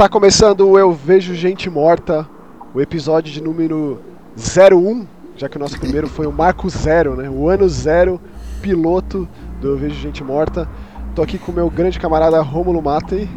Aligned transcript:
Tá 0.00 0.08
começando 0.08 0.66
o 0.66 0.78
Eu 0.78 0.94
Vejo 0.94 1.34
Gente 1.34 1.68
Morta, 1.68 2.26
o 2.72 2.80
episódio 2.80 3.30
de 3.30 3.38
número 3.38 4.00
01, 4.34 5.06
já 5.36 5.46
que 5.46 5.58
o 5.58 5.60
nosso 5.60 5.78
primeiro 5.78 6.08
foi 6.08 6.26
o 6.26 6.32
Marco 6.32 6.70
Zero, 6.70 7.14
né? 7.16 7.28
O 7.28 7.50
ano 7.50 7.68
zero, 7.68 8.18
piloto 8.62 9.28
do 9.60 9.68
Eu 9.68 9.76
Vejo 9.76 9.96
Gente 9.96 10.24
Morta. 10.24 10.66
Tô 11.14 11.20
aqui 11.20 11.36
com 11.36 11.52
o 11.52 11.54
meu 11.54 11.68
grande 11.68 12.00
camarada 12.00 12.40
Rômulo 12.40 12.80
Matei. 12.80 13.28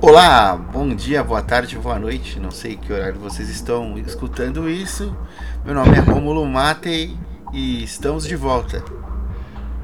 Olá, 0.00 0.56
bom 0.56 0.88
dia, 0.94 1.22
boa 1.22 1.42
tarde, 1.42 1.76
boa 1.76 1.98
noite. 1.98 2.40
Não 2.40 2.50
sei 2.50 2.78
que 2.78 2.90
horário 2.90 3.20
vocês 3.20 3.50
estão 3.50 3.98
escutando 3.98 4.66
isso. 4.66 5.14
Meu 5.62 5.74
nome 5.74 5.94
é 5.94 6.00
Rômulo 6.00 6.46
Matei 6.46 7.14
e 7.52 7.84
estamos 7.84 8.26
de 8.26 8.34
volta. 8.34 8.82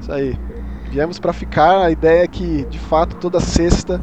Isso 0.01 0.11
aí. 0.11 0.39
Viemos 0.91 1.19
para 1.19 1.35
ficar. 1.35 1.85
A 1.85 1.91
ideia 1.91 2.25
é 2.25 2.27
que, 2.27 2.65
de 2.65 2.79
fato, 2.79 3.17
toda 3.17 3.41
sexta 3.41 4.01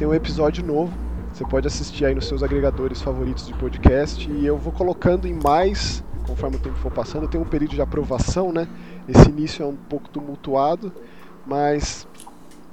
tem 0.00 0.08
um 0.08 0.12
episódio 0.12 0.66
novo. 0.66 0.99
Você 1.40 1.46
pode 1.46 1.66
assistir 1.66 2.04
aí 2.04 2.14
nos 2.14 2.28
seus 2.28 2.42
agregadores 2.42 3.00
favoritos 3.00 3.46
de 3.46 3.54
podcast 3.54 4.30
e 4.30 4.44
eu 4.44 4.58
vou 4.58 4.70
colocando 4.70 5.26
em 5.26 5.32
mais 5.32 6.04
conforme 6.26 6.56
o 6.56 6.60
tempo 6.60 6.76
for 6.76 6.92
passando. 6.92 7.26
Tem 7.28 7.40
um 7.40 7.46
período 7.46 7.74
de 7.74 7.80
aprovação, 7.80 8.52
né? 8.52 8.68
Esse 9.08 9.30
início 9.30 9.62
é 9.62 9.66
um 9.66 9.74
pouco 9.74 10.10
tumultuado, 10.10 10.92
mas 11.46 12.06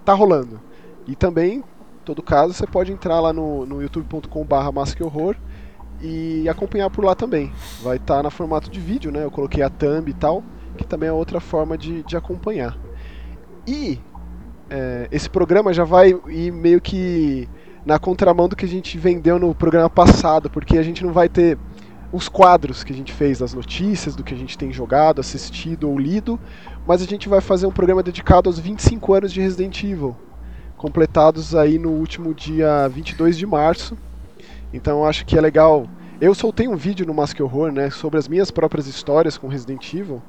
tá 0.03 0.13
rolando. 0.13 0.59
E 1.07 1.15
também, 1.15 1.63
todo 2.03 2.21
caso, 2.21 2.53
você 2.53 2.67
pode 2.67 2.91
entrar 2.91 3.21
lá 3.21 3.31
no, 3.31 3.65
no 3.65 3.81
youtube.com/barra 3.81 4.69
Horror 4.99 5.37
e 6.01 6.49
acompanhar 6.49 6.89
por 6.89 7.05
lá 7.05 7.15
também. 7.15 7.53
Vai 7.81 7.95
estar 7.95 8.17
tá 8.17 8.23
na 8.23 8.29
formato 8.29 8.69
de 8.69 8.81
vídeo, 8.81 9.13
né? 9.13 9.23
Eu 9.23 9.31
coloquei 9.31 9.63
a 9.63 9.69
thumb 9.69 10.11
e 10.11 10.13
tal, 10.13 10.43
que 10.77 10.85
também 10.85 11.07
é 11.07 11.13
outra 11.13 11.39
forma 11.39 11.77
de, 11.77 12.03
de 12.03 12.17
acompanhar. 12.17 12.77
E 13.65 13.97
é, 14.69 15.07
esse 15.09 15.29
programa 15.29 15.71
já 15.71 15.85
vai 15.85 16.13
ir 16.27 16.51
meio 16.51 16.81
que 16.81 17.47
na 17.87 17.97
contramão 17.97 18.49
do 18.49 18.55
que 18.55 18.65
a 18.65 18.67
gente 18.67 18.97
vendeu 18.97 19.39
no 19.39 19.55
programa 19.55 19.89
passado, 19.89 20.49
porque 20.49 20.77
a 20.77 20.83
gente 20.83 21.05
não 21.05 21.13
vai 21.13 21.29
ter 21.29 21.57
os 22.11 22.27
quadros 22.27 22.83
que 22.83 22.91
a 22.91 22.95
gente 22.95 23.13
fez 23.13 23.39
das 23.39 23.53
notícias, 23.53 24.13
do 24.13 24.25
que 24.25 24.33
a 24.33 24.37
gente 24.37 24.57
tem 24.57 24.73
jogado, 24.73 25.21
assistido 25.21 25.89
ou 25.89 25.97
lido, 25.97 26.37
mas 26.85 27.01
a 27.01 27.05
gente 27.05 27.29
vai 27.29 27.39
fazer 27.39 27.65
um 27.65 27.71
programa 27.71 28.03
dedicado 28.03 28.49
aos 28.49 28.59
25 28.59 29.13
anos 29.13 29.31
de 29.31 29.39
Resident 29.39 29.81
Evil, 29.85 30.17
completados 30.75 31.55
aí 31.55 31.79
no 31.79 31.91
último 31.91 32.33
dia 32.33 32.89
22 32.89 33.37
de 33.37 33.45
março. 33.45 33.97
Então 34.73 35.05
acho 35.05 35.25
que 35.25 35.37
é 35.37 35.41
legal. 35.41 35.87
Eu 36.19 36.35
soltei 36.35 36.67
um 36.67 36.75
vídeo 36.75 37.05
no 37.05 37.13
Mask 37.13 37.39
Horror, 37.39 37.71
né, 37.71 37.89
sobre 37.89 38.19
as 38.19 38.27
minhas 38.27 38.51
próprias 38.51 38.85
histórias 38.87 39.37
com 39.37 39.47
Resident 39.47 39.93
Evil. 39.93 40.21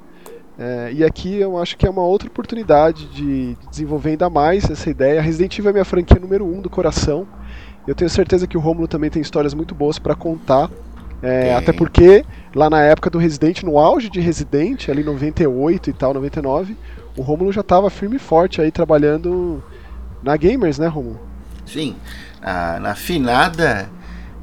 É, 0.57 0.93
e 0.93 1.03
aqui 1.03 1.35
eu 1.35 1.57
acho 1.57 1.77
que 1.77 1.85
é 1.85 1.89
uma 1.89 2.03
outra 2.03 2.29
oportunidade 2.29 3.05
de 3.07 3.57
desenvolver 3.69 4.11
ainda 4.11 4.29
mais 4.29 4.69
essa 4.69 4.89
ideia. 4.89 5.21
Resident 5.21 5.59
Evil 5.59 5.71
é 5.71 5.73
minha 5.73 5.85
franquia 5.85 6.17
número 6.17 6.45
um 6.45 6.61
do 6.61 6.69
coração. 6.69 7.27
Eu 7.89 7.95
tenho 7.95 8.07
certeza 8.07 8.45
que 8.45 8.55
o 8.55 8.59
Romulo 8.59 8.87
também 8.87 9.09
tem 9.09 9.19
histórias 9.19 9.55
muito 9.55 9.73
boas 9.73 9.97
para 9.97 10.13
contar. 10.13 10.69
É, 11.23 11.55
até 11.55 11.73
porque 11.73 12.23
lá 12.53 12.69
na 12.69 12.83
época 12.83 13.09
do 13.09 13.17
Resident, 13.17 13.63
no 13.63 13.79
auge 13.79 14.11
de 14.11 14.19
Resident, 14.19 14.89
ali 14.89 15.03
98 15.03 15.89
e 15.89 15.93
tal, 15.93 16.13
99, 16.13 16.77
o 17.17 17.23
Romulo 17.23 17.51
já 17.51 17.61
estava 17.61 17.89
firme 17.89 18.17
e 18.17 18.19
forte 18.19 18.61
aí 18.61 18.71
trabalhando 18.71 19.63
na 20.21 20.37
Gamers, 20.37 20.77
né, 20.77 20.85
Romulo? 20.85 21.19
Sim, 21.65 21.95
ah, 22.43 22.77
na 22.79 22.93
finada 22.93 23.89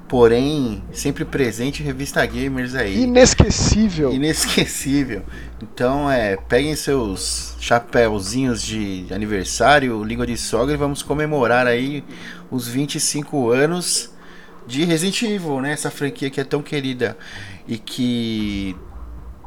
porém 0.09 0.83
sempre 0.93 1.25
presente 1.25 1.83
revista 1.83 2.25
Gamers 2.25 2.75
aí. 2.75 3.03
Inesquecível. 3.03 4.13
Inesquecível. 4.13 5.23
Então, 5.63 6.11
é, 6.11 6.37
peguem 6.37 6.75
seus 6.77 7.57
chapéuzinhos 7.59 8.63
de 8.63 9.07
aniversário, 9.11 10.03
língua 10.05 10.27
de 10.27 10.37
sogra 10.37 10.75
e 10.75 10.77
vamos 10.77 11.03
comemorar 11.03 11.67
aí 11.67 12.05
os 12.51 12.69
25 12.69 13.51
anos 13.51 14.11
de 14.67 14.85
Resident 14.85 15.23
Evil, 15.23 15.61
né? 15.61 15.73
Essa 15.73 15.91
franquia 15.91 16.31
que 16.31 16.41
é 16.41 16.45
tão 16.45 16.63
querida 16.63 17.17
e 17.67 17.79
que 17.79 18.77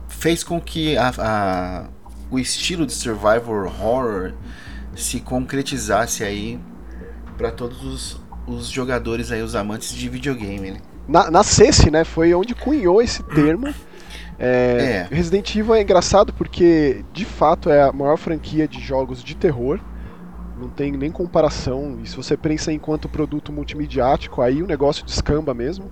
fez 0.07 0.43
com 0.43 0.59
que 0.59 0.97
a, 0.97 1.13
a 1.17 1.85
o 2.31 2.37
estilo 2.37 2.85
de 2.85 2.93
survival 2.93 3.65
horror 3.65 4.33
se 4.95 5.19
concretizasse 5.19 6.23
aí 6.23 6.59
para 7.37 7.51
todos 7.51 7.83
os 7.83 8.29
os 8.49 8.67
jogadores 8.67 9.31
aí, 9.31 9.41
os 9.41 9.55
amantes 9.55 9.93
de 9.93 10.09
videogame. 10.09 10.71
Né? 10.71 10.77
Na, 11.07 11.29
nascesse, 11.29 11.91
né? 11.91 12.03
Foi 12.03 12.33
onde 12.33 12.55
cunhou 12.55 13.01
esse 13.01 13.23
termo. 13.23 13.73
É, 14.41 15.05
é. 15.11 15.13
Resident 15.13 15.53
Evil 15.53 15.75
é 15.75 15.81
engraçado 15.81 16.31
porque, 16.31 17.03
de 17.11 17.25
fato, 17.25 17.69
é 17.69 17.81
a 17.81 17.91
maior 17.91 18.15
franquia 18.15 18.69
de 18.69 18.79
jogos 18.79 19.21
de 19.21 19.35
terror. 19.35 19.81
Não 20.59 20.69
tem 20.69 20.91
nem 20.91 21.11
comparação. 21.11 21.97
E 22.03 22.07
se 22.07 22.15
você 22.15 22.35
pensa 22.35 22.71
enquanto 22.71 23.07
produto 23.07 23.51
multimediático, 23.51 24.41
aí 24.41 24.61
o 24.61 24.67
negócio 24.67 25.05
descamba 25.05 25.53
mesmo. 25.53 25.85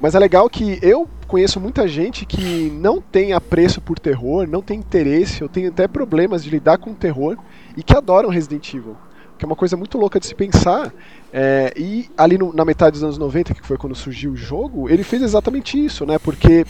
Mas 0.00 0.14
é 0.14 0.18
legal 0.18 0.50
que 0.50 0.78
eu 0.82 1.08
conheço 1.28 1.60
muita 1.60 1.86
gente 1.86 2.26
que 2.26 2.70
não 2.70 3.00
tem 3.00 3.32
apreço 3.32 3.80
por 3.80 3.98
terror, 3.98 4.48
não 4.48 4.60
tem 4.60 4.80
interesse, 4.80 5.40
eu 5.40 5.48
tenho 5.48 5.68
até 5.68 5.86
problemas 5.86 6.42
de 6.42 6.50
lidar 6.50 6.78
com 6.78 6.92
terror 6.92 7.38
e 7.76 7.82
que 7.82 7.96
adoram 7.96 8.28
Resident 8.28 8.74
Evil 8.74 8.96
que 9.42 9.44
é 9.44 9.48
uma 9.48 9.56
coisa 9.56 9.76
muito 9.76 9.98
louca 9.98 10.20
de 10.20 10.26
se 10.26 10.36
pensar. 10.36 10.94
É, 11.32 11.72
e 11.76 12.08
ali 12.16 12.38
no, 12.38 12.52
na 12.52 12.64
metade 12.64 12.92
dos 12.92 13.02
anos 13.02 13.18
90, 13.18 13.54
que 13.54 13.66
foi 13.66 13.76
quando 13.76 13.92
surgiu 13.92 14.30
o 14.30 14.36
jogo, 14.36 14.88
ele 14.88 15.02
fez 15.02 15.20
exatamente 15.20 15.84
isso, 15.84 16.06
né? 16.06 16.16
Porque 16.16 16.64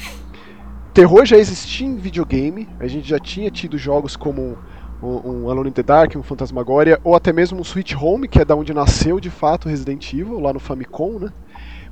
terror 0.95 1.27
já 1.27 1.37
existia 1.37 1.87
em 1.87 1.97
videogame, 1.97 2.67
a 2.81 2.87
gente 2.87 3.07
já 3.07 3.19
tinha 3.19 3.51
tido 3.51 3.77
jogos 3.77 4.17
como 4.17 4.57
um, 5.03 5.45
um 5.45 5.51
Alone 5.51 5.71
in 5.71 5.73
the 5.73 5.83
Dark, 5.83 6.15
um 6.17 6.23
Fantasmagoria, 6.23 7.01
ou 7.03 7.15
até 7.15 7.33
mesmo 7.33 7.59
um 7.59 7.63
Sweet 7.63 7.97
Home, 7.97 8.29
que 8.29 8.41
é 8.41 8.45
da 8.45 8.55
onde 8.55 8.73
nasceu 8.73 9.19
de 9.19 9.31
fato 9.31 9.69
Resident 9.69 10.13
Evil, 10.13 10.39
lá 10.39 10.53
no 10.53 10.61
Famicom, 10.61 11.19
né? 11.19 11.33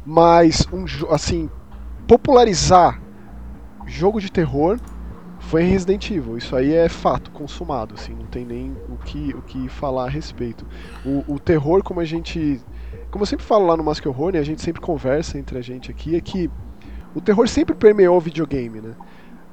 Mas, 0.06 0.66
um, 0.72 0.84
assim, 1.10 1.50
popularizar 2.06 3.00
jogo 3.87 4.20
de 4.20 4.31
terror 4.31 4.78
foi 5.41 5.62
Resident 5.62 6.10
Evil. 6.10 6.38
Isso 6.38 6.54
aí 6.54 6.72
é 6.72 6.88
fato, 6.88 7.31
consumado, 7.31 7.94
assim, 7.94 8.15
não 8.15 8.26
tem 8.26 8.44
nem 8.44 8.76
o 8.88 8.97
que, 8.97 9.34
o 9.34 9.43
que 9.43 9.69
falar 9.69 10.04
a 10.04 10.09
respeito. 10.09 10.65
O, 11.04 11.34
o 11.34 11.38
terror, 11.38 11.82
como 11.82 12.00
a 12.00 12.04
gente. 12.04 12.60
Como 13.10 13.22
eu 13.22 13.26
sempre 13.26 13.44
falo 13.44 13.66
lá 13.66 13.76
no 13.76 13.82
Mask 13.82 14.06
Horror, 14.06 14.32
né, 14.32 14.38
a 14.38 14.44
gente 14.44 14.62
sempre 14.62 14.81
conversa 14.81 15.37
entre 15.37 15.59
a 15.59 15.60
gente 15.60 15.91
aqui, 15.91 16.15
é 16.15 16.20
que 16.20 16.49
o 17.12 17.20
terror 17.20 17.49
sempre 17.49 17.75
permeou 17.75 18.16
o 18.16 18.20
videogame, 18.20 18.81
né? 18.81 18.94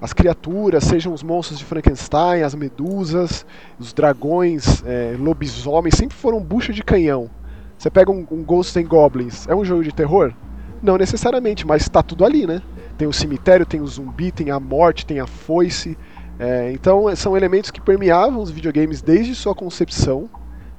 As 0.02 0.14
criaturas, 0.14 0.84
sejam 0.84 1.14
os 1.14 1.24
monstros 1.24 1.58
de 1.58 1.66
Frankenstein, 1.66 2.44
as 2.44 2.54
medusas, 2.54 3.46
os 3.80 3.94
dragões, 3.94 4.84
é, 4.86 5.16
lobisomens, 5.18 5.96
sempre 5.96 6.16
foram 6.16 6.40
bucha 6.40 6.72
de 6.72 6.84
canhão. 6.84 7.30
Você 7.78 7.90
pega 7.90 8.12
um, 8.12 8.26
um 8.32 8.44
Ghosts 8.44 8.78
and 8.78 8.88
Goblins, 8.88 9.48
é 9.48 9.56
um 9.56 9.66
jogo 9.66 9.84
de 9.84 9.92
terror? 9.92 10.34
Não 10.82 10.98
necessariamente, 10.98 11.66
mas 11.66 11.82
está 11.82 12.04
tudo 12.04 12.24
ali, 12.24 12.46
né? 12.46 12.62
tem 12.98 13.08
o 13.08 13.14
cemitério, 13.14 13.66
tem 13.66 13.80
o 13.80 13.88
zumbi, 13.88 14.32
tem 14.32 14.50
a 14.50 14.60
morte, 14.60 15.06
tem 15.06 15.20
a 15.20 15.28
foice. 15.28 15.98
É, 16.40 16.72
então 16.72 17.16
são 17.16 17.38
elementos 17.38 17.72
que 17.72 17.80
permeavam 17.80 18.42
os 18.42 18.50
videogames 18.50 19.02
desde 19.02 19.36
sua 19.36 19.56
concepção, 19.56 20.30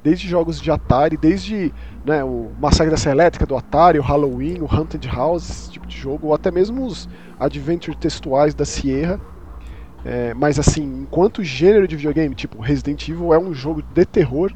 desde 0.03 0.29
jogos 0.29 0.61
de 0.61 0.71
Atari, 0.71 1.17
desde 1.17 1.73
né, 2.09 2.25
o 2.25 2.51
Massacre 2.59 2.91
da 2.91 2.97
Serra 2.97 3.15
Elétrica 3.17 3.47
do 3.47 3.57
Atari, 3.57 3.99
o 3.99 4.03
Halloween, 4.03 4.61
o 4.61 4.67
Haunted 4.67 5.07
House, 5.09 5.49
esse 5.49 5.71
tipo 5.71 5.87
de 5.87 5.97
jogo, 5.97 6.29
ou 6.29 6.35
até 6.35 6.51
mesmo 6.51 6.85
os 6.85 7.09
adventure 7.39 7.97
textuais 7.97 8.55
da 8.55 8.65
Sierra. 8.65 9.21
É, 10.05 10.33
mas 10.33 10.59
assim, 10.59 10.83
enquanto 11.03 11.45
gênero 11.45 11.87
de 11.87 11.97
videogame, 11.97 12.35
tipo 12.35 12.61
Resident 12.61 13.09
Evil 13.09 13.35
é 13.35 13.39
um 13.39 13.53
jogo 13.53 13.83
de 13.83 14.07
terror, 14.07 14.53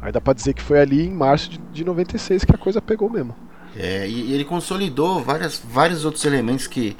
aí 0.00 0.10
dá 0.10 0.20
pra 0.20 0.32
dizer 0.32 0.54
que 0.54 0.62
foi 0.62 0.80
ali 0.80 1.06
em 1.06 1.12
março 1.12 1.50
de, 1.50 1.58
de 1.72 1.84
96 1.84 2.44
que 2.44 2.54
a 2.54 2.58
coisa 2.58 2.82
pegou 2.82 3.08
mesmo. 3.08 3.34
É, 3.76 4.08
e 4.08 4.32
ele 4.32 4.44
consolidou 4.44 5.22
várias, 5.22 5.62
vários 5.64 6.04
outros 6.04 6.24
elementos 6.24 6.66
que, 6.66 6.96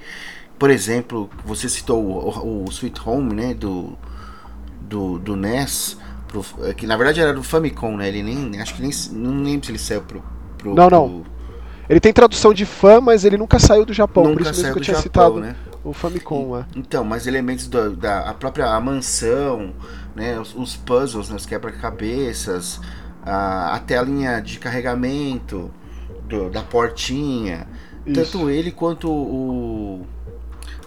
por 0.58 0.70
exemplo, 0.70 1.28
você 1.44 1.68
citou 1.68 2.04
o, 2.04 2.64
o 2.64 2.70
Sweet 2.70 3.00
Home, 3.04 3.34
né, 3.34 3.54
do, 3.54 3.96
do, 4.82 5.18
do 5.18 5.34
NES, 5.34 5.96
pro, 6.28 6.44
é, 6.62 6.74
que 6.74 6.86
na 6.86 6.96
verdade 6.96 7.20
era 7.20 7.32
do 7.32 7.42
Famicom, 7.42 7.96
né? 7.96 8.08
Ele 8.08 8.22
nem, 8.22 8.60
acho 8.60 8.74
que 8.74 8.82
nem, 8.82 8.90
não 9.12 9.42
lembro 9.42 9.66
se 9.66 9.72
ele 9.72 9.78
saiu 9.78 10.02
pro, 10.02 10.22
pro 10.58 10.74
não, 10.74 10.90
não. 10.90 11.08
Pro... 11.08 11.36
Ele 11.88 12.00
tem 12.00 12.12
tradução 12.12 12.52
de 12.52 12.66
fã, 12.66 13.00
mas 13.00 13.24
ele 13.24 13.36
nunca 13.36 13.58
saiu 13.58 13.84
do 13.84 13.92
Japão, 13.92 14.24
nunca 14.24 14.36
por 14.36 14.50
isso 14.50 14.60
mesmo 14.60 14.72
que 14.72 14.78
eu 14.80 14.82
tinha 14.82 14.96
Japão, 14.96 15.02
citado 15.02 15.40
né? 15.40 15.56
o 15.84 15.92
Famicom. 15.92 16.56
E, 16.56 16.60
é. 16.60 16.64
Então, 16.76 17.04
mas 17.04 17.26
elementos 17.26 17.68
do, 17.68 17.96
da 17.96 18.28
a 18.28 18.34
própria 18.34 18.66
a 18.66 18.80
mansão, 18.80 19.72
né, 20.14 20.38
os, 20.38 20.54
os 20.54 20.76
puzzles, 20.76 21.30
né, 21.30 21.36
os 21.36 21.46
quebra-cabeças, 21.46 22.80
a, 23.24 23.74
a 23.74 23.78
telinha 23.78 24.40
de 24.40 24.58
carregamento, 24.58 25.70
do, 26.28 26.50
da 26.50 26.62
portinha. 26.62 27.66
Isso. 28.04 28.14
Tanto 28.14 28.50
ele 28.50 28.70
quanto 28.70 29.10
o. 29.10 30.06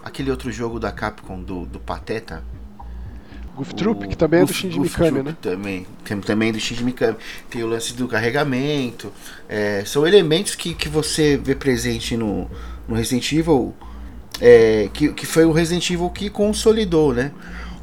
Aquele 0.03 0.31
outro 0.31 0.51
jogo 0.51 0.79
da 0.79 0.91
Capcom 0.91 1.41
do, 1.41 1.65
do 1.65 1.79
Pateta. 1.79 2.43
Goof 3.59 3.73
Troop, 3.73 4.07
que 4.07 4.15
também 4.15 4.39
Goof, 4.39 4.51
é 4.51 4.53
do 4.53 4.57
Shinji 4.57 4.79
Mikami, 4.79 5.21
né? 5.21 5.35
Também, 5.41 5.85
tem, 6.05 6.21
também 6.21 6.51
do 6.53 6.59
Shinji 6.61 6.81
Mikami. 6.81 7.17
Tem 7.49 7.61
o 7.61 7.67
lance 7.67 7.93
do 7.93 8.07
carregamento. 8.07 9.11
É, 9.49 9.83
são 9.85 10.07
elementos 10.07 10.55
que, 10.55 10.73
que 10.73 10.87
você 10.87 11.35
vê 11.35 11.53
presente 11.55 12.15
no, 12.15 12.49
no 12.87 12.95
Resident 12.95 13.29
Evil. 13.33 13.73
É, 14.39 14.89
que, 14.93 15.11
que 15.11 15.25
foi 15.25 15.43
o 15.43 15.51
Resident 15.51 15.89
Evil 15.89 16.09
que 16.09 16.29
consolidou, 16.29 17.13
né? 17.13 17.33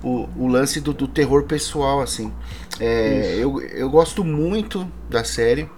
O, 0.02 0.26
o 0.34 0.46
lance 0.46 0.81
do, 0.81 0.94
do 0.94 1.06
terror 1.06 1.43
pessoal, 1.43 2.00
assim. 2.00 2.32
É, 2.81 3.37
eu, 3.38 3.61
eu 3.61 3.90
gosto 3.90 4.25
muito 4.25 4.90
da 5.11 5.25
série. 5.25 5.69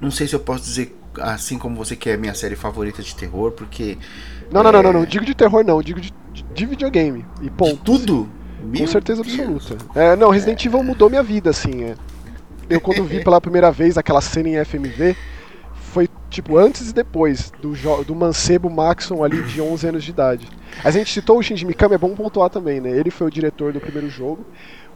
Não 0.00 0.10
sei 0.10 0.26
se 0.26 0.34
eu 0.34 0.40
posso 0.40 0.64
dizer 0.64 0.96
assim 1.18 1.58
como 1.58 1.76
você 1.76 1.94
quer 1.94 2.16
minha 2.16 2.32
série 2.32 2.56
favorita 2.56 3.02
de 3.02 3.14
terror, 3.14 3.50
porque. 3.52 3.98
Não, 4.50 4.62
não, 4.62 4.70
é... 4.70 4.72
não, 4.72 4.82
não, 4.84 4.92
não, 4.94 5.04
digo 5.04 5.26
de 5.26 5.34
terror 5.34 5.62
não, 5.62 5.82
digo 5.82 6.00
de, 6.00 6.10
de 6.54 6.64
videogame. 6.64 7.26
E 7.42 7.50
ponto. 7.50 7.76
De 7.76 7.82
tudo? 7.82 8.39
Meu 8.62 8.80
Com 8.80 8.86
certeza 8.86 9.22
Deus. 9.22 9.40
absoluta. 9.40 9.76
É, 9.94 10.16
não, 10.16 10.30
Resident 10.30 10.64
Evil 10.64 10.82
mudou 10.82 11.08
minha 11.08 11.22
vida, 11.22 11.50
assim. 11.50 11.84
É. 11.84 11.94
Eu 12.68 12.80
quando 12.80 13.02
vi 13.04 13.22
pela 13.24 13.40
primeira 13.40 13.70
vez 13.72 13.98
aquela 13.98 14.20
cena 14.20 14.48
em 14.48 14.64
FMV, 14.64 15.16
foi 15.90 16.08
tipo 16.30 16.56
antes 16.56 16.90
e 16.90 16.94
depois 16.94 17.52
do, 17.60 17.74
do 18.04 18.14
mancebo 18.14 18.70
Maxon 18.70 19.24
ali 19.24 19.42
de 19.42 19.60
11 19.60 19.88
anos 19.88 20.04
de 20.04 20.10
idade. 20.10 20.48
A 20.84 20.90
gente 20.90 21.12
citou 21.12 21.38
o 21.38 21.42
Shinji 21.42 21.66
Mikami, 21.66 21.96
é 21.96 21.98
bom 21.98 22.14
pontuar 22.14 22.48
também, 22.48 22.80
né? 22.80 22.90
Ele 22.90 23.10
foi 23.10 23.26
o 23.26 23.30
diretor 23.30 23.72
do 23.72 23.80
primeiro 23.80 24.08
jogo. 24.08 24.46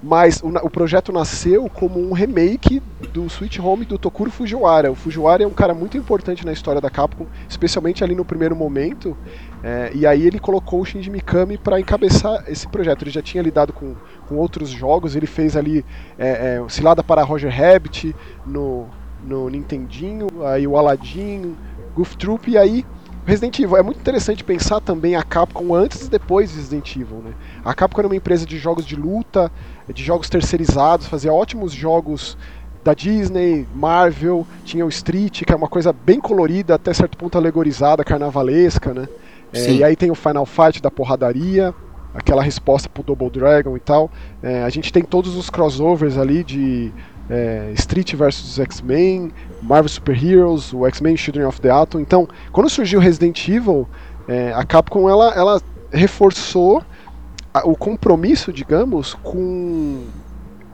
Mas 0.03 0.43
o, 0.43 0.49
o, 0.49 0.71
projeto 0.71 1.11
nasceu 1.11 1.69
como 1.71 1.99
um 1.99 2.13
remake 2.13 2.83
do 3.11 3.25
Sweet 3.25 3.61
Home 3.61 3.87
do 3.87 3.97
Tokuro 3.97 4.31
Fujiwara. 4.31 4.93
O 4.93 4.95
Fujiwara 4.95 5.43
é 5.43 5.47
um 5.47 5.53
cara 5.53 5.73
muito 5.73 5.97
importante 5.97 6.45
na 6.45 6.53
história 6.53 6.79
da 6.79 6.91
Capcom, 6.91 7.27
especialmente 7.49 8.05
ali 8.05 8.15
no 8.15 8.25
primeiro 8.25 8.55
momento. 8.55 9.17
É, 9.63 9.91
e 9.95 10.07
aí 10.07 10.27
ele 10.27 10.39
colocou 10.39 10.83
o 10.83 10.85
Shinji 10.85 11.09
Mikami 11.09 11.57
para 11.57 11.81
encabeçar 11.81 12.45
esse 12.49 12.69
projeto. 12.69 13.03
Ele 13.03 13.11
já 13.11 13.23
tinha 13.23 13.43
lidado 13.43 13.73
com, 13.73 13.95
com 14.29 14.37
outros 14.37 14.69
jogos, 14.69 15.17
ele 15.17 15.27
fez 15.27 15.57
ali 15.57 15.83
é, 16.19 16.59
é, 16.59 16.69
Cilada 16.69 17.03
para 17.03 17.23
Roger 17.23 17.51
Rabbit 17.51 18.15
no, 18.45 18.87
no 19.27 19.49
Nintendinho, 19.49 20.27
aí 20.45 20.67
o 20.67 20.77
Aladdin, 20.77 21.55
Goof 21.95 22.17
Troop, 22.17 22.51
e 22.51 22.59
aí 22.59 22.85
Resident 23.27 23.59
Evil. 23.59 23.77
É 23.77 23.83
muito 23.83 24.01
interessante 24.01 24.45
pensar 24.45 24.81
também 24.81 25.17
a 25.17 25.23
Capcom 25.23 25.75
antes 25.75 26.07
e 26.07 26.11
depois 26.11 26.51
de 26.51 26.57
Resident 26.57 26.97
Evil. 26.97 27.19
Né? 27.19 27.33
A 27.65 27.75
Capcom 27.75 28.01
era 28.01 28.09
uma 28.09 28.17
empresa 28.17 28.45
de 28.45 28.59
jogos 28.59 28.85
de 28.85 28.97
luta, 28.97 29.51
de 29.93 30.03
jogos 30.03 30.29
terceirizados, 30.29 31.07
fazia 31.07 31.33
ótimos 31.33 31.73
jogos 31.73 32.37
da 32.83 32.93
Disney, 32.93 33.67
Marvel, 33.75 34.47
tinha 34.63 34.85
o 34.85 34.91
Street, 34.91 35.43
que 35.45 35.53
é 35.53 35.57
uma 35.57 35.69
coisa 35.69 35.91
bem 35.91 36.21
colorida, 36.21 36.75
até 36.75 36.93
certo 36.93 37.17
ponto 37.17 37.39
alegorizada, 37.39 38.05
carnavalesca, 38.05 38.93
né? 38.93 39.09
É, 39.55 39.71
e 39.71 39.85
aí 39.85 39.97
tem 39.97 40.11
o 40.11 40.15
Final 40.15 40.45
Fight 40.45 40.83
da 40.83 40.91
porradaria, 40.91 41.73
aquela 42.13 42.43
resposta 42.43 42.89
pro 42.89 43.03
Double 43.03 43.31
Dragon 43.31 43.77
e 43.77 43.81
tal. 43.81 44.11
É, 44.43 44.65
a 44.65 44.69
gente 44.69 44.93
tem 44.93 45.03
todos 45.03 45.35
os 45.35 45.49
crossovers 45.49 46.19
ali 46.19 46.45
de 46.45 46.93
é, 47.29 47.73
Street 47.75 48.15
vs 48.15 48.59
X-Men, 48.59 49.33
Marvel 49.63 49.89
Super 49.89 50.23
Heroes, 50.23 50.73
o 50.73 50.87
X-Men 50.87 51.17
Children 51.17 51.47
of 51.47 51.61
the 51.61 51.71
Atom. 51.71 52.01
Então, 52.01 52.29
quando 52.53 52.69
surgiu 52.69 53.01
Resident 53.01 53.49
Evil, 53.49 53.89
é, 54.29 54.53
a 54.55 54.65
Capcom 54.65 55.09
ela, 55.09 55.33
ela 55.35 55.63
reforçou 55.93 56.83
o 57.65 57.77
compromisso, 57.77 58.53
digamos, 58.53 59.15
com 59.15 60.05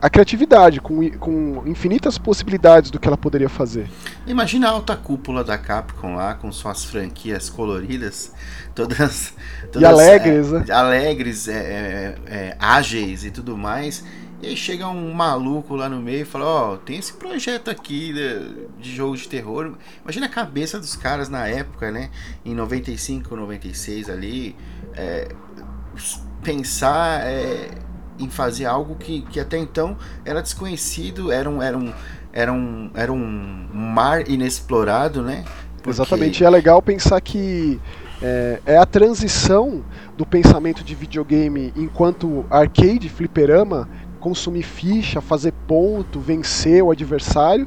a 0.00 0.08
criatividade, 0.08 0.80
com, 0.80 1.10
com 1.18 1.62
infinitas 1.66 2.16
possibilidades 2.16 2.90
do 2.90 2.98
que 2.98 3.06
ela 3.06 3.18
poderia 3.18 3.50
fazer. 3.50 3.86
Imagina 4.26 4.68
a 4.68 4.70
alta 4.70 4.96
cúpula 4.96 5.44
da 5.44 5.58
Capcom 5.58 6.14
lá, 6.14 6.34
com 6.34 6.50
suas 6.50 6.84
franquias 6.84 7.50
coloridas, 7.50 8.32
todas. 8.74 9.34
todas 9.70 9.82
e 9.82 9.84
alegres, 9.84 10.52
é, 10.52 10.58
né? 10.58 10.64
Alegres, 10.70 11.48
é, 11.48 11.52
é, 11.52 12.14
é, 12.26 12.56
ágeis 12.58 13.24
e 13.24 13.30
tudo 13.30 13.58
mais. 13.58 14.02
E 14.42 14.46
aí 14.46 14.56
chega 14.56 14.88
um 14.88 15.12
maluco 15.12 15.76
lá 15.76 15.88
no 15.88 16.00
meio 16.00 16.22
e 16.22 16.24
fala: 16.24 16.44
Ó, 16.46 16.74
oh, 16.74 16.76
tem 16.78 16.96
esse 16.96 17.12
projeto 17.12 17.70
aqui 17.70 18.12
de, 18.12 18.82
de, 18.82 18.96
jogo 18.96 19.16
de 19.16 19.28
terror. 19.28 19.74
Imagina 20.02 20.26
a 20.26 20.28
cabeça 20.30 20.78
dos 20.78 20.96
caras 20.96 21.28
na 21.28 21.46
época, 21.46 21.90
né? 21.90 22.10
Em 22.44 22.54
95, 22.54 23.36
96 23.36 24.08
ali. 24.08 24.56
É, 24.94 25.28
pensar 26.42 27.26
é, 27.26 27.70
em 28.18 28.30
fazer 28.30 28.64
algo 28.64 28.94
que, 28.96 29.22
que 29.22 29.38
até 29.38 29.58
então 29.58 29.96
era 30.24 30.40
desconhecido, 30.40 31.30
era 31.30 31.48
um, 31.48 31.62
era 31.62 31.76
um, 31.76 31.92
era 32.32 32.52
um, 32.52 32.90
era 32.94 33.12
um 33.12 33.68
mar 33.72 34.28
inexplorado, 34.28 35.22
né? 35.22 35.44
Porque... 35.76 35.90
Exatamente, 35.90 36.42
e 36.42 36.46
é 36.46 36.50
legal 36.50 36.80
pensar 36.82 37.20
que 37.20 37.80
é, 38.22 38.60
é, 38.66 38.76
a 38.76 38.84
transição 38.84 39.82
do 40.16 40.26
pensamento 40.26 40.84
de 40.84 40.94
videogame 40.94 41.72
enquanto 41.74 42.44
arcade, 42.50 43.08
fliperama, 43.08 43.88
consumir 44.20 44.62
ficha, 44.62 45.20
fazer 45.20 45.52
ponto, 45.66 46.20
vencer 46.20 46.82
o 46.82 46.90
adversário, 46.90 47.66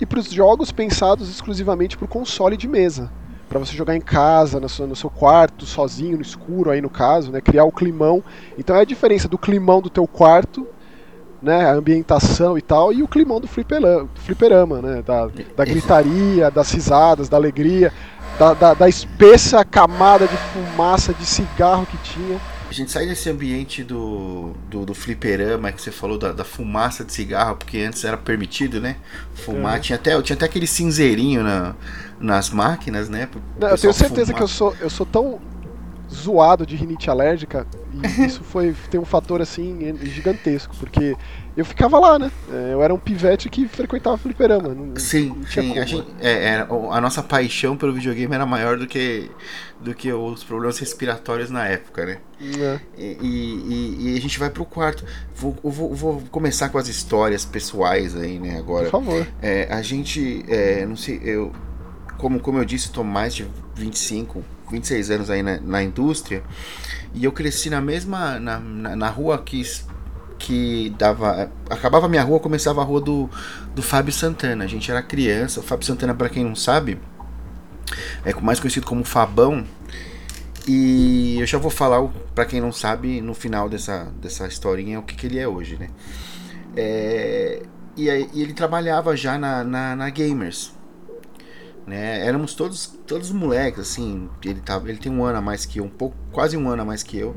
e 0.00 0.06
para 0.06 0.18
os 0.18 0.30
jogos 0.30 0.72
pensados 0.72 1.28
exclusivamente 1.28 1.96
para 1.96 2.06
o 2.06 2.08
console 2.08 2.56
de 2.56 2.66
mesa 2.66 3.10
para 3.50 3.58
você 3.58 3.76
jogar 3.76 3.96
em 3.96 4.00
casa, 4.00 4.60
no 4.60 4.68
seu, 4.68 4.86
no 4.86 4.94
seu, 4.94 5.10
quarto, 5.10 5.66
sozinho, 5.66 6.14
no 6.14 6.22
escuro 6.22 6.70
aí 6.70 6.80
no 6.80 6.88
caso, 6.88 7.32
né? 7.32 7.40
Criar 7.40 7.64
o 7.64 7.72
climão. 7.72 8.22
Então 8.56 8.76
é 8.76 8.82
a 8.82 8.84
diferença 8.84 9.26
do 9.26 9.36
climão 9.36 9.82
do 9.82 9.90
teu 9.90 10.06
quarto, 10.06 10.64
né? 11.42 11.68
A 11.68 11.72
ambientação 11.72 12.56
e 12.56 12.62
tal, 12.62 12.92
e 12.92 13.02
o 13.02 13.08
climão 13.08 13.40
do 13.40 13.48
fliperama, 13.48 14.08
fliperama 14.14 14.80
né? 14.80 15.02
Da, 15.02 15.28
da 15.56 15.64
gritaria, 15.64 16.48
das 16.48 16.70
risadas, 16.70 17.28
da 17.28 17.36
alegria, 17.36 17.92
da, 18.38 18.54
da, 18.54 18.72
da 18.72 18.88
espessa 18.88 19.64
camada 19.64 20.28
de 20.28 20.36
fumaça 20.36 21.12
de 21.12 21.26
cigarro 21.26 21.84
que 21.86 21.98
tinha. 21.98 22.38
A 22.70 22.72
gente 22.72 22.92
sai 22.92 23.04
desse 23.04 23.28
ambiente 23.28 23.82
do, 23.82 24.52
do, 24.68 24.86
do 24.86 24.94
fliperama 24.94 25.72
que 25.72 25.82
você 25.82 25.90
falou 25.90 26.16
da, 26.16 26.30
da, 26.30 26.44
fumaça 26.44 27.04
de 27.04 27.12
cigarro, 27.12 27.56
porque 27.56 27.78
antes 27.78 28.04
era 28.04 28.16
permitido, 28.16 28.80
né? 28.80 28.94
Fumar. 29.34 29.74
Uhum. 29.74 29.80
Tinha, 29.80 29.96
até, 29.96 30.22
tinha 30.22 30.36
até 30.36 30.46
aquele 30.46 30.68
cinzeirinho 30.68 31.42
na, 31.42 31.74
nas 32.20 32.48
máquinas, 32.48 33.08
né? 33.08 33.28
Não, 33.58 33.70
eu 33.70 33.76
tenho 33.76 33.92
certeza 33.92 34.26
fumar. 34.26 34.36
que 34.36 34.42
eu 34.44 34.48
sou, 34.48 34.76
eu 34.80 34.88
sou 34.88 35.04
tão 35.04 35.40
zoado 36.08 36.64
de 36.64 36.76
rinite 36.76 37.10
alérgica 37.10 37.66
e 37.92 38.24
isso 38.24 38.42
foi 38.42 38.74
tem 38.90 39.00
um 39.00 39.04
fator 39.04 39.40
assim 39.40 39.96
gigantesco, 40.02 40.74
porque 40.76 41.16
eu 41.56 41.64
ficava 41.64 41.98
lá, 41.98 42.18
né? 42.18 42.30
É, 42.50 42.72
eu 42.72 42.82
era 42.82 42.94
um 42.94 42.98
pivete 42.98 43.48
que 43.48 43.66
frequentava 43.66 44.16
fliperama. 44.16 44.68
Não, 44.68 44.96
sim, 44.96 45.28
não 45.28 45.46
sim. 45.46 45.78
A, 45.78 45.84
gente, 45.84 46.06
é, 46.20 46.30
é, 46.30 46.60
a, 46.60 47.00
nossa 47.00 47.22
paixão 47.22 47.76
pelo 47.76 47.92
videogame 47.92 48.34
era 48.34 48.46
maior 48.46 48.78
do 48.78 48.86
que, 48.86 49.30
do 49.80 49.94
que 49.94 50.12
os 50.12 50.44
problemas 50.44 50.78
respiratórios 50.78 51.50
na 51.50 51.66
época, 51.66 52.06
né? 52.06 52.18
É. 52.40 52.80
E, 52.96 53.18
e, 53.20 53.96
e, 54.12 54.16
a 54.16 54.20
gente 54.20 54.38
vai 54.38 54.48
pro 54.48 54.64
quarto. 54.64 55.04
Vou, 55.34 55.56
vou, 55.62 55.94
vou, 55.94 56.22
começar 56.30 56.68
com 56.68 56.78
as 56.78 56.88
histórias 56.88 57.44
pessoais 57.44 58.16
aí, 58.16 58.38
né? 58.38 58.56
Agora. 58.56 58.84
Por 58.84 59.02
favor. 59.02 59.26
É, 59.42 59.66
a 59.70 59.82
gente, 59.82 60.44
é, 60.48 60.86
não 60.86 60.96
sei, 60.96 61.20
eu, 61.22 61.52
como, 62.16 62.38
como 62.38 62.58
eu 62.58 62.64
disse, 62.64 62.86
estou 62.86 63.02
mais 63.02 63.34
de 63.34 63.46
25, 63.74 64.44
26 64.70 65.10
anos 65.10 65.30
aí 65.30 65.42
na, 65.42 65.60
na 65.60 65.82
indústria. 65.82 66.42
E 67.14 67.24
eu 67.24 67.32
cresci 67.32 67.70
na 67.70 67.80
mesma. 67.80 68.38
na, 68.38 68.58
na, 68.58 68.96
na 68.96 69.08
rua 69.08 69.38
que 69.38 69.62
que 70.40 70.92
dava. 70.98 71.52
Acabava 71.68 72.08
minha 72.08 72.22
rua, 72.22 72.40
começava 72.40 72.80
a 72.80 72.84
rua 72.84 73.00
do, 73.00 73.30
do 73.74 73.82
Fábio 73.82 74.12
Santana. 74.12 74.64
A 74.64 74.66
gente 74.66 74.90
era 74.90 75.02
criança. 75.02 75.60
O 75.60 75.62
Fábio 75.62 75.86
Santana, 75.86 76.14
para 76.14 76.28
quem 76.28 76.42
não 76.42 76.56
sabe, 76.56 76.98
é 78.24 78.32
mais 78.40 78.58
conhecido 78.58 78.86
como 78.86 79.04
Fabão. 79.04 79.64
E 80.66 81.38
eu 81.38 81.46
já 81.46 81.58
vou 81.58 81.70
falar, 81.70 82.06
para 82.34 82.44
quem 82.44 82.60
não 82.60 82.72
sabe, 82.72 83.20
no 83.20 83.34
final 83.34 83.68
dessa, 83.68 84.12
dessa 84.20 84.46
historinha, 84.46 84.98
o 84.98 85.02
que, 85.02 85.14
que 85.14 85.26
ele 85.26 85.38
é 85.38 85.46
hoje, 85.46 85.76
né? 85.76 85.88
É, 86.76 87.62
e, 87.96 88.08
e, 88.08 88.42
ele 88.42 88.52
trabalhava 88.52 89.16
já 89.16 89.38
na, 89.38 89.64
na, 89.64 89.96
na 89.96 90.10
Gamers. 90.10 90.72
Né? 91.90 92.24
Éramos 92.24 92.54
todos, 92.54 92.86
todos 93.04 93.32
moleques, 93.32 93.80
assim. 93.80 94.30
Ele, 94.44 94.60
tava, 94.60 94.88
ele 94.88 94.98
tem 94.98 95.10
um 95.10 95.24
ano 95.24 95.38
a 95.38 95.40
mais 95.40 95.66
que 95.66 95.80
eu, 95.80 95.84
um 95.84 95.88
pouco, 95.88 96.16
quase 96.30 96.56
um 96.56 96.68
ano 96.68 96.82
a 96.82 96.84
mais 96.84 97.02
que 97.02 97.18
eu. 97.18 97.36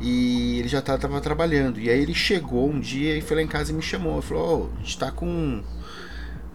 E 0.00 0.58
ele 0.58 0.66
já 0.66 0.78
estava 0.78 1.20
trabalhando. 1.20 1.78
E 1.78 1.90
aí 1.90 2.00
ele 2.00 2.14
chegou 2.14 2.70
um 2.70 2.80
dia 2.80 3.18
e 3.18 3.20
foi 3.20 3.36
lá 3.36 3.42
em 3.42 3.46
casa 3.46 3.70
e 3.70 3.74
me 3.74 3.82
chamou. 3.82 4.22
Falou: 4.22 4.70
oh, 4.72 4.78
a 4.78 4.82
gente 4.82 4.98
tá 4.98 5.10
com. 5.10 5.62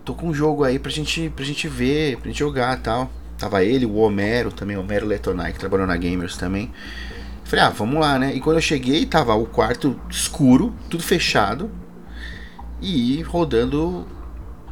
tô 0.04 0.16
com 0.16 0.30
um 0.30 0.34
jogo 0.34 0.64
aí 0.64 0.80
pra 0.80 0.92
gente, 0.92 1.30
pra 1.30 1.46
gente 1.46 1.68
ver, 1.68 2.18
pra 2.18 2.28
gente 2.28 2.40
jogar 2.40 2.82
tal. 2.82 3.12
Tava 3.38 3.64
ele, 3.64 3.86
o 3.86 3.98
Homero 3.98 4.52
também, 4.52 4.76
o 4.76 4.80
Homero 4.80 5.06
Letonai, 5.06 5.54
que 5.54 5.60
trabalhou 5.60 5.86
na 5.86 5.96
Gamers 5.96 6.38
também. 6.38 6.74
Falei, 7.44 7.66
ah, 7.66 7.70
vamos 7.70 8.00
lá, 8.00 8.18
né? 8.18 8.34
E 8.34 8.40
quando 8.40 8.58
eu 8.58 8.62
cheguei, 8.64 9.06
tava 9.06 9.36
o 9.36 9.46
quarto 9.46 10.00
escuro, 10.10 10.74
tudo 10.90 11.04
fechado. 11.04 11.70
E 12.82 13.22
rodando 13.22 14.08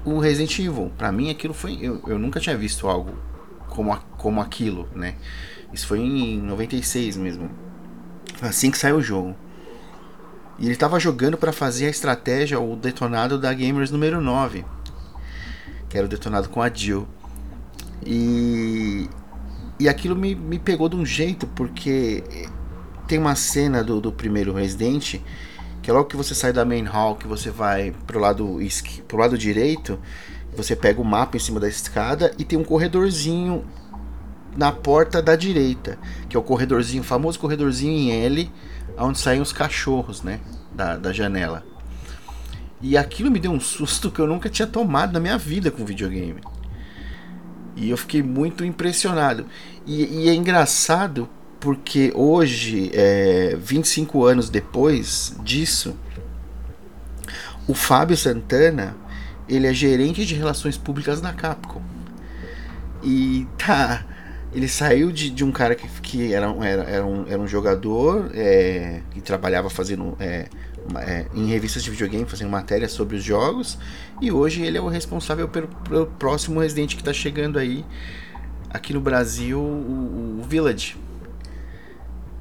o 0.06 0.20
Resident 0.20 0.58
Evil. 0.60 0.92
Pra 0.98 1.12
mim 1.12 1.30
aquilo 1.30 1.54
foi. 1.54 1.78
Eu, 1.82 2.02
eu 2.08 2.20
nunca 2.20 2.40
tinha 2.40 2.58
visto 2.58 2.88
algo 2.88 3.14
como, 3.70 3.98
como 4.18 4.42
aquilo, 4.42 4.88
né? 4.96 5.16
Isso 5.74 5.88
foi 5.88 6.00
em 6.00 6.40
96 6.42 7.18
mesmo. 7.18 7.50
Assim 8.42 8.70
que 8.70 8.78
saiu 8.78 8.98
o 8.98 9.02
jogo. 9.02 9.36
E 10.60 10.66
ele 10.66 10.74
estava 10.74 11.00
jogando 11.00 11.38
para 11.38 11.52
fazer 11.52 11.88
a 11.88 11.90
estratégia, 11.90 12.60
o 12.60 12.76
detonado 12.76 13.40
da 13.40 13.52
Gamers 13.54 13.90
número 13.90 14.22
9. 14.22 14.64
Que 15.90 15.98
era 15.98 16.06
o 16.06 16.10
detonado 16.10 16.50
com 16.50 16.62
a 16.62 16.70
Jill. 16.70 17.08
E, 18.06 19.10
e 19.80 19.90
aquilo 19.90 20.16
me, 20.16 20.36
me 20.36 20.60
pegou 20.60 20.88
de 20.88 20.96
um 20.96 21.06
jeito, 21.06 21.48
porque 21.48 22.24
tem 23.08 23.18
uma 23.18 23.36
cena 23.36 23.84
do, 23.84 24.00
do 24.00 24.12
primeiro 24.12 24.54
Resident 24.54 25.16
que 25.84 25.92
logo 25.92 26.06
que 26.06 26.16
você 26.16 26.34
sai 26.34 26.54
da 26.54 26.64
main 26.64 26.86
hall, 26.86 27.18
que 27.18 27.28
você 27.28 27.52
vai 27.52 27.94
pro 28.08 28.18
lado, 28.18 28.58
pro 29.06 29.18
lado 29.18 29.38
direito, 29.38 30.00
você 30.56 30.78
pega 30.78 31.02
o 31.02 31.06
mapa 31.06 31.36
em 31.36 31.40
cima 31.42 31.60
da 31.60 31.68
escada 31.68 32.34
e 32.40 32.46
tem 32.46 32.58
um 32.58 32.64
corredorzinho 32.64 33.66
na 34.56 34.72
porta 34.72 35.22
da 35.22 35.36
direita, 35.36 36.00
que 36.30 36.38
é 36.38 36.40
o 36.40 36.44
corredorzinho, 36.44 37.04
famoso 37.04 37.38
corredorzinho 37.38 37.92
em 37.92 38.12
L, 38.12 38.50
onde 38.98 39.20
saem 39.20 39.42
os 39.42 39.52
cachorros, 39.52 40.24
né, 40.24 40.40
da, 40.72 40.96
da 40.96 41.12
janela. 41.12 41.66
E 42.82 42.98
aquilo 42.98 43.30
me 43.30 43.40
deu 43.40 43.52
um 43.52 43.60
susto 43.60 44.10
que 44.10 44.20
eu 44.20 44.28
nunca 44.28 44.50
tinha 44.50 44.68
tomado 44.68 45.12
na 45.12 45.20
minha 45.20 45.38
vida 45.38 45.70
com 45.70 45.84
videogame. 45.84 46.42
E 47.76 47.90
eu 47.90 47.98
fiquei 47.98 48.22
muito 48.24 48.64
impressionado. 48.64 49.46
E, 49.86 50.24
e 50.24 50.30
é 50.30 50.34
engraçado 50.34 51.28
porque 51.64 52.12
hoje, 52.14 52.92
é, 52.94 53.56
25 53.58 54.26
anos 54.26 54.50
depois 54.50 55.34
disso, 55.46 55.96
o 57.66 57.74
Fábio 57.74 58.18
Santana 58.18 58.98
ele 59.48 59.66
é 59.66 59.74
gerente 59.74 60.26
de 60.26 60.36
relações 60.36 60.78
públicas 60.78 61.22
da 61.22 61.32
Capcom. 61.32 61.82
E 63.02 63.48
tá. 63.58 64.06
Ele 64.54 64.68
saiu 64.68 65.10
de, 65.10 65.30
de 65.30 65.46
um 65.46 65.54
cara 65.54 65.74
que, 65.74 65.88
que 66.02 66.34
era, 66.34 66.48
era, 66.66 66.84
era, 66.84 67.06
um, 67.06 67.26
era 67.30 67.42
um 67.42 67.48
jogador 67.48 68.30
é, 68.34 69.00
que 69.12 69.22
trabalhava 69.22 69.70
fazendo 69.70 70.18
é, 70.20 70.50
é, 70.98 71.28
em 71.34 71.48
revistas 71.48 71.82
de 71.82 71.90
videogame, 71.90 72.26
fazendo 72.26 72.50
matérias 72.50 72.92
sobre 72.92 73.16
os 73.16 73.24
jogos. 73.24 73.80
E 74.22 74.34
hoje 74.34 74.64
ele 74.64 74.78
é 74.78 74.82
o 74.82 74.90
responsável 74.90 75.48
pelo, 75.48 75.70
pelo 75.70 76.08
próximo 76.08 76.60
Resident 76.60 76.94
que 76.94 77.02
está 77.02 77.14
chegando 77.14 77.58
aí 77.58 77.86
aqui 78.70 78.92
no 78.92 79.00
Brasil, 79.00 79.62
o, 79.62 80.42
o 80.42 80.44
Village. 80.46 80.98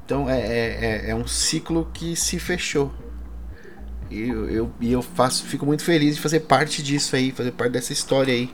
Então 0.05 0.29
é, 0.29 0.39
é, 0.39 0.79
é, 1.07 1.09
é 1.11 1.15
um 1.15 1.27
ciclo 1.27 1.89
que 1.93 2.15
se 2.15 2.39
fechou. 2.39 2.91
E 4.11 4.29
eu, 4.29 4.49
eu, 4.49 4.71
eu 4.81 5.01
faço, 5.01 5.45
fico 5.45 5.65
muito 5.65 5.83
feliz 5.83 6.15
de 6.15 6.21
fazer 6.21 6.41
parte 6.41 6.83
disso 6.83 7.15
aí, 7.15 7.31
fazer 7.31 7.51
parte 7.51 7.71
dessa 7.71 7.93
história 7.93 8.33
aí. 8.33 8.49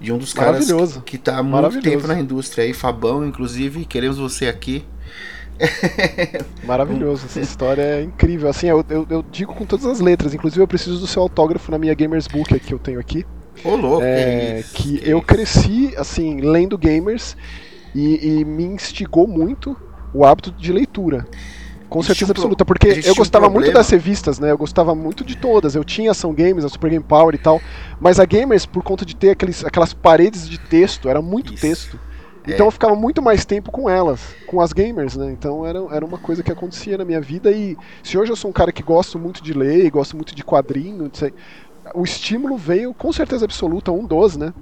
De 0.00 0.12
um 0.12 0.18
dos 0.18 0.32
caras 0.32 0.68
que 1.04 1.16
está 1.16 1.38
há 1.38 1.42
muito 1.42 1.80
tempo 1.80 2.06
na 2.06 2.18
indústria 2.18 2.64
aí, 2.64 2.74
Fabão, 2.74 3.24
inclusive, 3.24 3.84
queremos 3.84 4.18
você 4.18 4.46
aqui. 4.46 4.84
Maravilhoso, 6.64 7.24
essa 7.26 7.40
história 7.40 7.80
é 7.80 8.02
incrível. 8.02 8.48
Assim, 8.48 8.66
eu, 8.66 8.84
eu, 8.90 9.06
eu, 9.08 9.24
digo 9.30 9.54
com 9.54 9.64
todas 9.64 9.86
as 9.86 10.00
letras, 10.00 10.34
inclusive 10.34 10.62
eu 10.62 10.68
preciso 10.68 10.98
do 10.98 11.06
seu 11.06 11.22
autógrafo 11.22 11.70
na 11.70 11.78
minha 11.78 11.94
Gamers 11.94 12.26
Book 12.26 12.58
que 12.60 12.74
eu 12.74 12.78
tenho 12.78 13.00
aqui. 13.00 13.24
Ô, 13.64 13.74
louco, 13.74 14.02
é, 14.04 14.62
que, 14.74 14.98
que 14.98 15.10
eu 15.10 15.22
cresci, 15.22 15.94
assim, 15.96 16.40
lendo 16.42 16.76
gamers 16.76 17.34
e, 17.94 18.40
e 18.40 18.44
me 18.44 18.64
instigou 18.64 19.26
muito 19.26 19.74
o 20.12 20.24
hábito 20.24 20.50
de 20.52 20.72
leitura. 20.72 21.26
Com 21.88 22.02
certeza 22.02 22.32
absoluta, 22.32 22.64
porque 22.64 23.00
eu 23.04 23.14
gostava 23.14 23.46
um 23.46 23.50
muito 23.50 23.72
das 23.72 23.88
revistas, 23.88 24.40
né? 24.40 24.50
Eu 24.50 24.58
gostava 24.58 24.94
muito 24.94 25.24
de 25.24 25.36
todas. 25.36 25.76
Eu 25.76 25.84
tinha 25.84 26.10
Ação 26.10 26.34
Games, 26.34 26.64
a 26.64 26.68
Super 26.68 26.90
Game 26.90 27.04
Power 27.04 27.34
e 27.34 27.38
tal. 27.38 27.60
Mas 28.00 28.18
a 28.18 28.24
Gamers, 28.24 28.66
por 28.66 28.82
conta 28.82 29.04
de 29.04 29.14
ter 29.14 29.30
aqueles, 29.30 29.64
aquelas 29.64 29.94
paredes 29.94 30.48
de 30.48 30.58
texto, 30.58 31.08
era 31.08 31.22
muito 31.22 31.54
Isso. 31.54 31.62
texto. 31.62 32.00
É. 32.44 32.54
Então 32.54 32.66
é. 32.66 32.68
eu 32.68 32.72
ficava 32.72 32.94
muito 32.96 33.22
mais 33.22 33.44
tempo 33.44 33.70
com 33.70 33.88
elas, 33.88 34.34
com 34.46 34.60
as 34.60 34.72
gamers, 34.72 35.16
né? 35.16 35.30
Então 35.30 35.64
era, 35.64 35.78
era 35.90 36.04
uma 36.04 36.18
coisa 36.18 36.42
que 36.42 36.50
acontecia 36.50 36.98
na 36.98 37.04
minha 37.04 37.20
vida. 37.20 37.52
E 37.52 37.76
se 38.02 38.18
hoje 38.18 38.32
eu 38.32 38.36
sou 38.36 38.50
um 38.50 38.54
cara 38.54 38.72
que 38.72 38.82
gosto 38.82 39.18
muito 39.18 39.42
de 39.42 39.52
ler, 39.52 39.88
gosto 39.90 40.16
muito 40.16 40.34
de 40.34 40.42
quadrinho, 40.42 41.10
o 41.94 42.02
estímulo 42.02 42.56
veio 42.56 42.92
com 42.92 43.12
certeza 43.12 43.44
absoluta, 43.44 43.92
um 43.92 44.04
dos, 44.04 44.36
né? 44.36 44.52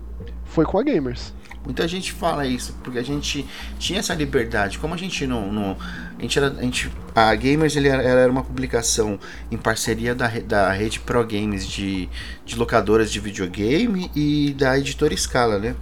Foi 0.45 0.65
com 0.67 0.79
a 0.79 0.83
Gamers. 0.83 1.33
Muita 1.65 1.89
gente 1.89 2.13
fala 2.13 2.47
isso, 2.47 2.75
porque 2.85 2.99
a 2.99 3.03
gente 3.03 3.47
tinha 3.79 3.99
essa 3.99 4.13
liberdade. 4.15 4.79
Como 4.79 4.93
a 4.93 4.97
gente 4.97 5.27
não. 5.27 5.51
não 5.51 5.77
a, 6.19 6.21
gente 6.21 6.39
era, 6.39 6.49
a, 6.49 6.63
gente, 6.63 6.93
a 7.15 7.35
Gamers 7.35 7.75
ele 7.75 7.89
era, 7.89 8.03
era 8.03 8.31
uma 8.31 8.45
publicação 8.45 9.19
em 9.51 9.57
parceria 9.57 10.15
da, 10.15 10.29
da 10.29 10.71
rede 10.73 11.01
Pro 11.01 11.27
Games 11.27 11.67
de, 11.67 12.09
de 12.45 12.57
locadoras 12.57 13.11
de 13.11 13.19
videogame 13.19 14.11
e 14.15 14.55
da 14.59 14.79
editora 14.79 15.17
Scala, 15.17 15.59
né? 15.59 15.75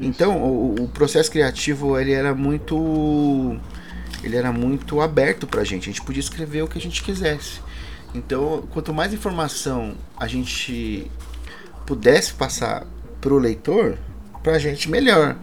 Então 0.00 0.36
o, 0.36 0.84
o 0.84 0.88
processo 0.88 1.30
criativo 1.30 1.98
ele 1.98 2.12
era 2.12 2.32
muito. 2.32 3.56
Ele 4.22 4.36
era 4.36 4.52
muito 4.52 5.00
aberto 5.00 5.46
pra 5.46 5.64
gente. 5.64 5.90
A 5.90 5.92
gente 5.92 6.02
podia 6.02 6.20
escrever 6.20 6.62
o 6.62 6.68
que 6.68 6.78
a 6.78 6.80
gente 6.80 7.02
quisesse. 7.02 7.60
Então, 8.14 8.64
quanto 8.72 8.94
mais 8.94 9.12
informação 9.12 9.94
a 10.16 10.26
gente 10.26 11.10
pudesse 11.84 12.32
passar 12.32 12.86
pro 13.20 13.38
leitor, 13.38 13.98
pra 14.46 14.60
gente 14.60 14.88
melhor. 14.88 15.34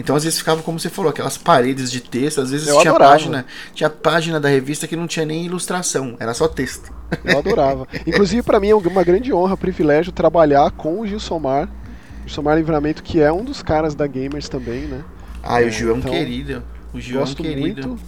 Então 0.00 0.16
às 0.16 0.24
vezes 0.24 0.40
ficava 0.40 0.64
como 0.64 0.80
você 0.80 0.90
falou, 0.90 1.10
aquelas 1.10 1.38
paredes 1.38 1.92
de 1.92 2.00
texto, 2.00 2.40
às 2.40 2.50
vezes 2.50 2.66
eu 2.66 2.76
tinha 2.80 2.90
adorava. 2.90 3.12
página, 3.12 3.46
tinha 3.72 3.88
página 3.88 4.40
da 4.40 4.48
revista 4.48 4.88
que 4.88 4.96
não 4.96 5.06
tinha 5.06 5.24
nem 5.24 5.46
ilustração, 5.46 6.16
era 6.18 6.34
só 6.34 6.48
texto. 6.48 6.92
Eu 7.24 7.38
adorava. 7.38 7.86
Inclusive 8.04 8.42
para 8.42 8.58
mim 8.58 8.70
é 8.70 8.74
uma 8.74 9.04
grande 9.04 9.32
honra, 9.32 9.56
privilégio 9.56 10.10
trabalhar 10.10 10.72
com 10.72 10.98
o 11.00 11.06
Gilsomar, 11.06 11.68
Gilsomar 12.26 12.56
Livramento, 12.56 13.00
que 13.00 13.20
é 13.20 13.32
um 13.32 13.44
dos 13.44 13.62
caras 13.62 13.94
da 13.94 14.08
Gamers 14.08 14.48
também, 14.48 14.80
né? 14.82 15.04
Ah, 15.40 15.60
o 15.60 15.70
Gil 15.70 15.90
é 15.90 15.94
um 15.94 15.98
então, 15.98 16.10
querido. 16.10 16.64
O 16.92 17.00
Gil 17.00 17.20
é 17.20 17.22
um 17.22 17.34
querido. 17.34 17.88
Muito, 17.88 18.02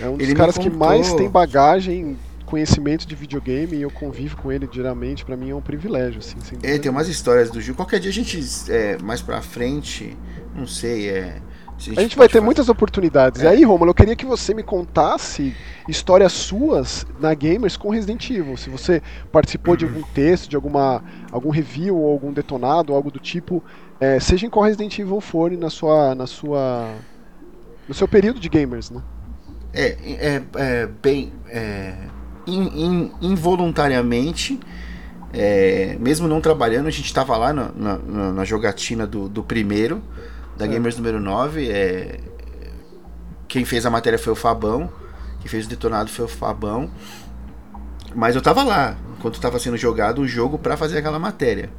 é 0.00 0.08
um 0.08 0.16
dos 0.16 0.24
Ele 0.24 0.36
caras 0.36 0.56
que 0.56 0.70
mais 0.70 1.12
tem 1.14 1.28
bagagem 1.28 2.16
conhecimento 2.50 3.06
de 3.06 3.14
videogame 3.14 3.76
e 3.76 3.82
eu 3.82 3.90
convivo 3.90 4.36
com 4.36 4.50
ele 4.50 4.66
diariamente, 4.66 5.24
para 5.24 5.36
mim 5.36 5.50
é 5.50 5.54
um 5.54 5.60
privilégio, 5.60 6.18
assim. 6.18 6.36
é, 6.62 6.76
tem 6.78 6.90
umas 6.90 7.08
histórias 7.08 7.48
do 7.48 7.60
Gil. 7.60 7.76
Qualquer 7.76 8.00
dia 8.00 8.10
a 8.10 8.12
gente, 8.12 8.40
é, 8.68 8.98
mais 8.98 9.22
pra 9.22 9.40
frente, 9.40 10.16
não 10.54 10.66
sei, 10.66 11.08
é. 11.08 11.40
A 11.68 11.82
gente, 11.82 11.98
a 11.98 12.02
gente 12.02 12.16
vai 12.18 12.28
ter 12.28 12.34
fazer. 12.34 12.44
muitas 12.44 12.68
oportunidades. 12.68 13.40
É. 13.40 13.44
E 13.44 13.48
aí, 13.48 13.64
Romulo, 13.64 13.90
eu 13.90 13.94
queria 13.94 14.14
que 14.14 14.26
você 14.26 14.52
me 14.52 14.62
contasse 14.62 15.56
histórias 15.88 16.32
suas 16.32 17.06
na 17.18 17.32
Gamers 17.32 17.74
com 17.74 17.88
Resident 17.88 18.28
Evil. 18.28 18.54
Se 18.58 18.68
você 18.68 19.00
participou 19.32 19.72
uhum. 19.72 19.78
de 19.78 19.84
algum 19.86 20.02
texto, 20.02 20.46
de 20.50 20.56
alguma 20.56 21.02
algum 21.32 21.48
review 21.48 21.96
ou 21.96 22.12
algum 22.12 22.32
detonado, 22.32 22.92
algo 22.92 23.10
do 23.10 23.18
tipo, 23.18 23.64
é, 23.98 24.20
seja 24.20 24.46
em 24.46 24.50
qual 24.50 24.66
Resident 24.66 24.98
Evil 24.98 25.22
for 25.22 25.50
na 25.52 25.70
sua, 25.70 26.14
na 26.14 26.26
sua, 26.26 26.94
no 27.88 27.94
seu 27.94 28.06
período 28.06 28.38
de 28.38 28.48
Gamers, 28.50 28.90
né? 28.90 29.00
É, 29.72 29.86
é, 30.04 30.42
é 30.56 30.86
bem, 30.86 31.32
é, 31.48 31.94
in, 32.46 32.62
in, 32.74 33.12
involuntariamente, 33.20 34.58
é, 35.32 35.96
mesmo 36.00 36.26
não 36.26 36.40
trabalhando, 36.40 36.86
a 36.86 36.90
gente 36.90 37.06
estava 37.06 37.36
lá 37.36 37.52
na, 37.52 37.70
na, 37.74 37.98
na, 38.32 38.44
jogatina 38.44 39.06
do, 39.06 39.28
do 39.28 39.42
primeiro, 39.42 40.02
da 40.56 40.64
é. 40.64 40.68
Gamers 40.68 40.96
número 40.96 41.20
9. 41.20 41.70
É, 41.70 42.20
quem 43.46 43.64
fez 43.64 43.86
a 43.86 43.90
matéria 43.90 44.18
foi 44.18 44.32
o 44.32 44.36
Fabão, 44.36 44.90
quem 45.40 45.48
fez 45.48 45.66
o 45.66 45.68
detonado 45.68 46.10
foi 46.10 46.24
o 46.24 46.28
Fabão. 46.28 46.90
Mas 48.14 48.34
eu 48.34 48.42
tava 48.42 48.64
lá, 48.64 48.96
enquanto 49.16 49.34
estava 49.34 49.58
sendo 49.58 49.76
jogado 49.76 50.20
o 50.20 50.26
jogo 50.26 50.58
para 50.58 50.76
fazer 50.76 50.98
aquela 50.98 51.18
matéria. 51.18 51.70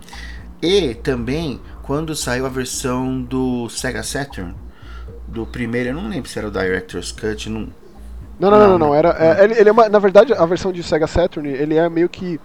E 0.62 0.94
também, 0.96 1.60
quando 1.84 2.16
saiu 2.16 2.46
a 2.46 2.50
versão 2.50 3.22
do 3.22 3.68
Sega 3.68 4.04
Saturn, 4.04 4.56
do 5.28 5.46
primeiro, 5.46 5.90
eu 5.90 5.96
não 5.96 6.08
lembro 6.08 6.30
se 6.30 6.38
era 6.38 6.48
o 6.48 6.52
Director's 6.52 7.12
Cut, 7.12 7.50
não, 7.50 7.70
não, 8.50 8.60
não, 8.60 8.60
não, 8.60 8.78
não. 8.78 8.88
não. 8.88 8.96
Era, 8.96 9.16
é, 9.20 9.44
ele, 9.44 9.54
ele 9.54 9.70
é 9.70 9.72
uma, 9.72 9.90
na 9.90 10.00
verdade, 10.00 10.34
a 10.34 10.46
versão 10.46 10.72
de 10.72 10.82
Sega 10.82 11.08
Saturn, 11.08 11.48
ele 11.48 11.76
é 11.76 11.88
meio 11.90 12.10
que. 12.10 12.40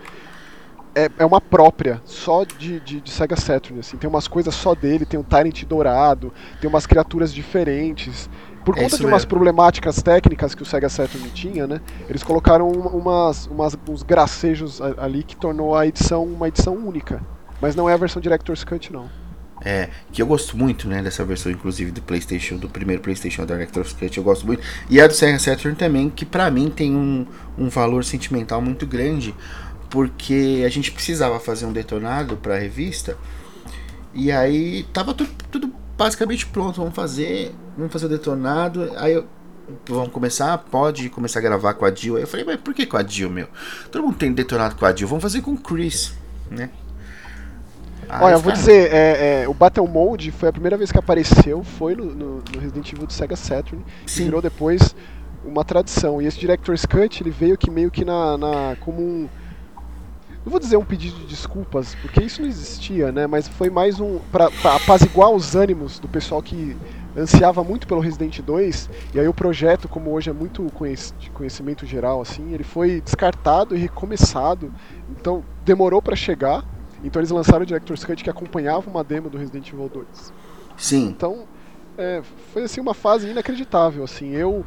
É, 0.94 1.10
é 1.18 1.26
uma 1.26 1.42
própria, 1.42 2.00
só 2.06 2.42
de, 2.42 2.80
de, 2.80 3.02
de, 3.02 3.10
Sega 3.10 3.36
Saturn, 3.36 3.80
assim. 3.80 3.98
Tem 3.98 4.08
umas 4.08 4.26
coisas 4.26 4.54
só 4.54 4.74
dele, 4.74 5.04
tem 5.04 5.20
um 5.20 5.22
Tyrant 5.22 5.64
dourado, 5.64 6.32
tem 6.60 6.68
umas 6.68 6.86
criaturas 6.86 7.32
diferentes. 7.32 8.30
Por 8.64 8.76
é 8.78 8.82
conta 8.82 8.96
de 8.96 9.04
umas 9.04 9.22
mesmo. 9.22 9.28
problemáticas 9.28 10.02
técnicas 10.02 10.54
que 10.54 10.62
o 10.62 10.66
Sega 10.66 10.88
Saturn 10.88 11.28
tinha, 11.30 11.66
né? 11.66 11.80
Eles 12.08 12.22
colocaram 12.22 12.68
umas, 12.68 13.46
umas, 13.46 13.78
uns 13.88 14.02
gracejos 14.02 14.80
ali 14.80 15.22
que 15.22 15.36
tornou 15.36 15.76
a 15.76 15.86
edição 15.86 16.24
uma 16.24 16.48
edição 16.48 16.74
única. 16.74 17.22
Mas 17.60 17.76
não 17.76 17.88
é 17.88 17.94
a 17.94 17.96
versão 17.96 18.20
Director's 18.20 18.64
Cut, 18.64 18.92
não. 18.92 19.08
É, 19.64 19.88
que 20.12 20.20
eu 20.20 20.26
gosto 20.26 20.56
muito, 20.56 20.86
né, 20.86 21.02
dessa 21.02 21.24
versão, 21.24 21.50
inclusive, 21.50 21.90
do 21.90 22.02
Playstation, 22.02 22.56
do 22.56 22.68
primeiro 22.68 23.00
Playstation 23.00 23.46
Director's 23.46 23.92
Cut, 23.92 24.16
eu 24.16 24.22
gosto 24.22 24.46
muito. 24.46 24.62
E 24.90 25.00
a 25.00 25.06
do 25.06 25.14
Sega 25.14 25.38
Saturn 25.38 25.76
também, 25.76 26.10
que 26.10 26.26
pra 26.26 26.50
mim 26.50 26.68
tem 26.68 26.94
um, 26.94 27.26
um 27.58 27.68
valor 27.68 28.04
sentimental 28.04 28.60
muito 28.60 28.86
grande, 28.86 29.34
porque 29.88 30.62
a 30.64 30.68
gente 30.68 30.92
precisava 30.92 31.40
fazer 31.40 31.64
um 31.64 31.72
detonado 31.72 32.36
pra 32.36 32.58
revista, 32.58 33.16
e 34.12 34.30
aí 34.30 34.84
tava 34.92 35.14
tudo, 35.14 35.30
tudo 35.50 35.72
basicamente 35.96 36.46
pronto, 36.46 36.76
vamos 36.76 36.94
fazer, 36.94 37.54
vamos 37.76 37.92
fazer 37.92 38.06
o 38.06 38.08
detonado, 38.10 38.90
aí 38.96 39.14
eu, 39.14 39.26
vamos 39.88 40.10
começar, 40.10 40.56
pode 40.58 41.08
começar 41.08 41.38
a 41.38 41.42
gravar 41.42 41.74
com 41.74 41.84
a 41.84 41.94
Jill. 41.94 42.16
Aí 42.16 42.22
eu 42.22 42.26
falei, 42.26 42.44
mas 42.44 42.60
por 42.60 42.74
que 42.74 42.86
com 42.86 42.96
a 42.96 43.02
Jill, 43.02 43.30
meu? 43.30 43.48
Todo 43.90 44.02
mundo 44.04 44.16
tem 44.16 44.32
detonado 44.32 44.76
com 44.76 44.84
a 44.84 44.94
Jill, 44.94 45.08
vamos 45.08 45.22
fazer 45.22 45.40
com 45.40 45.52
o 45.52 45.58
Chris, 45.58 46.12
né? 46.50 46.70
Ah, 48.08 48.24
Olha, 48.24 48.34
eu 48.34 48.40
vou 48.40 48.52
dizer, 48.52 48.92
é, 48.92 49.42
é, 49.42 49.48
o 49.48 49.54
Battle 49.54 49.86
Mode 49.86 50.30
foi 50.30 50.48
a 50.48 50.52
primeira 50.52 50.76
vez 50.76 50.92
que 50.92 50.98
apareceu, 50.98 51.62
foi 51.64 51.94
no, 51.94 52.04
no, 52.04 52.36
no 52.36 52.60
Resident 52.60 52.92
Evil 52.92 53.06
do 53.06 53.12
Sega 53.12 53.34
Saturn, 53.34 53.84
Sim. 54.06 54.22
e 54.22 54.24
virou 54.26 54.40
depois 54.40 54.94
uma 55.44 55.64
tradição. 55.64 56.22
E 56.22 56.26
esse 56.26 56.38
Director's 56.38 56.84
Cut, 56.86 57.22
ele 57.22 57.30
veio 57.30 57.58
que 57.58 57.70
meio 57.70 57.90
que 57.90 58.04
na, 58.04 58.38
na 58.38 58.76
como 58.80 59.00
um 59.00 59.28
não 60.46 60.52
vou 60.52 60.60
dizer 60.60 60.76
um 60.76 60.84
pedido 60.84 61.16
de 61.18 61.26
desculpas, 61.26 61.96
porque 61.96 62.22
isso 62.22 62.40
não 62.40 62.48
existia, 62.48 63.10
né? 63.10 63.26
Mas 63.26 63.48
foi 63.48 63.68
mais 63.68 63.98
um 63.98 64.20
para 64.30 64.48
apaziguar 64.76 65.28
os 65.28 65.56
ânimos 65.56 65.98
do 65.98 66.06
pessoal 66.06 66.40
que 66.40 66.76
ansiava 67.16 67.64
muito 67.64 67.84
pelo 67.84 67.98
Resident 67.98 68.40
2, 68.40 68.88
e 69.12 69.18
aí 69.18 69.26
o 69.26 69.34
projeto, 69.34 69.88
como 69.88 70.12
hoje 70.12 70.30
é 70.30 70.32
muito 70.32 70.64
de 71.18 71.30
conhecimento 71.30 71.84
geral 71.84 72.20
assim, 72.20 72.52
ele 72.52 72.62
foi 72.62 73.00
descartado 73.00 73.74
e 73.74 73.78
recomeçado. 73.80 74.72
Então, 75.10 75.42
demorou 75.64 76.00
para 76.00 76.14
chegar 76.14 76.62
então 77.06 77.20
eles 77.20 77.30
lançaram 77.30 77.62
o 77.62 77.66
Director's 77.66 78.04
Cut 78.04 78.22
que 78.22 78.30
acompanhava 78.30 78.90
uma 78.90 79.04
demo 79.04 79.30
do 79.30 79.38
Resident 79.38 79.68
Evil 79.68 79.88
2. 79.88 80.32
Sim. 80.76 81.06
Então 81.06 81.44
é, 81.96 82.22
foi 82.52 82.64
assim 82.64 82.80
uma 82.80 82.94
fase 82.94 83.28
inacreditável. 83.28 84.04
Assim, 84.04 84.30
eu 84.32 84.66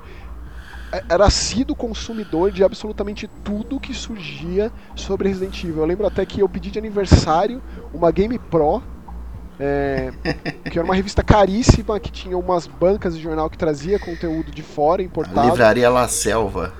era 1.07 1.29
sido 1.29 1.75
consumidor 1.75 2.51
de 2.51 2.63
absolutamente 2.63 3.29
tudo 3.43 3.79
que 3.79 3.93
surgia 3.93 4.71
sobre 4.95 5.29
Resident 5.29 5.63
Evil. 5.63 5.79
Eu 5.79 5.85
lembro 5.85 6.07
até 6.07 6.25
que 6.25 6.41
eu 6.41 6.49
pedi 6.49 6.71
de 6.71 6.79
aniversário 6.79 7.61
uma 7.93 8.11
Game 8.11 8.39
Pro, 8.39 8.81
é, 9.59 10.11
que 10.71 10.79
era 10.79 10.85
uma 10.85 10.95
revista 10.95 11.21
caríssima, 11.21 11.99
que 11.99 12.11
tinha 12.11 12.37
umas 12.37 12.65
bancas 12.65 13.15
de 13.15 13.21
jornal 13.21 13.49
que 13.49 13.57
trazia 13.57 13.99
conteúdo 13.99 14.51
de 14.51 14.63
fora, 14.63 15.03
importado. 15.03 15.39
A 15.39 15.45
livraria 15.45 15.89
La 15.89 16.07
Selva. 16.07 16.73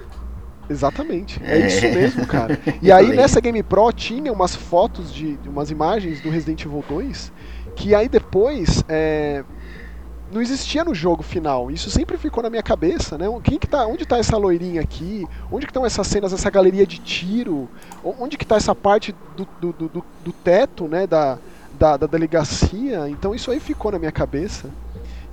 Exatamente, 0.70 1.42
é, 1.44 1.62
é 1.62 1.68
isso 1.68 1.82
mesmo, 1.82 2.28
cara. 2.28 2.60
E 2.82 2.92
aí 2.92 3.16
nessa 3.16 3.42
Game 3.42 3.62
Pro 3.64 3.92
tinha 3.92 4.32
umas 4.32 4.56
fotos 4.56 5.14
de, 5.14 5.38
umas 5.46 5.72
imagens 5.72 6.22
do 6.22 6.30
Resident 6.30 6.64
Evil 6.64 6.84
2, 6.88 7.32
que 7.76 7.96
aí 7.96 8.08
depois 8.08 8.84
é, 8.88 9.44
não 10.32 10.42
existia 10.42 10.84
no 10.84 10.94
jogo 10.94 11.24
final. 11.24 11.72
Isso 11.72 11.90
sempre 11.90 12.18
ficou 12.18 12.44
na 12.44 12.50
minha 12.50 12.62
cabeça, 12.62 13.18
né? 13.18 13.26
Quem 13.44 13.58
que 13.58 13.68
tá, 13.68 13.86
onde 13.88 14.04
está 14.04 14.18
essa 14.18 14.38
loirinha 14.38 14.82
aqui? 14.82 15.28
Onde 15.52 15.66
que 15.66 15.72
estão 15.72 15.86
essas 15.86 16.06
cenas, 16.08 16.32
essa 16.32 16.50
galeria 16.50 16.86
de 16.86 17.00
tiro? 17.00 17.70
Onde 18.04 18.38
que 18.38 18.44
está 18.44 18.56
essa 18.56 18.76
parte 18.76 19.16
do, 19.36 19.48
do, 19.60 19.74
do, 19.74 20.06
do 20.24 20.32
teto, 20.32 20.88
né? 20.88 21.08
Da, 21.08 21.38
da, 21.78 21.98
da, 21.98 22.08
delegacia? 22.08 23.10
Então 23.10 23.34
isso 23.34 23.50
aí 23.50 23.60
ficou 23.60 23.92
na 23.92 24.00
minha 24.00 24.12
cabeça. 24.12 24.70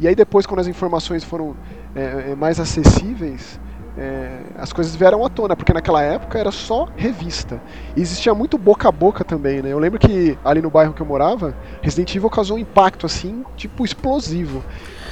E 0.01 0.09
aí 0.09 0.15
depois, 0.15 0.47
quando 0.47 0.61
as 0.61 0.67
informações 0.67 1.25
foram 1.25 1.57
é, 1.95 2.31
é 2.31 2.35
mais 2.35 2.61
acessíveis, 2.61 3.59
é, 3.99 4.41
as 4.57 4.73
coisas 4.73 4.95
vieram 4.95 5.25
à 5.25 5.31
tona, 5.31 5.57
porque 5.57 5.73
naquela 5.73 6.03
época 6.03 6.39
era 6.39 6.51
só 6.51 6.87
revista. 6.97 7.61
E 7.97 8.03
existia 8.03 8.35
muito 8.35 8.59
boca 8.59 8.89
a 8.89 8.93
boca 8.93 9.25
também, 9.25 9.63
né? 9.63 9.73
Eu 9.73 9.79
lembro 9.79 9.99
que 9.99 10.37
ali 10.45 10.61
no 10.61 10.69
bairro 10.69 10.93
que 10.93 11.01
eu 11.01 11.07
morava, 11.07 11.55
Resident 11.81 12.15
Evil 12.15 12.29
causou 12.29 12.57
um 12.57 12.61
impacto 12.61 13.07
assim, 13.07 13.45
tipo 13.57 13.85
explosivo. 13.85 14.63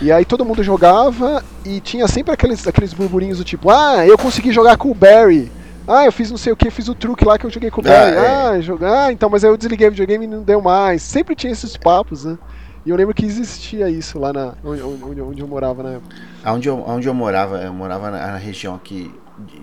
E 0.03 0.13
aí 0.13 0.25
todo 0.25 0.45
mundo 0.45 0.63
jogava 0.63 1.43
e 1.65 1.81
tinha 1.81 2.07
sempre 2.07 2.33
aqueles, 2.33 2.67
aqueles 2.67 2.93
burburinhos 2.93 3.39
do 3.39 3.45
tipo, 3.45 3.71
ah, 3.71 4.07
eu 4.07 4.19
consegui 4.19 4.53
jogar 4.53 4.77
com 4.77 4.91
o 4.91 4.95
Barry. 4.95 5.51
Ah, 5.87 6.05
eu 6.05 6.13
fiz 6.13 6.31
não 6.31 6.39
sei 6.39 6.53
o 6.53 6.57
que, 6.57 6.71
fiz 6.71 6.89
o 6.89 6.95
truque 6.95 7.25
lá 7.25 7.39
que 7.39 7.47
eu 7.47 7.51
joguei 7.51 7.71
com 7.71 7.81
o 7.81 7.85
Barry. 7.85 8.17
Ah, 8.17 8.21
é. 8.21 8.57
ah 8.57 8.61
jogar, 8.61 9.07
ah, 9.07 9.13
então, 9.13 9.31
mas 9.31 9.45
aí 9.45 9.51
eu 9.51 9.57
desliguei 9.57 9.89
o 9.89 9.91
videogame 9.91 10.25
e 10.25 10.29
não 10.29 10.43
deu 10.43 10.61
mais. 10.61 11.03
Sempre 11.03 11.35
tinha 11.35 11.53
esses 11.53 11.77
papos, 11.77 12.25
né? 12.25 12.37
E 12.85 12.91
eu 12.91 12.97
lembro 12.97 13.15
que 13.15 13.25
existia 13.25 13.89
isso 13.89 14.19
lá 14.19 14.31
na, 14.31 14.55
onde, 14.63 14.83
onde, 14.83 15.21
onde 15.23 15.41
eu 15.41 15.49
morava 15.49 15.83
na 15.83 15.91
época. 15.93 16.15
Onde 16.45 16.69
eu, 16.69 16.79
onde 16.87 17.09
eu 17.09 17.15
morava, 17.15 17.59
eu 17.59 17.73
morava 17.73 18.11
na, 18.11 18.19
na 18.33 18.37
região 18.37 18.75
aqui, 18.75 19.13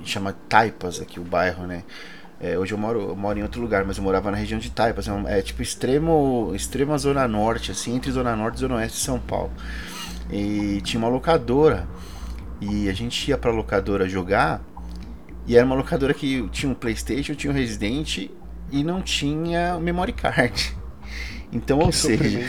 chama 0.04 0.34
Taipas, 0.50 1.00
aqui 1.00 1.20
o 1.20 1.24
bairro, 1.24 1.68
né? 1.68 1.84
É, 2.40 2.58
hoje 2.58 2.74
eu 2.74 2.78
moro, 2.78 3.10
eu 3.10 3.16
moro 3.16 3.38
em 3.38 3.44
outro 3.44 3.62
lugar, 3.62 3.86
mas 3.86 3.98
eu 3.98 4.04
morava 4.04 4.32
na 4.32 4.38
região 4.38 4.60
de 4.60 4.72
Taipas. 4.72 5.08
É, 5.08 5.40
é 5.40 5.42
tipo 5.44 5.62
extremo, 5.62 6.52
extrema 6.56 6.98
zona 6.98 7.28
norte, 7.28 7.72
assim, 7.72 7.96
entre 7.96 8.12
zona 8.12 8.36
norte 8.36 8.56
e 8.56 8.60
zona 8.60 8.76
oeste 8.76 8.98
de 8.98 9.04
São 9.04 9.20
Paulo. 9.20 9.52
E 10.32 10.82
tinha 10.82 11.00
uma 11.00 11.10
locadora. 11.10 11.88
E 12.60 12.90
a 12.90 12.94
gente 12.94 13.30
ia 13.30 13.38
pra 13.38 13.52
locadora 13.52 14.10
jogar. 14.10 14.62
E 15.46 15.56
era 15.56 15.66
uma 15.66 15.76
locadora 15.76 16.14
que 16.16 16.48
tinha 16.50 16.72
um 16.72 16.76
Playstation, 16.76 17.36
tinha 17.36 17.52
um 17.52 17.56
Resident 17.56 18.30
e 18.72 18.84
não 18.84 19.02
tinha 19.04 19.80
memory 19.80 20.14
card. 20.14 20.76
Então, 21.52 21.80
que 21.80 21.86
ou 21.86 21.92
seja, 21.92 22.40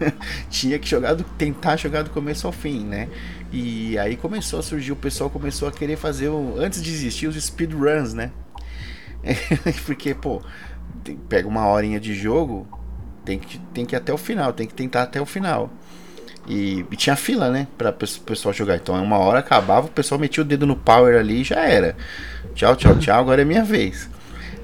tinha 0.50 0.78
que 0.78 0.88
jogar 0.88 1.14
do, 1.14 1.24
tentar 1.24 1.76
jogar 1.76 2.02
do 2.02 2.10
começo 2.10 2.46
ao 2.46 2.52
fim, 2.52 2.84
né? 2.84 3.08
E 3.50 3.98
aí 3.98 4.16
começou 4.16 4.58
a 4.58 4.62
surgir, 4.62 4.92
o 4.92 4.96
pessoal 4.96 5.30
começou 5.30 5.66
a 5.66 5.72
querer 5.72 5.96
fazer, 5.96 6.28
o, 6.28 6.56
antes 6.58 6.82
de 6.82 6.90
existir, 6.90 7.26
os 7.26 7.42
speedruns, 7.42 8.12
né? 8.12 8.30
Porque, 9.86 10.14
pô, 10.14 10.42
pega 11.28 11.48
uma 11.48 11.66
horinha 11.68 11.98
de 11.98 12.14
jogo, 12.14 12.68
tem 13.24 13.38
que, 13.38 13.58
tem 13.72 13.86
que 13.86 13.94
ir 13.94 13.98
até 13.98 14.12
o 14.12 14.18
final, 14.18 14.52
tem 14.52 14.66
que 14.66 14.74
tentar 14.74 15.02
até 15.02 15.20
o 15.20 15.26
final. 15.26 15.70
E, 16.46 16.84
e 16.90 16.96
tinha 16.96 17.16
fila, 17.16 17.50
né? 17.50 17.66
Pra 17.78 17.90
o 17.90 18.20
pessoal 18.22 18.52
jogar. 18.52 18.76
Então, 18.76 19.00
uma 19.02 19.18
hora 19.18 19.38
acabava, 19.38 19.86
o 19.86 19.90
pessoal 19.90 20.18
metia 20.18 20.42
o 20.42 20.46
dedo 20.46 20.66
no 20.66 20.76
power 20.76 21.18
ali 21.18 21.40
e 21.40 21.44
já 21.44 21.60
era. 21.60 21.96
Tchau, 22.54 22.74
tchau, 22.76 22.98
tchau, 22.98 23.20
agora 23.20 23.42
é 23.42 23.44
minha 23.44 23.64
vez. 23.64 24.08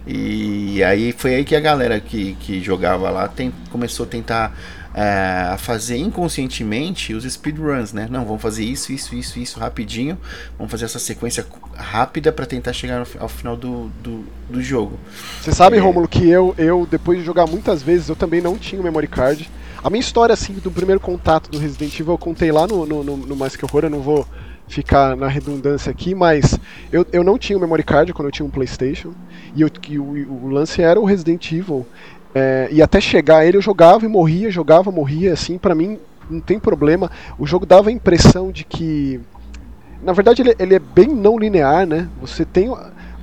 E 0.06 0.84
aí 0.84 1.12
foi 1.12 1.34
aí 1.34 1.44
que 1.44 1.56
a 1.56 1.60
galera 1.60 1.98
que, 1.98 2.36
que 2.40 2.60
jogava 2.60 3.10
lá 3.10 3.26
tem, 3.26 3.52
começou 3.70 4.06
a 4.06 4.08
tentar 4.08 4.56
é, 4.94 5.48
a 5.50 5.58
fazer 5.58 5.98
inconscientemente 5.98 7.12
os 7.12 7.24
speedruns, 7.24 7.92
né? 7.92 8.08
Não, 8.10 8.24
vamos 8.24 8.40
fazer 8.40 8.64
isso, 8.64 8.92
isso, 8.92 9.14
isso, 9.14 9.38
isso 9.38 9.60
rapidinho. 9.60 10.16
Vamos 10.56 10.70
fazer 10.70 10.86
essa 10.86 10.98
sequência 10.98 11.44
rápida 11.74 12.32
para 12.32 12.46
tentar 12.46 12.72
chegar 12.72 13.00
no, 13.00 13.06
ao 13.20 13.28
final 13.28 13.56
do, 13.56 13.90
do, 14.02 14.24
do 14.48 14.62
jogo. 14.62 14.98
Você 15.42 15.52
sabe, 15.52 15.76
é... 15.76 15.80
Rômulo, 15.80 16.08
que 16.08 16.26
eu, 16.26 16.54
eu, 16.56 16.86
depois 16.90 17.18
de 17.18 17.24
jogar 17.24 17.46
muitas 17.46 17.82
vezes, 17.82 18.08
eu 18.08 18.16
também 18.16 18.40
não 18.40 18.56
tinha 18.56 18.80
o 18.80 18.84
memory 18.84 19.08
card. 19.08 19.50
A 19.84 19.90
minha 19.90 20.00
história, 20.00 20.32
assim, 20.32 20.54
do 20.54 20.70
primeiro 20.70 21.00
contato 21.00 21.50
do 21.50 21.58
Resident 21.58 21.92
Evil, 22.00 22.14
eu 22.14 22.18
contei 22.18 22.50
lá 22.50 22.66
no, 22.66 22.86
no, 22.86 23.04
no, 23.04 23.16
no 23.18 23.36
Mais 23.36 23.54
Que 23.54 23.64
Horror, 23.64 23.84
eu 23.84 23.90
não 23.90 24.00
vou 24.00 24.26
ficar 24.68 25.16
na 25.16 25.28
redundância 25.28 25.90
aqui, 25.90 26.14
mas 26.14 26.58
eu, 26.92 27.06
eu 27.12 27.22
não 27.22 27.38
tinha 27.38 27.56
o 27.56 27.60
memory 27.60 27.82
card 27.82 28.12
quando 28.12 28.28
eu 28.28 28.32
tinha 28.32 28.46
um 28.46 28.50
PlayStation, 28.50 29.12
e, 29.54 29.62
eu, 29.62 29.70
e 29.88 29.98
o, 29.98 30.44
o, 30.44 30.48
lance 30.48 30.82
era 30.82 31.00
o 31.00 31.04
Resident 31.04 31.52
Evil. 31.52 31.86
É, 32.34 32.68
e 32.70 32.82
até 32.82 33.00
chegar 33.00 33.46
ele 33.46 33.56
eu 33.56 33.62
jogava 33.62 34.04
e 34.04 34.08
morria, 34.08 34.50
jogava, 34.50 34.90
morria, 34.90 35.32
assim, 35.32 35.56
para 35.56 35.74
mim 35.74 35.98
não 36.28 36.40
tem 36.40 36.58
problema. 36.58 37.10
O 37.38 37.46
jogo 37.46 37.64
dava 37.64 37.88
a 37.88 37.92
impressão 37.92 38.50
de 38.50 38.64
que. 38.64 39.20
Na 40.02 40.12
verdade, 40.12 40.42
ele, 40.42 40.54
ele 40.58 40.74
é 40.74 40.78
bem 40.78 41.08
não 41.08 41.38
linear, 41.38 41.86
né? 41.86 42.08
Você 42.20 42.44
tem 42.44 42.68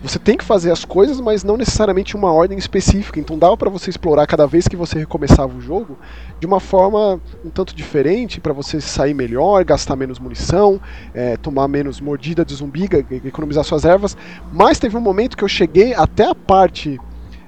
você 0.03 0.19
tem 0.19 0.35
que 0.35 0.43
fazer 0.43 0.69
as 0.69 0.83
coisas, 0.83 1.21
mas 1.21 1.45
não 1.45 1.55
necessariamente 1.55 2.13
uma 2.13 2.29
ordem 2.31 2.57
específica. 2.57 3.21
Então 3.21 3.39
dava 3.39 3.55
para 3.55 3.69
você 3.69 3.89
explorar 3.89 4.27
cada 4.27 4.45
vez 4.45 4.67
que 4.67 4.75
você 4.75 4.99
recomeçava 4.99 5.57
o 5.57 5.61
jogo 5.61 5.97
de 6.41 6.45
uma 6.45 6.59
forma 6.59 7.21
um 7.43 7.49
tanto 7.49 7.73
diferente 7.73 8.41
para 8.41 8.51
você 8.51 8.81
sair 8.81 9.13
melhor, 9.13 9.63
gastar 9.63 9.95
menos 9.95 10.19
munição, 10.19 10.79
é, 11.13 11.37
tomar 11.37 11.69
menos 11.69 12.01
mordida 12.01 12.43
de 12.43 12.53
zumbi, 12.53 12.89
economizar 13.23 13.63
suas 13.63 13.85
ervas. 13.85 14.17
Mas 14.51 14.77
teve 14.77 14.97
um 14.97 15.01
momento 15.01 15.37
que 15.37 15.43
eu 15.43 15.47
cheguei 15.47 15.93
até 15.93 16.29
a 16.29 16.35
parte 16.35 16.99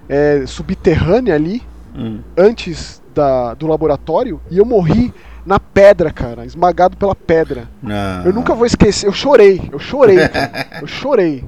é, 0.08 0.46
subterrânea 0.48 1.36
ali, 1.36 1.62
hum. 1.94 2.22
antes 2.38 3.02
da, 3.14 3.54
do 3.54 3.68
laboratório, 3.68 4.40
e 4.50 4.58
eu 4.58 4.66
morri 4.66 5.14
na 5.46 5.60
pedra, 5.60 6.12
cara, 6.12 6.46
esmagado 6.46 6.96
pela 6.96 7.16
pedra. 7.16 7.70
Não. 7.84 8.26
Eu 8.26 8.34
nunca 8.34 8.56
vou 8.56 8.66
esquecer, 8.66 9.08
eu 9.08 9.14
chorei, 9.14 9.62
eu 9.72 9.78
chorei, 9.78 10.28
cara, 10.28 10.68
eu 10.82 10.88
chorei. 10.88 11.44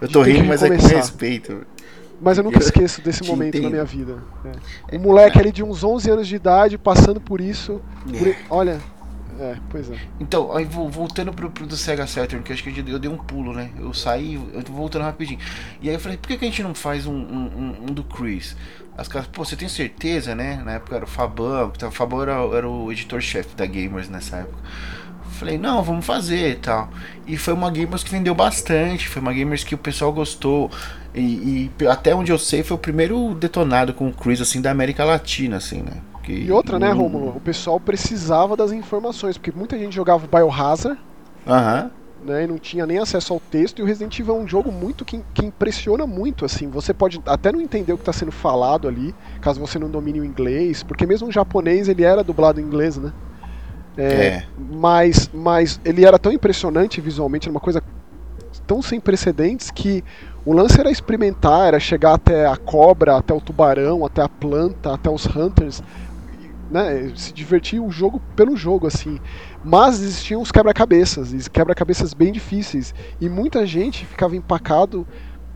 Eu 0.00 0.08
tô 0.08 0.22
rindo, 0.22 0.44
mas 0.44 0.62
é 0.62 0.68
com 0.68 0.86
respeito. 0.86 1.66
Mas 2.20 2.36
eu 2.36 2.44
nunca 2.44 2.58
esqueço 2.58 3.00
desse 3.00 3.24
momento 3.24 3.56
entendo. 3.56 3.64
na 3.64 3.70
minha 3.70 3.84
vida. 3.84 4.18
É. 4.90 4.96
Um 4.96 5.00
moleque 5.00 5.38
ali 5.38 5.50
de 5.50 5.62
uns 5.62 5.82
11 5.82 6.10
anos 6.10 6.28
de 6.28 6.36
idade 6.36 6.76
passando 6.76 7.20
por 7.20 7.40
isso. 7.40 7.80
Por... 8.06 8.28
É. 8.28 8.36
Olha. 8.50 8.80
É, 9.40 9.56
pois 9.70 9.90
é. 9.90 9.96
Então, 10.20 10.54
aí 10.54 10.66
voltando 10.66 11.32
pro, 11.32 11.50
pro 11.50 11.66
do 11.66 11.74
Sega 11.74 12.06
Saturn, 12.06 12.44
que 12.44 12.52
eu 12.52 12.54
acho 12.54 12.62
que 12.62 12.78
eu 12.78 12.98
dei 12.98 13.10
um 13.10 13.16
pulo, 13.16 13.54
né? 13.54 13.70
Eu 13.78 13.94
saí, 13.94 14.34
eu 14.52 14.62
tô 14.62 14.70
voltando 14.70 15.02
rapidinho. 15.02 15.40
E 15.80 15.88
aí 15.88 15.94
eu 15.94 16.00
falei, 16.00 16.18
por 16.18 16.28
que, 16.28 16.36
que 16.36 16.44
a 16.44 16.48
gente 16.48 16.62
não 16.62 16.74
faz 16.74 17.06
um, 17.06 17.14
um, 17.14 17.76
um 17.80 17.86
do 17.86 18.04
Chris? 18.04 18.54
As 18.98 19.08
caras, 19.08 19.26
pô, 19.28 19.42
você 19.42 19.56
tem 19.56 19.66
certeza, 19.66 20.34
né? 20.34 20.60
Na 20.62 20.72
época 20.72 20.96
era 20.96 21.06
o 21.06 21.08
Fabão, 21.08 21.72
o 21.74 21.90
Fabão 21.90 22.20
era, 22.20 22.32
era 22.54 22.68
o 22.68 22.92
editor-chefe 22.92 23.56
da 23.56 23.64
Gamers 23.64 24.10
nessa 24.10 24.36
época. 24.36 24.58
Falei, 25.40 25.56
não, 25.56 25.82
vamos 25.82 26.04
fazer 26.04 26.50
e 26.50 26.56
tal. 26.56 26.90
E 27.26 27.34
foi 27.38 27.54
uma 27.54 27.70
Gamers 27.70 28.04
que 28.04 28.10
vendeu 28.10 28.34
bastante, 28.34 29.08
foi 29.08 29.22
uma 29.22 29.32
Gamers 29.32 29.64
que 29.64 29.74
o 29.74 29.78
pessoal 29.78 30.12
gostou. 30.12 30.70
E, 31.14 31.70
e 31.80 31.86
até 31.86 32.14
onde 32.14 32.30
eu 32.30 32.38
sei, 32.38 32.62
foi 32.62 32.74
o 32.74 32.78
primeiro 32.78 33.34
detonado 33.34 33.94
com 33.94 34.08
o 34.08 34.12
Chris, 34.12 34.42
assim, 34.42 34.60
da 34.60 34.70
América 34.70 35.02
Latina, 35.02 35.56
assim, 35.56 35.80
né? 35.80 35.92
E 36.28 36.52
outra, 36.52 36.78
né, 36.78 36.92
Romulo? 36.92 37.34
O 37.36 37.40
pessoal 37.40 37.80
precisava 37.80 38.54
das 38.54 38.70
informações, 38.70 39.38
porque 39.38 39.50
muita 39.50 39.78
gente 39.78 39.96
jogava 39.96 40.26
Biohazard. 40.26 41.00
Aham. 41.46 41.90
Né, 42.22 42.44
e 42.44 42.46
não 42.46 42.58
tinha 42.58 42.84
nem 42.84 42.98
acesso 42.98 43.32
ao 43.32 43.40
texto, 43.40 43.78
e 43.78 43.82
o 43.82 43.86
Resident 43.86 44.18
Evil 44.18 44.36
é 44.36 44.38
um 44.40 44.46
jogo 44.46 44.70
muito 44.70 45.06
que, 45.06 45.22
que 45.32 45.46
impressiona 45.46 46.06
muito, 46.06 46.44
assim, 46.44 46.68
você 46.68 46.92
pode 46.92 47.18
até 47.24 47.50
não 47.50 47.62
entender 47.62 47.94
o 47.94 47.96
que 47.96 48.02
está 48.02 48.12
sendo 48.12 48.30
falado 48.30 48.86
ali, 48.86 49.14
caso 49.40 49.58
você 49.58 49.78
não 49.78 49.88
domine 49.88 50.20
o 50.20 50.24
inglês, 50.24 50.82
porque 50.82 51.06
mesmo 51.06 51.28
o 51.28 51.32
japonês 51.32 51.88
ele 51.88 52.02
era 52.02 52.22
dublado 52.22 52.60
em 52.60 52.62
inglês, 52.62 52.98
né? 52.98 53.10
É, 53.96 54.02
é. 54.04 54.46
Mas, 54.56 55.30
mas 55.32 55.80
ele 55.84 56.04
era 56.04 56.18
tão 56.18 56.32
impressionante 56.32 57.00
visualmente, 57.00 57.48
era 57.48 57.52
uma 57.52 57.60
coisa 57.60 57.82
tão 58.66 58.80
sem 58.80 59.00
precedentes 59.00 59.70
que 59.70 60.04
o 60.44 60.52
lance 60.52 60.78
era 60.78 60.90
experimentar, 60.90 61.68
era 61.68 61.80
chegar 61.80 62.14
até 62.14 62.46
a 62.46 62.56
cobra, 62.56 63.16
até 63.16 63.34
o 63.34 63.40
tubarão, 63.40 64.06
até 64.06 64.22
a 64.22 64.28
planta, 64.28 64.94
até 64.94 65.10
os 65.10 65.26
hunters, 65.26 65.82
né, 66.70 67.10
se 67.16 67.32
divertir 67.32 67.80
o 67.80 67.90
jogo 67.90 68.22
pelo 68.36 68.56
jogo 68.56 68.86
assim. 68.86 69.18
Mas 69.64 70.00
existiam 70.00 70.40
os 70.40 70.52
quebra-cabeças, 70.52 71.48
quebra-cabeças 71.48 72.14
bem 72.14 72.32
difíceis, 72.32 72.94
e 73.20 73.28
muita 73.28 73.66
gente 73.66 74.06
ficava 74.06 74.36
empacado 74.36 75.06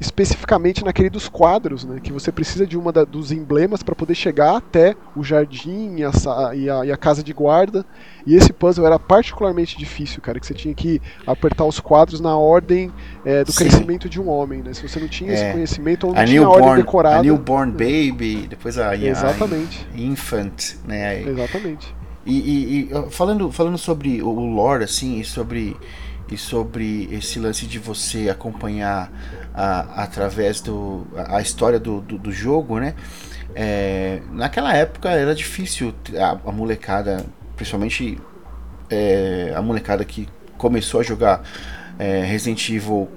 especificamente 0.00 0.85
naquele 0.85 1.09
dos 1.09 1.28
quadros, 1.28 1.85
né, 1.85 2.00
que 2.02 2.12
você 2.12 2.33
precisa 2.33 2.66
de 2.66 2.76
uma 2.76 2.92
da, 2.92 3.04
dos 3.04 3.30
emblemas 3.30 3.83
para 3.83 3.94
poder 3.94 4.14
chegar 4.14 4.57
até 4.57 4.96
o 5.14 5.22
jardim 5.22 5.96
e 5.96 6.04
a, 6.04 6.11
e, 6.54 6.68
a, 6.70 6.85
e 6.87 6.92
a, 6.92 6.96
casa 6.96 7.22
de 7.22 7.33
guarda. 7.33 7.85
E 8.26 8.35
esse 8.35 8.52
puzzle 8.52 8.87
era 8.87 8.98
particularmente 8.98 9.76
difícil, 9.76 10.20
cara, 10.20 10.40
que 10.40 10.46
você 10.46 10.54
tinha 10.54 10.74
que 10.74 11.00
apertar 11.26 11.64
os 11.64 11.78
quadros 11.78 12.20
na 12.20 12.37
ordem 12.37 12.92
é, 13.24 13.44
do 13.44 13.52
Sim. 13.52 13.64
crescimento 13.64 14.09
de 14.09 14.20
um 14.20 14.28
homem, 14.28 14.62
né? 14.62 14.72
Se 14.72 14.87
você 14.87 14.98
não 14.98 15.09
tinha 15.09 15.30
é. 15.30 15.35
esse 15.35 15.52
conhecimento, 15.52 16.07
ou 16.07 16.14
não 16.14 16.20
a 16.20 16.24
tinha 16.24 16.40
newborn, 16.40 16.62
a 16.62 16.66
ordem 16.68 16.85
decorada. 16.85 17.18
A 17.18 17.22
newborn 17.22 17.72
baby, 17.72 18.46
depois 18.48 18.78
a, 18.78 18.96
Exatamente. 18.96 19.87
a 19.94 19.98
infant, 19.98 20.76
né? 20.87 21.22
Exatamente. 21.22 21.94
E, 22.26 22.33
e, 22.33 22.90
e, 22.90 23.11
falando, 23.11 23.52
falando 23.52 23.76
sobre 23.76 24.22
o 24.22 24.30
lore, 24.30 24.85
assim, 24.85 25.20
e 25.20 25.24
sobre 25.24 25.76
e 26.30 26.37
sobre 26.37 27.08
esse 27.12 27.38
lance 27.38 27.66
de 27.66 27.78
você 27.78 28.28
acompanhar 28.28 29.12
a, 29.54 30.02
através 30.02 30.60
do 30.60 31.06
a, 31.16 31.37
a 31.37 31.42
história 31.42 31.78
do, 31.78 32.00
do, 32.00 32.18
do, 32.18 32.32
jogo, 32.32 32.78
né? 32.78 32.94
É, 33.54 34.20
naquela 34.32 34.74
época 34.74 35.10
era 35.10 35.34
difícil 35.34 35.94
a, 36.18 36.48
a 36.48 36.52
molecada, 36.52 37.24
principalmente 37.56 38.18
é, 38.90 39.52
a 39.54 39.62
molecada 39.62 40.04
que 40.04 40.28
começou 40.56 41.00
a 41.00 41.02
jogar 41.02 41.42
é, 41.98 42.22
Resident 42.24 42.68
Evil 42.70 43.08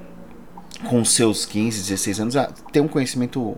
com 0.87 1.03
seus 1.03 1.45
15, 1.45 1.81
16 1.89 2.19
anos, 2.19 2.35
ter 2.71 2.81
um 2.81 2.87
conhecimento 2.87 3.57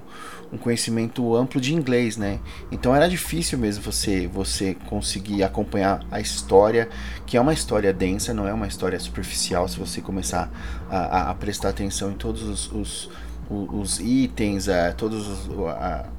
um 0.52 0.58
conhecimento 0.58 1.36
amplo 1.36 1.62
de 1.62 1.74
inglês, 1.74 2.18
né? 2.18 2.40
Então 2.72 2.96
era 2.96 3.08
difícil 3.08 3.58
mesmo 3.58 3.84
você 3.84 4.28
você 4.28 4.76
conseguir 4.88 5.44
acompanhar 5.44 6.04
a 6.12 6.20
história, 6.20 6.90
que 7.26 7.38
é 7.38 7.42
uma 7.42 7.54
história 7.54 7.94
densa, 7.94 8.34
não 8.34 8.48
é 8.48 8.54
uma 8.54 8.68
história 8.68 9.00
superficial. 9.00 9.68
Se 9.68 9.78
você 9.78 10.02
começar 10.02 10.52
a, 10.90 11.30
a 11.30 11.34
prestar 11.36 11.70
atenção 11.70 12.12
em 12.12 12.16
todos 12.16 12.44
os, 12.44 12.72
os, 12.72 13.10
os 13.50 14.00
itens, 14.00 14.68
a, 14.68 14.92
todos 14.94 15.28
os, 15.28 15.50
a, 15.68 16.10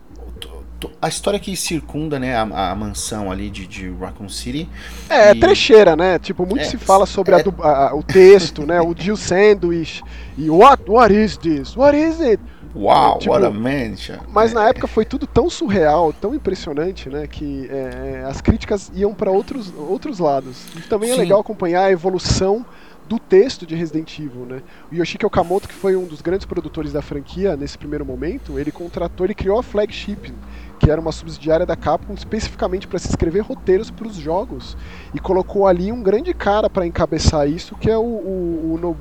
a 1.03 1.09
história 1.09 1.39
que 1.39 1.55
circunda 1.57 2.19
né, 2.19 2.37
a, 2.37 2.71
a 2.71 2.75
mansão 2.75 3.31
ali 3.31 3.51
de, 3.51 3.67
de 3.67 3.91
Raccoon 3.91 4.29
City. 4.29 4.69
É, 5.09 5.33
e... 5.33 5.41
trecheira, 5.41 5.97
né? 5.97 6.19
Tipo, 6.19 6.47
muito 6.47 6.63
é, 6.63 6.65
se 6.65 6.79
fala 6.79 7.05
sobre 7.05 7.35
é... 7.35 7.45
a, 7.63 7.95
o 7.95 8.03
texto, 8.03 8.65
né? 8.65 8.81
O 8.81 8.95
Jill 8.97 9.17
Sandwich 9.17 10.03
e 10.39 10.49
what, 10.49 10.83
what 10.89 11.15
is 11.15 11.37
this? 11.37 11.77
What 11.77 11.99
is 11.99 12.21
it? 12.21 12.41
Uau, 12.75 13.19
tipo, 13.19 13.33
what 13.33 13.45
a 13.45 13.51
mansion. 13.51 14.19
Mas 14.29 14.53
na 14.53 14.69
época 14.69 14.87
foi 14.87 15.05
tudo 15.05 15.27
tão 15.27 15.51
surreal, 15.51 16.13
tão 16.13 16.35
impressionante, 16.35 17.09
né? 17.09 17.27
Que 17.27 17.69
é, 17.69 18.25
as 18.29 18.41
críticas 18.41 18.91
iam 18.95 19.13
para 19.13 19.31
outros, 19.31 19.73
outros 19.77 20.19
lados. 20.19 20.67
E 20.77 20.83
também 20.83 21.11
é 21.11 21.15
Sim. 21.15 21.21
é 21.21 21.23
legal 21.23 21.41
acompanhar 21.41 21.85
a 21.85 21.91
evolução 21.91 22.65
do 23.09 23.19
texto 23.19 23.67
de 23.67 23.75
Resident 23.75 24.17
Evil, 24.21 24.47
né? 24.47 24.63
O 24.91 24.95
Yoshiki 24.95 25.27
Okamoto, 25.27 25.67
que 25.67 25.75
foi 25.75 25.97
um 25.97 26.05
dos 26.05 26.21
grandes 26.23 26.47
produtores 26.47 26.93
da 26.93 27.03
franquia 27.03 27.57
nesse 27.57 27.77
primeiro 27.77 28.07
momento, 28.07 28.57
ele 28.57 28.71
contratou, 28.71 29.27
ele 29.27 29.35
criou 29.35 29.59
a 29.59 29.65
Flagship, 29.65 30.33
que 30.79 30.89
era 30.89 31.01
uma 31.01 31.11
subsidiária 31.11 31.67
da 31.67 31.75
Capcom 31.75 32.15
especificamente 32.15 32.87
para 32.87 33.01
se 33.01 33.09
escrever 33.09 33.41
roteiros 33.41 33.91
para 33.91 34.07
os 34.07 34.15
jogos 34.15 34.77
e 35.13 35.19
colocou 35.19 35.67
ali 35.67 35.91
um 35.91 36.01
grande 36.05 36.33
cara 36.33 36.71
para 36.71 36.87
encabeçar 36.87 37.49
isso, 37.49 37.75
que 37.75 37.91
é 37.91 37.99
o, 37.99 38.01
o, 38.01 38.81
o 38.81 38.97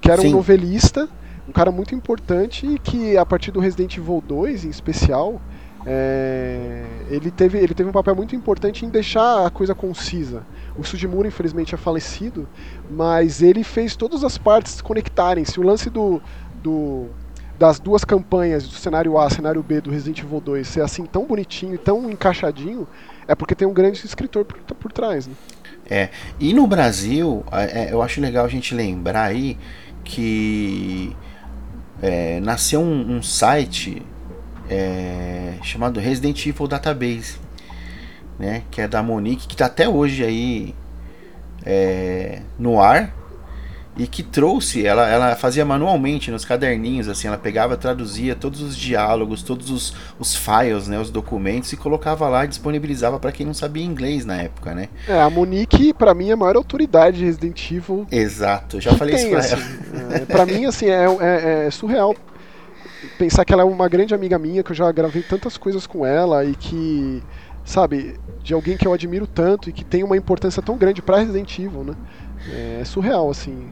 que 0.00 0.10
era 0.10 0.20
Sim. 0.20 0.28
um 0.28 0.32
novelista 0.32 1.08
um 1.48 1.52
cara 1.52 1.70
muito 1.70 1.94
importante 1.94 2.66
e 2.66 2.78
que 2.78 3.16
a 3.16 3.26
partir 3.26 3.50
do 3.50 3.60
Resident 3.60 3.96
Evil 3.96 4.22
2 4.26 4.64
em 4.64 4.70
especial 4.70 5.40
é, 5.84 6.84
ele, 7.10 7.30
teve, 7.30 7.58
ele 7.58 7.74
teve 7.74 7.88
um 7.88 7.92
papel 7.92 8.14
muito 8.14 8.36
importante 8.36 8.86
em 8.86 8.88
deixar 8.88 9.46
a 9.46 9.50
coisa 9.50 9.74
concisa. 9.74 10.44
O 10.76 10.84
Sujimura, 10.84 11.26
infelizmente, 11.26 11.74
é 11.74 11.78
falecido, 11.78 12.48
mas 12.90 13.42
ele 13.42 13.64
fez 13.64 13.96
todas 13.96 14.22
as 14.22 14.38
partes 14.38 14.72
se 14.72 14.82
conectarem. 14.82 15.44
Se 15.44 15.58
o 15.58 15.62
lance 15.62 15.90
do, 15.90 16.22
do, 16.62 17.06
das 17.58 17.80
duas 17.80 18.04
campanhas, 18.04 18.66
do 18.66 18.74
cenário 18.74 19.18
A 19.18 19.26
e 19.26 19.34
cenário 19.34 19.62
B 19.62 19.80
do 19.80 19.90
Resident 19.90 20.20
Evil 20.20 20.40
2, 20.40 20.66
ser 20.66 20.82
assim 20.82 21.04
tão 21.04 21.26
bonitinho 21.26 21.74
e 21.74 21.78
tão 21.78 22.08
encaixadinho, 22.08 22.86
é 23.26 23.34
porque 23.34 23.54
tem 23.54 23.66
um 23.66 23.74
grande 23.74 24.04
escritor 24.04 24.44
por, 24.44 24.58
por 24.60 24.92
trás. 24.92 25.26
Né? 25.26 25.34
É, 25.90 26.10
e 26.38 26.54
no 26.54 26.66
Brasil, 26.66 27.44
é, 27.50 27.92
eu 27.92 28.00
acho 28.00 28.20
legal 28.20 28.44
a 28.44 28.48
gente 28.48 28.72
lembrar 28.72 29.24
aí 29.24 29.58
que 30.04 31.14
é, 32.02 32.40
nasceu 32.40 32.80
um, 32.80 33.16
um 33.16 33.22
site 33.22 34.02
é, 34.68 35.54
chamado 35.62 36.00
Resident 36.00 36.44
Evil 36.44 36.66
Database, 36.66 37.36
né, 38.38 38.64
que 38.70 38.80
é 38.80 38.88
da 38.88 39.02
Monique, 39.02 39.46
que 39.46 39.54
está 39.54 39.66
até 39.66 39.88
hoje 39.88 40.24
aí 40.24 40.74
é, 41.64 42.42
no 42.58 42.80
ar 42.80 43.21
e 43.96 44.06
que 44.06 44.22
trouxe, 44.22 44.86
ela, 44.86 45.08
ela 45.08 45.36
fazia 45.36 45.64
manualmente 45.64 46.30
nos 46.30 46.44
caderninhos, 46.44 47.08
assim, 47.08 47.28
ela 47.28 47.36
pegava, 47.36 47.76
traduzia 47.76 48.34
todos 48.34 48.60
os 48.62 48.76
diálogos, 48.76 49.42
todos 49.42 49.70
os, 49.70 49.94
os 50.18 50.34
files, 50.34 50.88
né, 50.88 50.98
os 50.98 51.10
documentos 51.10 51.72
e 51.72 51.76
colocava 51.76 52.28
lá 52.28 52.44
e 52.44 52.48
disponibilizava 52.48 53.18
para 53.18 53.32
quem 53.32 53.44
não 53.44 53.54
sabia 53.54 53.84
inglês 53.84 54.24
na 54.24 54.36
época, 54.36 54.74
né? 54.74 54.88
É, 55.06 55.20
a 55.20 55.28
Monique, 55.28 55.92
para 55.92 56.14
mim, 56.14 56.30
é 56.30 56.32
a 56.32 56.36
maior 56.36 56.56
autoridade 56.56 57.18
de 57.18 57.24
Resident 57.24 57.70
Evil. 57.70 58.06
Exato, 58.10 58.80
já 58.80 58.94
falei 58.94 59.16
tem, 59.16 59.24
isso 59.24 59.30
pra 59.30 59.40
assim, 59.40 59.54
ela. 59.92 60.14
É, 60.14 60.18
pra 60.20 60.46
mim, 60.46 60.64
assim, 60.64 60.86
é, 60.86 61.04
é, 61.20 61.66
é 61.66 61.70
surreal 61.70 62.16
pensar 63.18 63.44
que 63.44 63.52
ela 63.52 63.62
é 63.62 63.64
uma 63.64 63.88
grande 63.88 64.14
amiga 64.14 64.38
minha, 64.38 64.62
que 64.62 64.70
eu 64.70 64.76
já 64.76 64.90
gravei 64.90 65.22
tantas 65.22 65.56
coisas 65.56 65.86
com 65.86 66.06
ela 66.06 66.44
e 66.44 66.54
que, 66.54 67.22
sabe, 67.64 68.18
de 68.42 68.54
alguém 68.54 68.76
que 68.76 68.86
eu 68.86 68.92
admiro 68.92 69.26
tanto 69.26 69.70
e 69.70 69.72
que 69.72 69.84
tem 69.84 70.02
uma 70.02 70.16
importância 70.16 70.62
tão 70.62 70.76
grande 70.76 71.02
para 71.02 71.18
Resident 71.18 71.58
Evil, 71.58 71.84
né? 71.84 71.94
É 72.80 72.84
surreal, 72.84 73.30
assim 73.30 73.70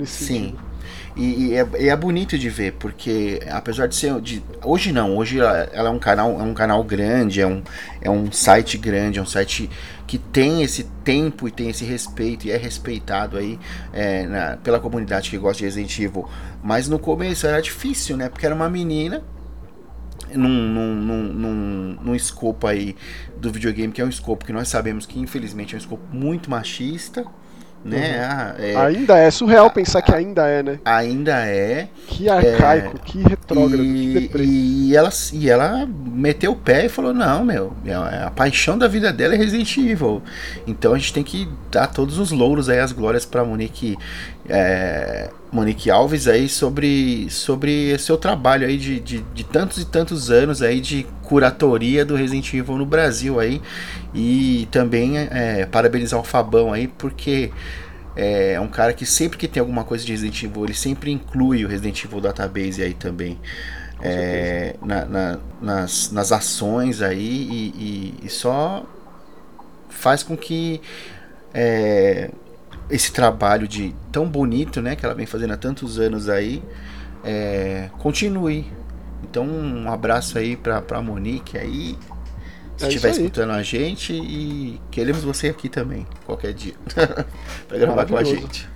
nesse 0.00 0.24
Sim. 0.24 0.34
Sentido. 0.34 0.70
E, 1.16 1.22
e, 1.22 1.54
é, 1.54 1.68
e, 1.78 1.88
é, 1.88 1.96
bonito 1.96 2.38
de 2.38 2.48
ver, 2.48 2.72
porque 2.74 3.40
apesar 3.50 3.86
de 3.86 3.94
ser. 3.94 4.18
De, 4.20 4.42
hoje 4.64 4.92
não, 4.92 5.16
hoje 5.16 5.38
ela, 5.38 5.68
ela, 5.72 5.88
é 5.88 5.92
um 5.92 5.98
canal, 5.98 6.40
é 6.40 6.42
um 6.42 6.54
canal 6.54 6.82
grande, 6.82 7.40
é 7.40 7.46
um, 7.46 7.62
é 8.00 8.10
um 8.10 8.30
site 8.32 8.78
grande, 8.78 9.18
é 9.18 9.22
um 9.22 9.26
site 9.26 9.68
que 10.06 10.18
tem 10.18 10.62
esse 10.62 10.84
tempo 11.04 11.46
e 11.46 11.50
tem 11.50 11.68
esse 11.68 11.84
respeito 11.84 12.46
e 12.46 12.50
é 12.50 12.56
respeitado 12.56 13.36
aí 13.36 13.58
é, 13.92 14.26
na, 14.26 14.56
pela 14.56 14.80
comunidade 14.80 15.30
que 15.30 15.38
gosta 15.38 15.58
de 15.58 15.64
Resident 15.64 15.98
Evil. 15.98 16.28
Mas 16.62 16.88
no 16.88 16.98
começo 16.98 17.46
era 17.46 17.60
difícil, 17.60 18.16
né? 18.16 18.28
Porque 18.28 18.46
era 18.46 18.54
uma 18.54 18.68
menina 18.68 19.22
num, 20.34 20.48
num, 20.48 20.94
num, 20.94 21.98
num, 22.02 22.14
escopo 22.14 22.66
aí 22.66 22.96
do 23.36 23.50
videogame, 23.50 23.92
que 23.92 24.00
é 24.00 24.04
um 24.04 24.08
escopo 24.08 24.44
que 24.44 24.52
nós 24.52 24.68
sabemos 24.68 25.06
que 25.06 25.18
infelizmente 25.18 25.74
é 25.74 25.76
um 25.76 25.80
escopo 25.80 26.04
muito 26.12 26.50
machista 26.50 27.24
né? 27.84 27.96
Uhum. 27.96 28.26
Ah, 28.28 28.54
é, 28.58 28.76
ainda 28.76 29.18
é 29.18 29.30
surreal 29.30 29.66
a, 29.66 29.70
pensar 29.70 30.02
que 30.02 30.14
ainda 30.14 30.46
é, 30.46 30.62
né? 30.62 30.78
Ainda 30.84 31.46
é. 31.46 31.88
Que 32.06 32.28
arcaico, 32.28 32.96
é, 32.96 33.00
que 33.04 33.22
retrógrado, 33.22 33.82
e, 33.82 34.28
que 34.28 34.42
E 34.42 34.96
ela, 34.96 35.10
e 35.32 35.48
ela 35.48 35.88
meteu 35.88 36.52
o 36.52 36.56
pé 36.56 36.86
e 36.86 36.88
falou: 36.88 37.14
não, 37.14 37.44
meu, 37.44 37.72
é, 37.86 37.94
a 38.24 38.30
paixão 38.30 38.76
da 38.76 38.86
vida 38.86 39.12
dela 39.12 39.34
é 39.34 39.38
Resident 39.38 39.74
Evil. 39.78 40.22
Então 40.66 40.92
a 40.92 40.98
gente 40.98 41.12
tem 41.12 41.24
que 41.24 41.48
dar 41.70 41.86
todos 41.86 42.18
os 42.18 42.30
louros 42.30 42.68
aí, 42.68 42.78
as 42.78 42.92
glórias 42.92 43.24
pra 43.24 43.44
Monique. 43.44 43.96
É, 44.52 45.30
Monique 45.52 45.90
Alves 45.90 46.26
aí 46.26 46.48
sobre, 46.48 47.30
sobre 47.30 47.96
seu 47.98 48.16
trabalho 48.16 48.66
aí 48.66 48.76
de, 48.76 48.98
de, 48.98 49.20
de, 49.20 49.44
tantos 49.44 49.78
e 49.78 49.84
tantos 49.84 50.30
anos 50.30 50.60
aí 50.60 50.80
de 50.80 51.06
curatoria 51.22 52.04
do 52.04 52.16
Resident 52.16 52.52
Evil 52.52 52.76
no 52.76 52.84
Brasil 52.84 53.38
aí. 53.38 53.62
E 54.12 54.68
também 54.70 55.18
é, 55.18 55.66
parabenizar 55.66 56.18
o 56.18 56.24
Fabão 56.24 56.72
aí 56.72 56.88
porque 56.88 57.52
é 58.16 58.60
um 58.60 58.68
cara 58.68 58.92
que 58.92 59.06
sempre 59.06 59.38
que 59.38 59.46
tem 59.46 59.60
alguma 59.60 59.84
coisa 59.84 60.04
de 60.04 60.10
Resident 60.10 60.42
Evil 60.42 60.64
ele 60.64 60.74
sempre 60.74 61.12
inclui 61.12 61.64
o 61.64 61.68
Resident 61.68 62.04
Evil 62.04 62.20
Database 62.20 62.82
aí 62.82 62.94
também. 62.94 63.38
É, 64.02 64.76
na, 64.82 65.04
na, 65.04 65.38
nas, 65.60 66.10
nas 66.10 66.32
ações 66.32 67.02
aí 67.02 67.18
e, 67.18 68.14
e, 68.22 68.26
e 68.26 68.28
só 68.30 68.82
faz 69.90 70.22
com 70.22 70.34
que 70.34 70.80
é, 71.52 72.30
esse 72.90 73.12
trabalho 73.12 73.68
de 73.68 73.94
tão 74.10 74.26
bonito, 74.26 74.80
né, 74.80 74.96
que 74.96 75.04
ela 75.04 75.14
vem 75.14 75.26
fazendo 75.26 75.52
há 75.52 75.56
tantos 75.56 75.98
anos 75.98 76.28
aí, 76.28 76.62
é, 77.24 77.90
continue. 77.98 78.66
Então 79.22 79.46
um 79.46 79.90
abraço 79.90 80.38
aí 80.38 80.56
pra, 80.56 80.80
pra 80.80 81.00
Monique 81.02 81.56
aí, 81.56 81.96
se 82.76 82.86
é 82.86 82.88
estiver 82.88 83.10
escutando 83.10 83.50
a 83.50 83.62
gente 83.62 84.12
e 84.12 84.80
queremos 84.90 85.22
você 85.22 85.48
aqui 85.48 85.68
também, 85.68 86.06
qualquer 86.24 86.52
dia, 86.52 86.74
para 87.68 87.78
gravar 87.78 88.06
com 88.06 88.16
a 88.16 88.24
gente. 88.24 88.68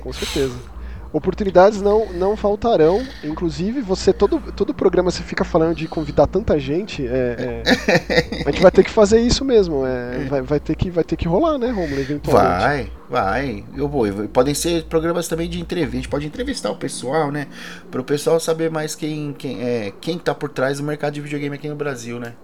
Com 0.00 0.12
certeza 0.12 0.54
oportunidades 1.12 1.80
não, 1.80 2.12
não 2.12 2.36
faltarão. 2.36 3.04
Inclusive, 3.22 3.80
você 3.80 4.12
todo, 4.12 4.40
todo 4.52 4.74
programa 4.74 5.10
você 5.10 5.22
fica 5.22 5.44
falando 5.44 5.74
de 5.74 5.88
convidar 5.88 6.26
tanta 6.26 6.58
gente. 6.58 7.06
É, 7.06 7.62
é, 7.64 8.42
a 8.46 8.50
gente 8.50 8.62
vai 8.62 8.70
ter 8.70 8.84
que 8.84 8.90
fazer 8.90 9.20
isso 9.20 9.44
mesmo. 9.44 9.84
É, 9.86 10.24
vai, 10.28 10.42
vai, 10.42 10.60
ter 10.60 10.74
que, 10.76 10.90
vai 10.90 11.04
ter 11.04 11.16
que 11.16 11.28
rolar, 11.28 11.58
né, 11.58 11.70
Romulo? 11.70 12.00
Eventualmente. 12.00 12.62
Vai, 12.62 12.92
vai. 13.08 13.64
Eu 13.76 13.88
vou. 13.88 14.06
Podem 14.28 14.54
ser 14.54 14.84
programas 14.84 15.28
também 15.28 15.48
de 15.48 15.60
entrevista. 15.60 15.96
A 15.96 16.00
gente 16.00 16.08
pode 16.08 16.26
entrevistar 16.26 16.70
o 16.70 16.76
pessoal, 16.76 17.30
né? 17.30 17.46
Para 17.90 18.00
o 18.00 18.04
pessoal 18.04 18.38
saber 18.40 18.70
mais 18.70 18.94
quem, 18.94 19.32
quem, 19.32 19.62
é, 19.62 19.92
quem 20.00 20.18
tá 20.18 20.34
por 20.34 20.50
trás 20.50 20.78
do 20.78 20.84
mercado 20.84 21.14
de 21.14 21.20
videogame 21.20 21.54
aqui 21.54 21.68
no 21.68 21.76
Brasil, 21.76 22.18
né? 22.18 22.34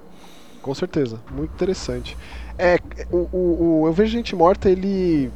Com 0.62 0.74
certeza. 0.74 1.20
Muito 1.30 1.52
interessante. 1.52 2.16
É, 2.56 2.78
o, 3.10 3.28
o, 3.32 3.80
o 3.82 3.86
Eu 3.88 3.92
Vejo 3.92 4.12
Gente 4.12 4.36
Morta, 4.36 4.70
ele 4.70 5.30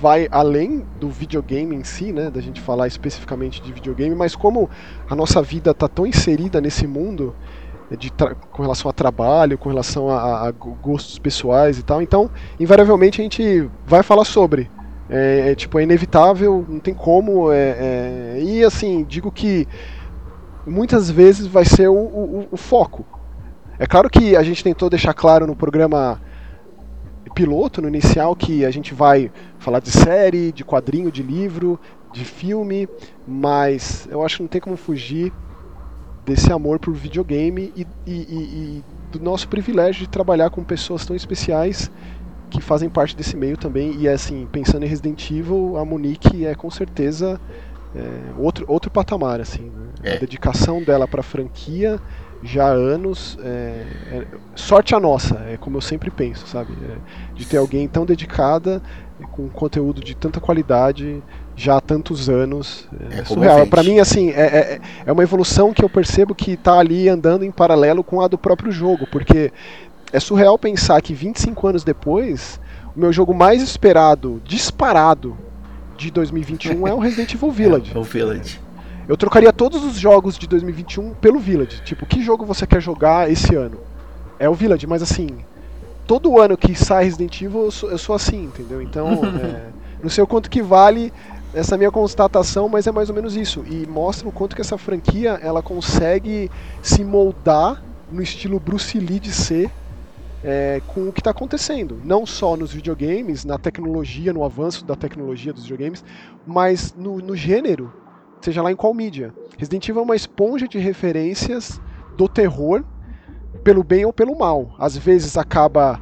vai 0.00 0.28
além 0.30 0.84
do 0.98 1.10
videogame 1.10 1.76
em 1.76 1.84
si, 1.84 2.12
né, 2.12 2.30
da 2.30 2.40
gente 2.40 2.60
falar 2.60 2.86
especificamente 2.86 3.60
de 3.60 3.72
videogame, 3.72 4.14
mas 4.14 4.34
como 4.34 4.70
a 5.08 5.14
nossa 5.14 5.42
vida 5.42 5.72
está 5.72 5.86
tão 5.86 6.06
inserida 6.06 6.60
nesse 6.60 6.86
mundo 6.86 7.34
de 7.98 8.10
com 8.52 8.62
relação 8.62 8.88
a 8.88 8.94
trabalho, 8.94 9.58
com 9.58 9.68
relação 9.68 10.08
a, 10.08 10.48
a, 10.48 10.50
gostos 10.52 11.18
pessoais 11.18 11.78
e 11.78 11.82
tal, 11.82 12.00
então 12.00 12.30
invariavelmente 12.58 13.20
a 13.20 13.24
gente 13.24 13.68
vai 13.86 14.02
falar 14.02 14.24
sobre. 14.24 14.70
É, 15.08 15.50
é 15.50 15.54
tipo 15.56 15.78
é 15.78 15.82
inevitável, 15.82 16.64
não 16.68 16.78
tem 16.78 16.94
como. 16.94 17.50
É, 17.50 18.36
é, 18.36 18.42
e 18.42 18.64
assim 18.64 19.04
digo 19.04 19.32
que 19.32 19.66
muitas 20.64 21.10
vezes 21.10 21.48
vai 21.48 21.64
ser 21.64 21.88
o, 21.88 21.94
o, 21.94 22.48
o 22.52 22.56
foco. 22.56 23.04
É 23.76 23.86
claro 23.86 24.08
que 24.08 24.36
a 24.36 24.42
gente 24.42 24.62
tentou 24.62 24.88
deixar 24.88 25.12
claro 25.12 25.46
no 25.46 25.56
programa 25.56 26.20
piloto, 27.34 27.80
no 27.80 27.88
inicial, 27.88 28.34
que 28.34 28.64
a 28.64 28.70
gente 28.70 28.94
vai 28.94 29.30
falar 29.58 29.80
de 29.80 29.90
série, 29.90 30.52
de 30.52 30.64
quadrinho, 30.64 31.10
de 31.10 31.22
livro, 31.22 31.78
de 32.12 32.24
filme, 32.24 32.88
mas 33.26 34.08
eu 34.10 34.24
acho 34.24 34.36
que 34.36 34.42
não 34.42 34.48
tem 34.48 34.60
como 34.60 34.76
fugir 34.76 35.32
desse 36.24 36.52
amor 36.52 36.78
por 36.78 36.94
videogame 36.94 37.72
e, 37.76 37.86
e, 38.06 38.12
e, 38.12 38.84
do 39.10 39.20
nosso 39.20 39.48
privilégio 39.48 40.02
de 40.02 40.08
trabalhar 40.08 40.50
com 40.50 40.62
pessoas 40.62 41.04
tão 41.04 41.16
especiais 41.16 41.90
que 42.50 42.60
fazem 42.60 42.88
parte 42.88 43.16
desse 43.16 43.36
meio 43.36 43.56
também. 43.56 43.96
E 43.98 44.08
assim, 44.08 44.46
pensando 44.50 44.84
em 44.84 44.88
Resident 44.88 45.30
Evil, 45.30 45.76
a 45.76 45.84
Monique 45.84 46.44
é 46.44 46.54
com 46.54 46.70
certeza 46.70 47.40
é, 47.94 48.00
outro, 48.38 48.64
outro 48.68 48.90
patamar, 48.90 49.40
assim. 49.40 49.64
Né? 49.64 49.86
É. 50.02 50.16
A 50.16 50.18
dedicação 50.18 50.82
dela 50.82 51.06
para 51.06 51.20
a 51.20 51.24
franquia 51.24 52.00
já 52.42 52.66
há 52.66 52.72
anos. 52.72 53.38
É, 53.42 53.84
é, 54.12 54.26
sorte 54.54 54.94
a 54.94 55.00
nossa, 55.00 55.36
é 55.48 55.56
como 55.56 55.76
eu 55.76 55.80
sempre 55.80 56.10
penso, 56.10 56.46
sabe? 56.46 56.72
É, 56.84 56.96
de 57.34 57.46
ter 57.46 57.56
alguém 57.56 57.86
tão 57.88 58.04
dedicada, 58.04 58.82
com 59.32 59.48
conteúdo 59.48 60.00
de 60.00 60.14
tanta 60.14 60.40
qualidade 60.40 61.22
já 61.56 61.76
há 61.76 61.80
tantos 61.80 62.28
anos. 62.28 62.88
É, 63.10 63.20
é 63.20 63.24
surreal. 63.24 63.66
Para 63.66 63.82
mim, 63.82 63.98
assim, 63.98 64.30
é, 64.30 64.40
é, 64.40 64.80
é, 65.06 65.12
uma 65.12 65.22
evolução 65.22 65.72
que 65.72 65.84
eu 65.84 65.88
percebo 65.88 66.34
que 66.34 66.52
está 66.52 66.78
ali 66.78 67.08
andando 67.08 67.44
em 67.44 67.50
paralelo 67.50 68.02
com 68.02 68.20
a 68.20 68.28
do 68.28 68.38
próprio 68.38 68.72
jogo, 68.72 69.06
porque 69.06 69.52
é 70.12 70.18
surreal 70.18 70.58
pensar 70.58 71.00
que 71.02 71.12
25 71.12 71.66
anos 71.68 71.84
depois, 71.84 72.58
o 72.96 73.00
meu 73.00 73.12
jogo 73.12 73.34
mais 73.34 73.62
esperado, 73.62 74.40
disparado, 74.44 75.36
de 75.96 76.10
2021 76.10 76.88
é 76.88 76.94
o 76.94 76.98
Resident 76.98 77.34
Evil 77.34 77.50
Village. 77.52 77.92
É, 77.94 77.98
o 77.98 78.02
Village. 78.02 78.58
Eu 79.10 79.16
trocaria 79.16 79.52
todos 79.52 79.82
os 79.82 79.98
jogos 79.98 80.38
de 80.38 80.46
2021 80.46 81.14
pelo 81.14 81.40
Village. 81.40 81.82
Tipo, 81.82 82.06
que 82.06 82.22
jogo 82.22 82.46
você 82.46 82.64
quer 82.64 82.80
jogar 82.80 83.28
esse 83.28 83.56
ano? 83.56 83.80
É 84.38 84.48
o 84.48 84.54
Village, 84.54 84.86
mas 84.86 85.02
assim, 85.02 85.26
todo 86.06 86.40
ano 86.40 86.56
que 86.56 86.76
sai 86.76 87.02
Resident 87.02 87.42
Evil 87.42 87.64
eu 87.64 87.70
sou, 87.72 87.90
eu 87.90 87.98
sou 87.98 88.14
assim, 88.14 88.44
entendeu? 88.44 88.80
Então, 88.80 89.08
é, 89.42 89.70
não 90.00 90.08
sei 90.08 90.22
o 90.22 90.28
quanto 90.28 90.48
que 90.48 90.62
vale 90.62 91.12
essa 91.52 91.76
minha 91.76 91.90
constatação, 91.90 92.68
mas 92.68 92.86
é 92.86 92.92
mais 92.92 93.08
ou 93.08 93.14
menos 93.16 93.34
isso. 93.34 93.64
E 93.68 93.84
mostra 93.84 94.28
o 94.28 94.30
quanto 94.30 94.54
que 94.54 94.62
essa 94.62 94.78
franquia 94.78 95.40
ela 95.42 95.60
consegue 95.60 96.48
se 96.80 97.02
moldar 97.02 97.82
no 98.12 98.22
estilo 98.22 98.60
Bruce 98.60 98.96
Lee 98.96 99.18
de 99.18 99.32
ser 99.32 99.72
é, 100.44 100.80
com 100.86 101.08
o 101.08 101.12
que 101.12 101.20
está 101.20 101.32
acontecendo. 101.32 102.00
Não 102.04 102.24
só 102.24 102.56
nos 102.56 102.72
videogames, 102.72 103.44
na 103.44 103.58
tecnologia, 103.58 104.32
no 104.32 104.44
avanço 104.44 104.84
da 104.84 104.94
tecnologia 104.94 105.52
dos 105.52 105.64
videogames, 105.64 106.04
mas 106.46 106.94
no, 106.96 107.18
no 107.18 107.34
gênero, 107.34 107.92
seja 108.40 108.62
lá 108.62 108.72
em 108.72 108.76
qual 108.76 108.94
mídia. 108.94 109.32
Resident 109.58 109.88
Evil 109.88 110.02
é 110.02 110.04
uma 110.04 110.16
esponja 110.16 110.66
de 110.66 110.78
referências 110.78 111.80
do 112.16 112.28
terror, 112.28 112.82
pelo 113.62 113.82
bem 113.82 114.04
ou 114.04 114.12
pelo 114.12 114.38
mal. 114.38 114.74
Às 114.78 114.96
vezes 114.96 115.36
acaba 115.36 116.00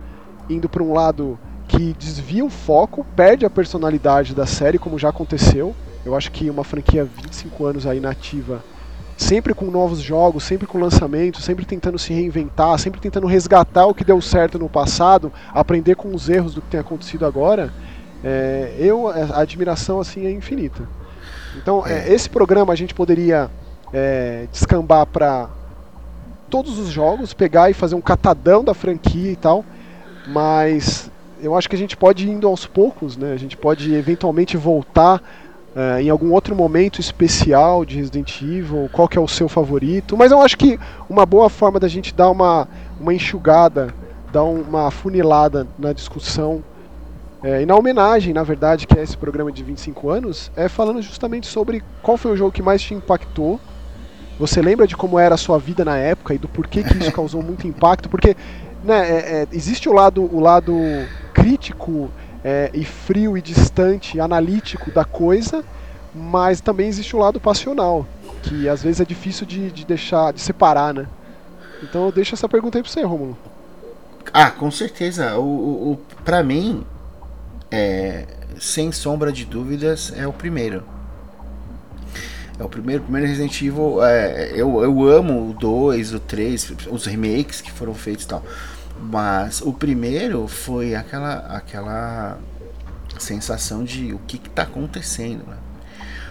indo 0.49 0.69
para 0.69 0.83
um 0.83 0.93
lado 0.93 1.39
que 1.67 1.93
desvia 1.99 2.45
o 2.45 2.51
foco, 2.51 3.05
perde 3.17 3.45
a 3.45 3.51
personalidade 3.51 4.35
da 4.35 4.47
série, 4.47 4.79
como 4.79 4.99
já 4.99 5.11
aconteceu. 5.11 5.75
Eu 6.05 6.17
acho 6.17 6.33
que 6.33 6.49
uma 6.49 6.65
franquia 6.65 7.05
25 7.05 7.67
anos 7.67 7.87
aí 7.87 8.01
nativa, 8.01 8.65
sempre 9.17 9.53
com 9.53 9.67
novos 9.67 10.01
jogos, 10.01 10.45
sempre 10.45 10.67
com 10.67 10.79
lançamentos, 10.79 11.45
sempre 11.45 11.67
tentando 11.67 11.99
se 11.99 12.15
reinventar, 12.15 12.79
sempre 12.79 13.01
tentando 13.01 13.27
resgatar 13.27 13.87
o 13.87 13.95
que 13.95 14.05
deu 14.05 14.21
certo 14.23 14.59
no 14.59 14.69
passado, 14.69 15.33
aprender 15.53 15.97
com 15.97 16.15
os 16.15 16.29
erros 16.29 16.55
do 16.55 16.63
que 16.63 16.69
tem 16.69 16.81
acontecido 16.81 17.27
agora. 17.27 17.73
É, 18.25 18.75
eu 18.79 19.09
a 19.09 19.41
admiração 19.41 20.01
assim 20.01 20.27
é 20.27 20.31
infinita. 20.31 20.89
Então 21.57 21.87
é. 21.87 22.09
É, 22.09 22.13
esse 22.13 22.29
programa 22.29 22.73
a 22.73 22.77
gente 22.77 22.95
poderia 22.95 23.51
é, 23.93 24.47
descambar 24.53 25.07
para 25.07 25.49
todos 26.51 26.79
os 26.79 26.89
jogos, 26.89 27.35
pegar 27.35 27.71
e 27.71 27.75
fazer 27.75 27.95
um 27.95 28.01
catadão 28.01 28.65
da 28.65 28.75
franquia 28.75 29.33
e 29.33 29.37
tal, 29.37 29.65
mas 30.27 31.11
eu 31.41 31.55
acho 31.57 31.69
que 31.69 31.77
a 31.77 31.79
gente 31.79 31.97
pode 31.97 32.27
ir 32.27 32.31
indo 32.31 32.47
aos 32.47 32.67
poucos, 32.67 33.17
né? 33.17 33.33
A 33.33 33.37
gente 33.37 33.57
pode 33.57 33.95
eventualmente 33.95 34.57
voltar 34.57 35.23
uh, 35.77 36.01
em 36.01 36.09
algum 36.09 36.33
outro 36.33 36.55
momento 36.55 37.01
especial 37.01 37.85
de 37.85 37.97
Resident 37.97 38.41
Evil, 38.43 38.89
qual 38.93 39.09
que 39.09 39.19
é 39.19 39.21
o 39.21 39.29
seu 39.29 39.49
favorito. 39.49 40.17
Mas 40.17 40.33
eu 40.33 40.41
acho 40.41 40.57
que 40.57 40.79
uma 41.09 41.25
boa 41.25 41.49
forma 41.49 41.79
da 41.79 41.89
gente 41.89 42.15
dar 42.15 42.31
uma, 42.31 42.67
uma 43.01 43.15
enxugada, 43.15 43.95
dar 44.33 44.45
uma 44.45 44.91
funilada 44.91 45.67
na 45.79 45.93
discussão 45.93 46.63
é, 47.43 47.63
e 47.63 47.67
na 47.67 47.77
homenagem, 47.77 48.35
na 48.35 48.43
verdade, 48.43 48.87
que 48.87 48.99
é 48.99 49.03
esse 49.03 49.17
programa 49.17 49.53
de 49.53 49.63
25 49.63 50.11
anos, 50.11 50.51
é 50.57 50.69
falando 50.69 51.01
justamente 51.01 51.47
sobre 51.47 51.83
qual 52.03 52.17
foi 52.17 52.33
o 52.33 52.37
jogo 52.37 52.51
que 52.51 52.63
mais 52.63 52.83
te 52.83 52.95
impactou. 52.95 53.61
Você 54.39 54.61
lembra 54.61 54.87
de 54.87 54.97
como 54.97 55.19
era 55.19 55.35
a 55.35 55.39
sua 55.39 55.59
vida 55.59 55.85
na 55.85 55.97
época 55.97 56.35
e 56.35 56.39
do 56.39 56.49
porquê 56.49 56.83
que 56.83 56.97
isso 56.99 57.11
causou 57.13 57.43
muito 57.43 57.67
impacto? 57.67 58.09
Porque 58.09 58.37
né, 58.83 59.09
é, 59.09 59.43
é, 59.43 59.49
existe 59.53 59.89
o 59.89 59.93
lado, 59.93 60.23
o 60.23 60.41
lado 60.41 60.75
crítico 61.33 62.11
é, 62.45 62.71
e 62.75 62.85
frio 62.85 63.39
e 63.39 63.43
distante, 63.43 64.21
analítico 64.21 64.91
da 64.91 65.05
coisa, 65.05 65.65
mas 66.15 66.61
também 66.61 66.89
existe 66.89 67.15
o 67.15 67.21
lado 67.21 67.41
passional, 67.41 68.07
que 68.43 68.69
às 68.69 68.83
vezes 68.83 69.01
é 69.01 69.05
difícil 69.05 69.47
de, 69.47 69.71
de 69.71 69.85
deixar, 69.87 70.33
de 70.33 70.41
separar, 70.41 70.93
né? 70.93 71.07
Então 71.83 72.07
eu 72.07 72.13
deixo 72.13 72.35
essa 72.35 72.49
pergunta 72.49 72.79
aí 72.79 72.83
pra 72.83 72.91
você, 72.91 73.03
Romulo. 73.03 73.39
Ah, 74.33 74.51
com 74.51 74.71
certeza. 74.71 75.39
O, 75.39 75.43
o, 75.43 75.93
o 75.93 76.01
pra 76.25 76.43
mim, 76.43 76.85
é, 77.71 78.27
sem 78.61 78.93
sombra 78.93 79.33
de 79.33 79.45
dúvidas, 79.45 80.13
é 80.17 80.27
o 80.27 80.33
primeiro. 80.33 80.83
É 82.59 82.65
o 82.65 82.69
primeiro, 82.69 83.03
primeiro 83.03 83.29
Resident 83.29 83.63
Evil. 83.63 84.03
É, 84.05 84.53
eu, 84.53 84.83
eu 84.83 85.09
amo 85.09 85.51
o 85.51 85.55
2, 85.55 86.15
o 86.15 86.21
3, 86.21 86.73
os 86.91 87.07
remakes 87.07 87.61
que 87.61 87.71
foram 87.71 87.95
feitos 87.95 88.25
e 88.25 88.29
tal. 88.29 88.43
Mas 89.01 89.61
o 89.61 89.73
primeiro 89.73 90.49
foi 90.49 90.95
aquela, 90.95 91.35
aquela 91.57 92.39
sensação 93.19 93.85
de 93.85 94.13
o 94.13 94.19
que 94.27 94.37
está 94.37 94.63
acontecendo, 94.63 95.45
né? 95.47 95.57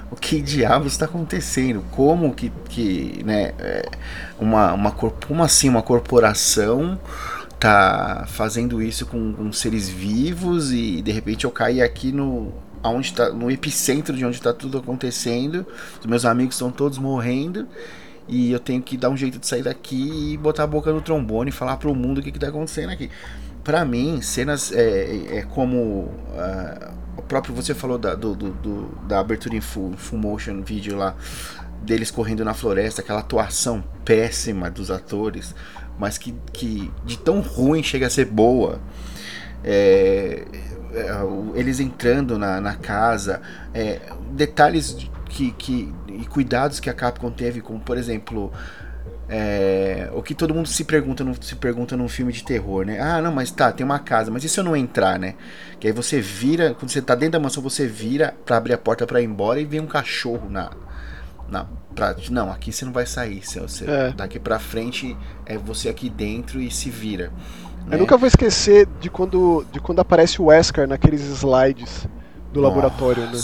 O 0.09 0.15
que 0.15 0.41
diabos 0.41 0.93
está 0.93 1.05
acontecendo? 1.05 1.83
Como 1.91 2.33
que, 2.33 2.49
que 2.69 3.21
né, 3.25 3.53
é, 3.59 3.89
uma, 4.39 4.73
uma, 4.73 4.91
como 4.91 5.43
assim 5.43 5.67
uma 5.67 5.81
corporação 5.81 6.97
tá 7.59 8.25
fazendo 8.27 8.81
isso 8.81 9.05
com, 9.05 9.33
com 9.33 9.51
seres 9.51 9.89
vivos 9.89 10.71
e 10.71 11.01
de 11.01 11.11
repente 11.11 11.45
eu 11.45 11.51
caí 11.51 11.81
aqui 11.81 12.11
no 12.11 12.53
aonde 12.83 13.13
tá, 13.13 13.29
no 13.31 13.49
epicentro 13.49 14.15
de 14.15 14.25
onde 14.25 14.37
está 14.37 14.53
tudo 14.53 14.77
acontecendo. 14.77 15.65
Os 15.99 16.05
meus 16.05 16.25
amigos 16.25 16.55
estão 16.55 16.71
todos 16.71 16.97
morrendo 16.97 17.67
e 18.27 18.51
eu 18.51 18.59
tenho 18.59 18.81
que 18.81 18.97
dar 18.97 19.09
um 19.09 19.17
jeito 19.17 19.39
de 19.39 19.47
sair 19.47 19.63
daqui 19.63 20.33
e 20.33 20.37
botar 20.37 20.63
a 20.63 20.67
boca 20.67 20.91
no 20.91 21.01
trombone 21.01 21.49
e 21.49 21.53
falar 21.53 21.77
pro 21.77 21.93
mundo 21.95 22.19
o 22.19 22.21
que, 22.21 22.31
que 22.31 22.39
tá 22.39 22.49
acontecendo 22.49 22.91
aqui. 22.91 23.09
Para 23.63 23.83
mim, 23.83 24.21
cenas 24.21 24.71
é, 24.71 25.39
é 25.39 25.41
como 25.41 25.77
uh, 25.77 26.93
o 27.17 27.21
próprio 27.21 27.53
você 27.53 27.73
falou 27.73 27.97
da, 27.97 28.15
do, 28.15 28.33
do, 28.35 28.51
do, 28.51 28.95
da 29.07 29.19
abertura 29.19 29.55
em 29.55 29.61
full, 29.61 29.93
full 29.97 30.19
motion 30.19 30.61
vídeo 30.61 30.95
lá 30.95 31.15
deles 31.81 32.11
correndo 32.11 32.43
na 32.43 32.53
floresta, 32.53 33.01
aquela 33.01 33.19
atuação 33.19 33.83
péssima 34.03 34.69
dos 34.69 34.89
atores, 34.91 35.53
mas 35.97 36.17
que, 36.17 36.33
que 36.53 36.91
de 37.05 37.17
tão 37.17 37.41
ruim 37.41 37.81
chega 37.81 38.07
a 38.07 38.09
ser 38.09 38.25
boa. 38.25 38.79
É, 39.63 40.45
é, 40.93 41.11
eles 41.55 41.79
entrando 41.79 42.37
na, 42.37 42.61
na 42.61 42.75
casa, 42.75 43.41
é, 43.73 43.99
detalhes 44.31 45.09
que, 45.29 45.51
que, 45.51 45.93
e 46.07 46.25
cuidados 46.25 46.79
que 46.79 46.89
a 46.89 46.93
Capcom 46.93 47.31
teve, 47.31 47.61
como 47.61 47.79
por 47.79 47.97
exemplo. 47.97 48.51
É, 49.29 50.09
o 50.13 50.23
que 50.23 50.33
todo 50.33 50.53
mundo 50.53 50.69
se 50.69 50.85
pergunta, 50.85 51.21
no, 51.21 51.35
se 51.43 51.53
pergunta 51.57 51.97
num 51.97 52.07
filme 52.07 52.31
de 52.31 52.45
terror, 52.45 52.85
né? 52.85 52.97
Ah, 52.97 53.21
não, 53.21 53.29
mas 53.29 53.51
tá, 53.51 53.73
tem 53.73 53.85
uma 53.85 53.99
casa, 53.99 54.31
mas 54.31 54.41
e 54.45 54.47
se 54.47 54.57
eu 54.57 54.63
não 54.63 54.73
entrar, 54.73 55.19
né? 55.19 55.35
Que 55.81 55.87
aí 55.87 55.93
você 55.93 56.21
vira, 56.21 56.73
quando 56.73 56.89
você 56.89 57.01
tá 57.01 57.13
dentro 57.13 57.33
da 57.33 57.39
mansão, 57.39 57.61
você 57.61 57.85
vira 57.85 58.33
para 58.45 58.55
abrir 58.55 58.71
a 58.71 58.77
porta 58.77 59.05
para 59.05 59.21
ir 59.21 59.25
embora 59.25 59.59
e 59.59 59.65
vem 59.65 59.81
um 59.81 59.85
cachorro 59.85 60.49
na. 60.49 60.71
na 61.49 61.67
pra, 61.97 62.15
não, 62.29 62.51
aqui 62.51 62.71
você 62.71 62.85
não 62.85 62.93
vai 62.93 63.07
sair. 63.07 63.43
Você, 63.43 63.59
você 63.59 63.89
é. 63.89 64.13
Daqui 64.15 64.39
pra 64.39 64.59
frente 64.59 65.17
é 65.45 65.57
você 65.57 65.89
aqui 65.89 66.09
dentro 66.09 66.61
e 66.61 66.69
se 66.69 66.91
vira. 66.91 67.31
Eu 67.85 67.91
né? 67.91 67.97
nunca 67.97 68.15
vou 68.15 68.27
esquecer 68.27 68.87
de 69.01 69.09
quando, 69.09 69.65
de 69.71 69.79
quando 69.79 69.99
aparece 69.99 70.39
o 70.39 70.45
Wesker 70.45 70.87
naqueles 70.87 71.21
slides 71.21 72.07
do 72.53 72.61
Nossa. 72.61 72.75
laboratório, 72.75 73.23
né? 73.23 73.39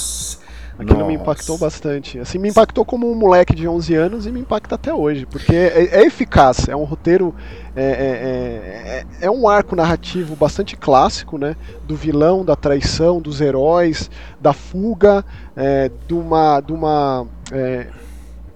Aquilo 0.74 1.00
Nossa. 1.00 1.08
me 1.08 1.14
impactou 1.16 1.58
bastante. 1.58 2.20
Assim, 2.20 2.38
me 2.38 2.50
impactou 2.50 2.84
como 2.84 3.12
um 3.12 3.16
moleque 3.16 3.56
de 3.56 3.68
11 3.68 3.96
anos 3.96 4.26
e 4.28 4.32
me 4.32 4.40
impacta 4.40 4.76
até 4.76 4.94
hoje, 4.94 5.26
porque 5.26 5.56
é, 5.56 6.02
é 6.02 6.06
eficaz, 6.06 6.68
é 6.68 6.76
um 6.76 6.84
roteiro, 6.84 7.34
é, 7.76 7.84
é, 7.84 9.16
é, 9.22 9.26
é, 9.26 9.32
um 9.32 9.48
arco 9.48 9.76
narrativo 9.76 10.36
bastante 10.36 10.76
clássico, 10.76 11.38
né? 11.38 11.56
Do 11.88 11.96
vilão, 11.96 12.44
da 12.44 12.56
traição, 12.56 13.22
dos 13.22 13.40
heróis, 13.40 14.10
da 14.42 14.52
fuga, 14.52 15.24
é, 15.56 15.92
de 16.08 16.14
uma, 16.14 16.60
de 16.60 16.74
uma 16.74 17.28
é, 17.52 17.88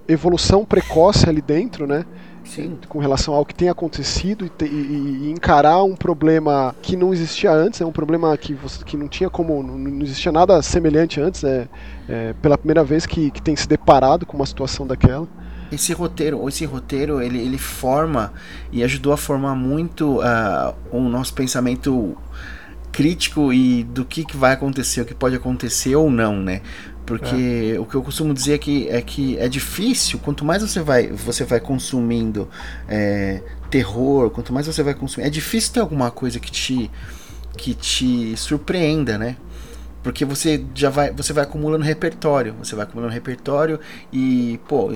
evolução 0.08 0.64
precoce 0.64 1.28
ali 1.28 1.42
dentro, 1.42 1.86
né? 1.86 2.04
Sim. 2.48 2.78
com 2.88 2.98
relação 2.98 3.34
ao 3.34 3.44
que 3.44 3.54
tem 3.54 3.68
acontecido 3.68 4.46
e, 4.46 4.48
te, 4.48 4.64
e, 4.64 5.26
e, 5.26 5.30
encarar 5.30 5.82
um 5.82 5.94
problema 5.94 6.74
que 6.80 6.96
não 6.96 7.12
existia 7.12 7.52
antes, 7.52 7.80
é 7.80 7.84
um 7.84 7.92
problema 7.92 8.34
que, 8.38 8.54
você, 8.54 8.82
que 8.82 8.96
não 8.96 9.06
tinha 9.06 9.28
como, 9.28 9.62
não, 9.62 9.76
não 9.76 10.02
existia 10.02 10.32
nada 10.32 10.62
semelhante 10.62 11.20
antes, 11.20 11.44
é, 11.44 11.68
é 12.08 12.32
pela 12.40 12.56
primeira 12.56 12.82
vez 12.82 13.04
que, 13.04 13.30
que 13.30 13.42
tem 13.42 13.54
se 13.54 13.68
deparado 13.68 14.24
com 14.24 14.34
uma 14.34 14.46
situação 14.46 14.86
daquela. 14.86 15.28
Esse 15.70 15.92
roteiro, 15.92 16.48
esse 16.48 16.64
roteiro 16.64 17.20
ele, 17.20 17.38
ele 17.38 17.58
forma 17.58 18.32
e 18.72 18.82
ajudou 18.82 19.12
a 19.12 19.18
formar 19.18 19.54
muito 19.54 20.20
uh, 20.20 20.74
o 20.90 21.00
nosso 21.02 21.34
pensamento 21.34 22.16
crítico 22.90 23.52
e 23.52 23.84
do 23.84 24.04
que, 24.04 24.24
que 24.24 24.36
vai 24.36 24.54
acontecer, 24.54 25.02
o 25.02 25.04
que 25.04 25.14
pode 25.14 25.36
acontecer 25.36 25.94
ou 25.94 26.10
não, 26.10 26.36
né? 26.36 26.62
Porque 27.08 27.72
é. 27.74 27.80
o 27.80 27.86
que 27.86 27.94
eu 27.94 28.02
costumo 28.02 28.34
dizer 28.34 28.52
é 28.52 28.58
que, 28.58 28.86
é 28.90 29.00
que 29.00 29.38
é 29.38 29.48
difícil, 29.48 30.18
quanto 30.18 30.44
mais 30.44 30.60
você 30.60 30.80
vai, 30.80 31.06
você 31.06 31.42
vai 31.42 31.58
consumindo 31.58 32.46
é, 32.86 33.42
terror, 33.70 34.28
quanto 34.28 34.52
mais 34.52 34.66
você 34.66 34.82
vai 34.82 34.92
consumir, 34.92 35.26
é 35.26 35.30
difícil 35.30 35.72
ter 35.72 35.80
alguma 35.80 36.10
coisa 36.10 36.38
que 36.38 36.50
te, 36.50 36.90
que 37.56 37.72
te 37.72 38.36
surpreenda, 38.36 39.16
né? 39.16 39.36
Porque 40.02 40.22
você 40.22 40.62
já 40.74 40.90
vai, 40.90 41.10
você 41.10 41.32
vai 41.32 41.44
acumulando 41.44 41.82
repertório, 41.82 42.54
você 42.62 42.76
vai 42.76 42.84
acumulando 42.84 43.14
repertório 43.14 43.80
e, 44.12 44.60
pô, 44.68 44.92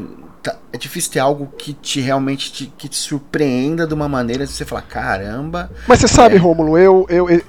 é 0.72 0.78
difícil 0.78 1.12
ter 1.12 1.20
algo 1.20 1.46
que 1.56 1.72
te 1.72 2.00
realmente 2.00 2.52
te, 2.52 2.66
que 2.66 2.88
te 2.88 2.96
surpreenda 2.96 3.86
de 3.86 3.94
uma 3.94 4.08
maneira 4.08 4.44
de 4.44 4.52
você 4.52 4.64
falar, 4.64 4.82
caramba. 4.82 5.70
Mas 5.86 6.00
você 6.00 6.08
sabe, 6.08 6.36
é... 6.36 6.38
Rômulo, 6.38 6.76
eu, 6.76 7.06
eu, 7.08 7.30
eu, 7.30 7.42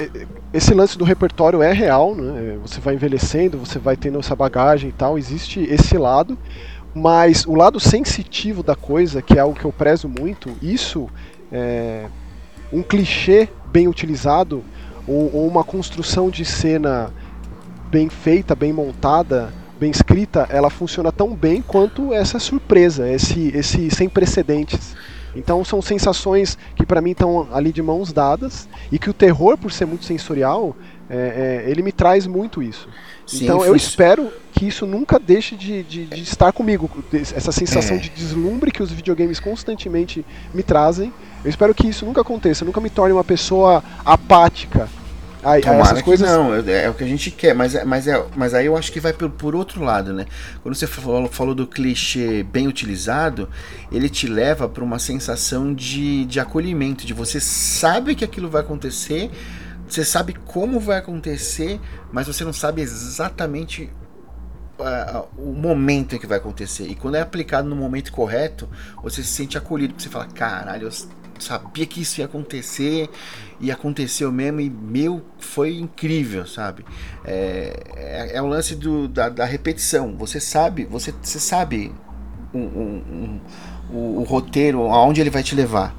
esse 0.54 0.74
lance 0.74 0.98
do 0.98 1.04
repertório 1.04 1.62
é 1.64 1.72
real, 1.72 2.14
né? 2.14 2.58
Você 2.62 2.80
vai 2.80 2.94
envelhecendo, 2.94 3.58
você 3.58 3.80
vai 3.80 3.98
tendo 3.98 4.20
essa 4.20 4.36
bagagem 4.36 4.90
e 4.90 4.94
tal, 4.94 5.18
existe 5.18 5.62
esse 5.62 5.98
lado, 5.98 6.38
mas 6.94 7.46
o 7.46 7.56
lado 7.56 7.80
sensitivo 7.80 8.62
da 8.62 8.76
coisa, 8.76 9.22
que 9.22 9.38
é 9.38 9.40
algo 9.40 9.58
que 9.58 9.66
eu 9.66 9.72
prezo 9.72 10.08
muito, 10.08 10.52
isso 10.62 11.10
é 11.52 12.06
um 12.72 12.84
clichê 12.84 13.50
bem 13.72 13.88
utilizado 13.88 14.64
ou, 15.08 15.34
ou 15.34 15.48
uma 15.48 15.64
construção 15.64 16.30
de 16.30 16.46
cena 16.46 17.12
bem 17.90 18.10
feita, 18.10 18.56
bem 18.56 18.74
montada, 18.74 19.54
bem 19.84 19.91
escrita, 19.91 20.48
ela 20.50 20.69
funciona 20.69 21.12
tão 21.12 21.36
bem 21.36 21.62
quanto 21.62 22.13
essa 22.13 22.39
surpresa, 22.39 23.10
esse, 23.10 23.52
esse 23.54 23.91
sem 23.91 24.08
precedentes. 24.08 24.96
Então 25.36 25.65
são 25.65 25.82
sensações 25.82 26.58
que 26.74 26.86
para 26.86 27.02
mim 27.02 27.12
estão 27.12 27.50
ali 27.52 27.74
de 27.74 27.82
mãos 27.82 28.13
dadas 28.13 28.69
e 28.89 28.98
que 28.98 29.10
o 29.10 29.13
terror, 29.13 29.58
por 29.58 29.74
ser 29.74 29.86
muito 29.86 30.06
sensorial, 30.06 30.74
é, 31.10 31.63
é, 31.65 31.69
ele 31.69 31.82
me 31.82 31.91
traz 31.91 32.26
muito 32.26 32.63
isso. 32.63 32.88
Sim, 33.28 33.43
então 33.43 33.65
eu 33.65 33.76
espero 33.76 34.32
que 34.54 34.65
isso 34.65 34.86
nunca 34.86 35.19
deixe 35.19 35.58
de, 35.58 35.84
de, 35.84 36.06
de 36.06 36.22
estar 36.22 36.54
comigo, 36.54 36.89
essa 37.12 37.52
sensação 37.52 37.98
é. 37.98 38.00
de 38.00 38.10
deslumbre 38.10 38.72
que 38.72 38.82
os 38.82 38.91
videogames 38.91 39.39
constantemente 39.39 40.26
me 40.54 40.63
trazem. 40.63 41.12
Eu 41.43 41.50
espero 41.50 41.76
que 41.76 41.89
isso 41.89 42.06
nunca 42.06 42.22
aconteça, 42.22 42.63
nunca 42.63 42.80
me 42.80 42.89
torne 42.89 43.12
uma 43.12 43.24
pessoa 43.24 43.84
apática 44.06 44.88
Aí, 45.44 45.62
Tomara 45.62 45.96
que 45.96 46.04
coisas... 46.04 46.28
não, 46.28 46.56
é, 46.56 46.86
é, 46.86 46.90
o 46.90 46.94
que 46.94 47.04
a 47.04 47.08
gente 47.08 47.30
quer, 47.30 47.54
mas, 47.54 47.76
é, 47.76 47.84
mas, 47.84 48.08
é, 48.08 48.26
mas 48.36 48.54
aí 48.54 48.66
eu 48.66 48.78
acho 48.78 48.92
que 48.92 49.00
vai 49.00 49.12
por, 49.12 49.30
por 49.30 49.56
outro 49.56 49.84
lado, 49.84 50.14
né? 50.14 50.26
Quando 50.62 50.74
você 50.74 50.88
falou, 50.88 51.28
falou 51.28 51.54
do 51.54 51.68
clichê 51.68 52.44
bem 52.44 52.68
utilizado, 52.68 53.50
ele 53.92 54.10
te 54.10 54.26
leva 54.26 54.70
para 54.70 54.84
uma 54.84 55.00
sensação 55.00 55.74
de, 55.74 56.26
de 56.26 56.40
acolhimento, 56.40 57.06
de 57.06 57.14
você 57.14 57.42
sabe 57.42 58.16
que 58.16 58.24
aquilo 58.24 58.50
vai 58.50 58.62
acontecer, 58.62 59.30
você 59.88 60.06
sabe 60.06 60.34
como 60.34 60.80
vai 60.80 61.00
acontecer, 61.00 61.80
mas 62.12 62.26
você 62.26 62.46
não 62.46 62.54
sabe 62.54 62.82
exatamente 62.82 63.90
uh, 64.80 65.28
o 65.38 65.54
momento 65.54 66.16
em 66.16 66.20
que 66.20 66.28
vai 66.28 66.38
acontecer. 66.38 66.88
E 66.88 66.96
quando 66.96 67.16
é 67.16 67.22
aplicado 67.22 67.68
no 67.68 67.76
momento 67.76 68.12
correto, 68.12 68.70
você 69.02 69.22
se 69.22 69.30
sente 69.30 69.58
acolhido, 69.58 69.94
porque 69.94 70.04
você 70.04 70.10
fala, 70.10 70.28
caralho, 70.28 70.88
eu 70.88 70.92
sabia 71.44 71.86
que 71.86 72.02
isso 72.02 72.20
ia 72.20 72.26
acontecer 72.26 73.10
e 73.60 73.72
aconteceu 73.72 74.32
mesmo 74.32 74.60
e 74.60 74.70
meu 74.70 75.22
foi 75.40 75.78
incrível 75.78 76.46
sabe? 76.48 76.86
É, 77.24 77.84
é, 77.96 78.38
é 78.38 78.42
o 78.42 78.48
lance 78.48 78.76
do, 78.76 79.08
da, 79.08 79.30
da, 79.30 79.46
repetição. 79.46 80.16
Você 80.18 80.40
sabe 80.40 80.86
você, 80.86 81.14
você 81.22 81.40
sabe 81.40 81.94
um, 82.54 82.60
um, 82.60 83.04
um, 83.12 83.42
o, 83.92 84.20
o, 84.22 84.24
roteiro 84.24 84.88
aonde 84.88 85.22
ele 85.22 85.30
vai 85.30 85.44
te 85.44 85.56
levar 85.56 85.96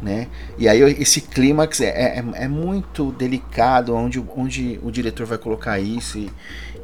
né? 0.00 0.28
E 0.56 0.68
aí 0.68 0.80
esse 1.00 1.20
clímax 1.20 1.80
é, 1.80 2.18
é, 2.18 2.24
é, 2.34 2.48
muito 2.48 3.10
delicado 3.12 3.94
onde, 3.94 4.22
onde 4.36 4.78
o 4.82 4.90
diretor 4.90 5.26
vai 5.26 5.38
colocar 5.38 5.80
isso 5.80 6.18
e, 6.18 6.30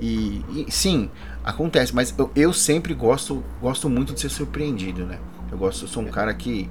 e, 0.01 0.65
e 0.67 0.73
sim 0.73 1.09
acontece 1.45 1.95
mas 1.95 2.13
eu, 2.19 2.31
eu 2.35 2.53
sempre 2.53 2.93
gosto 2.93 3.45
gosto 3.61 3.89
muito 3.89 4.15
de 4.15 4.21
ser 4.21 4.31
surpreendido 4.31 5.05
né? 5.07 5.19
Eu 5.51 5.59
gosto 5.59 5.85
eu 5.85 5.89
sou 5.89 6.03
um 6.03 6.09
cara 6.09 6.35
que 6.35 6.69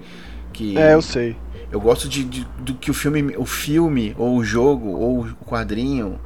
que 0.54 0.78
é, 0.78 0.94
eu 0.94 1.02
sei. 1.02 1.36
Eu 1.72 1.82
gosto 1.82 2.08
de, 2.08 2.24
de, 2.24 2.48
do 2.60 2.76
que 2.76 2.92
o 2.92 2.94
filme, 2.94 3.36
o 3.36 3.46
filme, 3.46 4.16
ou 4.18 4.38
o 4.38 4.44
jogo, 4.44 4.90
ou 4.90 5.22
o 5.22 5.46
quadrinho, 5.46 6.20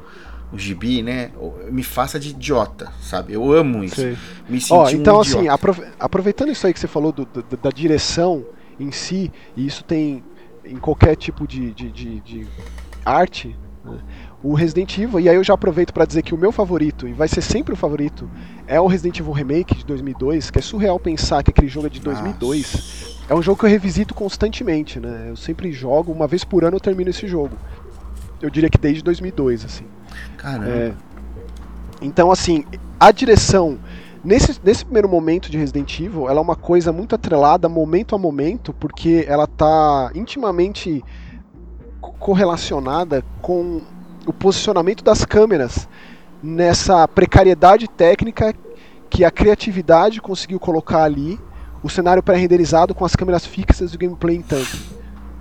o 0.52 0.58
gibi, 0.58 1.02
né, 1.02 1.30
me 1.70 1.82
faça 1.82 2.18
de 2.18 2.30
idiota, 2.30 2.92
sabe? 3.00 3.32
Eu 3.32 3.52
amo 3.52 3.82
isso. 3.82 3.96
Sei. 3.96 4.16
Me 4.48 4.60
sinto 4.60 4.74
oh, 4.74 4.90
então, 4.90 5.16
um 5.16 5.20
assim, 5.20 5.46
aproveitando 5.98 6.50
isso 6.50 6.66
aí 6.66 6.72
que 6.72 6.80
você 6.80 6.86
falou 6.86 7.12
do, 7.12 7.24
do, 7.24 7.56
da 7.56 7.70
direção 7.70 8.44
em 8.78 8.90
si, 8.92 9.32
e 9.56 9.66
isso 9.66 9.82
tem 9.84 10.22
em 10.64 10.76
qualquer 10.76 11.16
tipo 11.16 11.46
de, 11.46 11.72
de, 11.72 11.90
de, 11.90 12.20
de 12.20 12.46
arte, 13.04 13.56
né? 13.84 13.98
o 14.42 14.54
Resident 14.54 14.96
Evil, 14.98 15.18
e 15.18 15.28
aí 15.28 15.36
eu 15.36 15.44
já 15.44 15.54
aproveito 15.54 15.92
para 15.92 16.04
dizer 16.04 16.22
que 16.22 16.34
o 16.34 16.38
meu 16.38 16.52
favorito, 16.52 17.08
e 17.08 17.12
vai 17.12 17.26
ser 17.26 17.42
sempre 17.42 17.72
o 17.72 17.76
favorito, 17.76 18.30
é 18.66 18.80
o 18.80 18.86
Resident 18.86 19.18
Evil 19.18 19.32
Remake 19.32 19.74
de 19.76 19.84
2002, 19.84 20.50
que 20.50 20.58
é 20.58 20.62
surreal 20.62 20.98
pensar 20.98 21.42
que 21.42 21.50
aquele 21.50 21.68
jogo 21.68 21.86
é 21.86 21.90
de 21.90 22.00
2002. 22.00 22.72
Nossa. 22.72 23.17
É 23.28 23.34
um 23.34 23.42
jogo 23.42 23.58
que 23.58 23.66
eu 23.66 23.70
revisito 23.70 24.14
constantemente, 24.14 24.98
né? 24.98 25.26
Eu 25.28 25.36
sempre 25.36 25.70
jogo, 25.70 26.12
uma 26.12 26.26
vez 26.26 26.44
por 26.44 26.64
ano 26.64 26.76
eu 26.76 26.80
termino 26.80 27.10
esse 27.10 27.26
jogo. 27.26 27.56
Eu 28.40 28.48
diria 28.48 28.70
que 28.70 28.78
desde 28.78 29.02
2002, 29.02 29.64
assim. 29.64 29.84
Caramba. 30.36 30.68
É, 30.68 30.92
então, 32.00 32.30
assim, 32.30 32.64
a 32.98 33.10
direção 33.10 33.78
Nesse, 34.24 34.60
nesse 34.64 34.84
primeiro 34.84 35.08
momento 35.08 35.50
de 35.50 35.56
Resident 35.56 36.00
Evil, 36.00 36.28
ela 36.28 36.40
é 36.40 36.42
uma 36.42 36.56
coisa 36.56 36.92
muito 36.92 37.14
atrelada 37.14 37.68
momento 37.68 38.14
a 38.16 38.18
momento, 38.18 38.74
porque 38.74 39.24
ela 39.28 39.44
está 39.44 40.10
intimamente 40.14 41.04
correlacionada 42.00 43.24
com 43.40 43.80
o 44.26 44.32
posicionamento 44.32 45.04
das 45.04 45.24
câmeras 45.24 45.88
nessa 46.42 47.06
precariedade 47.06 47.88
técnica 47.88 48.54
que 49.08 49.24
a 49.24 49.30
criatividade 49.30 50.20
conseguiu 50.20 50.58
colocar 50.58 51.04
ali 51.04 51.38
o 51.82 51.88
cenário 51.88 52.22
pré-renderizado 52.22 52.94
com 52.94 53.04
as 53.04 53.14
câmeras 53.14 53.46
fixas 53.46 53.92
e 53.92 53.96
o 53.96 53.98
gameplay 53.98 54.36
em 54.36 54.42
tanto. 54.42 54.76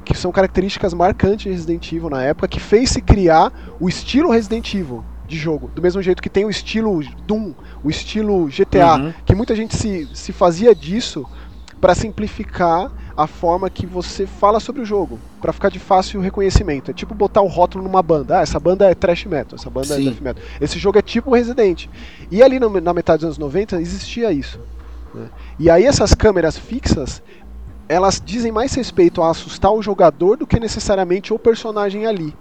Que 0.06 0.18
são 0.18 0.32
características 0.32 0.94
marcantes 0.94 1.44
de 1.44 1.50
Resident 1.50 1.92
Evil 1.92 2.10
na 2.10 2.24
época, 2.24 2.48
que 2.48 2.60
fez 2.60 2.92
se 2.92 3.02
criar 3.02 3.52
o 3.80 3.90
estilo 3.90 4.32
Resident 4.32 4.74
Evil 4.74 5.04
de 5.28 5.38
jogo. 5.38 5.70
Do 5.76 5.82
mesmo 5.82 6.02
jeito 6.02 6.22
que 6.22 6.30
tem 6.30 6.46
o 6.46 6.50
estilo 6.50 7.04
Doom, 7.26 7.54
o 7.84 7.90
estilo 7.90 8.48
GTA, 8.48 8.96
uhum. 8.96 9.14
que 9.26 9.36
muita 9.36 9.56
gente 9.56 9.76
se, 9.76 10.08
se 10.14 10.32
fazia 10.32 10.74
disso 10.74 11.26
para 11.82 11.94
simplificar 11.94 12.92
a 13.16 13.28
forma 13.28 13.70
que 13.70 13.86
você 13.86 14.28
fala 14.28 14.60
sobre 14.60 14.82
o 14.82 14.86
jogo, 14.86 15.20
para 15.42 15.52
ficar 15.52 15.70
de 15.70 15.80
fácil 15.80 16.22
reconhecimento. 16.22 16.92
É 16.92 16.94
tipo 16.94 17.14
botar 17.14 17.42
o 17.42 17.48
rótulo 17.48 17.84
numa 17.84 18.02
banda. 18.02 18.40
Ah, 18.40 18.42
essa 18.42 18.60
banda 18.60 18.90
é 18.90 18.94
trash 18.94 19.26
metal, 19.26 19.58
essa 19.58 19.70
banda 19.70 19.94
é 19.94 19.98
Sim. 19.98 20.08
é 20.08 20.12
death 20.12 20.22
metal. 20.22 20.44
Esse 20.62 20.80
jogo 20.80 21.00
é 21.00 21.02
tipo 21.02 21.34
Resident. 21.34 21.88
E 22.32 22.42
ali 22.42 22.60
na 22.60 22.94
metade 22.94 23.20
dos 23.20 23.26
anos 23.26 23.38
90 23.38 23.82
existia 23.82 24.32
isso. 24.32 24.60
Né? 25.18 25.30
E 25.60 25.70
aí 25.70 25.86
essas 25.86 26.14
câmeras 26.14 26.58
fixas, 26.58 27.22
elas 27.90 28.22
dizem 28.24 28.52
mais 28.52 28.74
respeito 28.74 29.22
a 29.22 29.30
assustar 29.30 29.72
o 29.72 29.82
jogador 29.82 30.38
do 30.38 30.48
que 30.48 30.60
necessariamente 30.60 31.34
o 31.34 31.40
personagem 31.40 32.06
ali. 32.06 32.34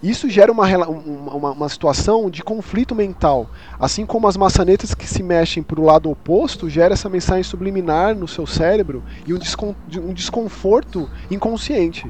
Isso 0.00 0.30
gera 0.30 0.52
uma, 0.52 0.64
uma, 0.86 1.50
uma, 1.50 1.68
situação 1.68 2.30
de 2.30 2.44
conflito 2.44 2.94
mental. 2.94 3.50
Assim 3.80 4.06
como 4.06 4.28
as 4.28 4.36
maçanetas 4.36 4.94
que 4.94 5.08
se 5.08 5.24
mexem 5.24 5.60
para 5.60 5.80
o 5.80 5.84
lado 5.84 6.08
oposto, 6.08 6.70
gera 6.70 6.94
essa 6.94 7.08
mensagem 7.08 7.42
subliminar 7.42 8.14
no 8.14 8.28
seu 8.28 8.46
cérebro 8.46 9.02
e 9.26 9.34
um, 9.34 9.38
descon, 9.38 9.74
um 9.96 10.12
desconforto 10.12 11.10
inconsciente. 11.28 12.06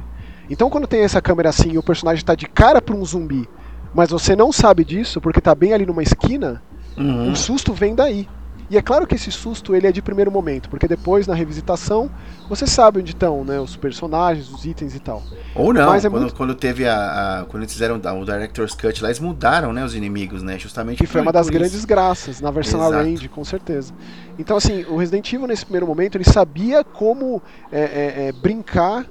Então, 0.51 0.68
quando 0.68 0.87
tem 0.87 1.01
essa 1.01 1.22
câmera 1.22 1.48
assim 1.48 1.72
e 1.72 1.79
o 1.79 1.83
personagem 1.83 2.20
está 2.20 2.35
de 2.35 2.46
cara 2.46 2.83
para 2.83 2.94
um 2.94 3.05
zumbi, 3.05 3.48
mas 3.94 4.11
você 4.11 4.37
não 4.37 4.53
sabe 4.53 4.85
disso 4.85 5.18
porque 5.18 5.38
está 5.38 5.55
bem 5.55 5.72
ali 5.72 5.87
numa 5.87 6.03
esquina, 6.03 6.62
uhum. 6.96 7.33
o 7.33 7.37
susto 7.37 7.72
vem 7.72 7.94
daí. 7.94 8.29
E 8.70 8.76
é 8.76 8.83
claro 8.83 9.07
que 9.07 9.14
esse 9.14 9.33
susto 9.33 9.74
ele 9.74 9.87
é 9.87 9.92
de 9.92 10.02
primeiro 10.02 10.31
momento, 10.31 10.68
porque 10.68 10.87
depois 10.87 11.26
na 11.26 11.35
revisitação 11.35 12.11
você 12.49 12.66
sabe 12.66 13.01
onde 13.01 13.12
estão, 13.12 13.45
né, 13.45 13.59
os 13.59 13.76
personagens, 13.76 14.51
os 14.51 14.64
itens 14.64 14.95
e 14.95 15.01
tal. 15.01 15.22
Ou 15.55 15.72
não, 15.72 15.95
é 15.95 16.01
quando, 16.01 16.20
muito... 16.20 16.34
quando 16.34 16.55
teve 16.55 16.86
a, 16.86 17.40
a, 17.40 17.45
quando 17.47 17.62
eles 17.62 17.72
fizeram 17.72 17.97
o 17.97 18.24
Director's 18.24 18.74
Cut 18.74 19.03
lá, 19.03 19.09
eles 19.09 19.20
mudaram, 19.20 19.72
né, 19.72 19.84
os 19.84 19.95
inimigos, 19.95 20.42
né, 20.42 20.59
justamente. 20.59 20.99
Que 20.99 21.07
foi 21.07 21.22
uma 21.22 21.32
das 21.32 21.49
grandes 21.49 21.84
graças 21.84 22.40
na 22.40 22.51
versão 22.51 22.82
Arrange, 22.82 23.28
com 23.28 23.45
certeza. 23.45 23.95
Então 24.38 24.57
assim, 24.57 24.84
o 24.88 24.97
Resident 24.97 25.32
Evil 25.32 25.47
nesse 25.47 25.64
primeiro 25.64 25.86
momento 25.86 26.16
ele 26.16 26.24
sabia 26.24 26.84
como 26.84 27.42
é, 27.72 27.80
é, 27.80 28.28
é, 28.28 28.32
brincar 28.32 29.07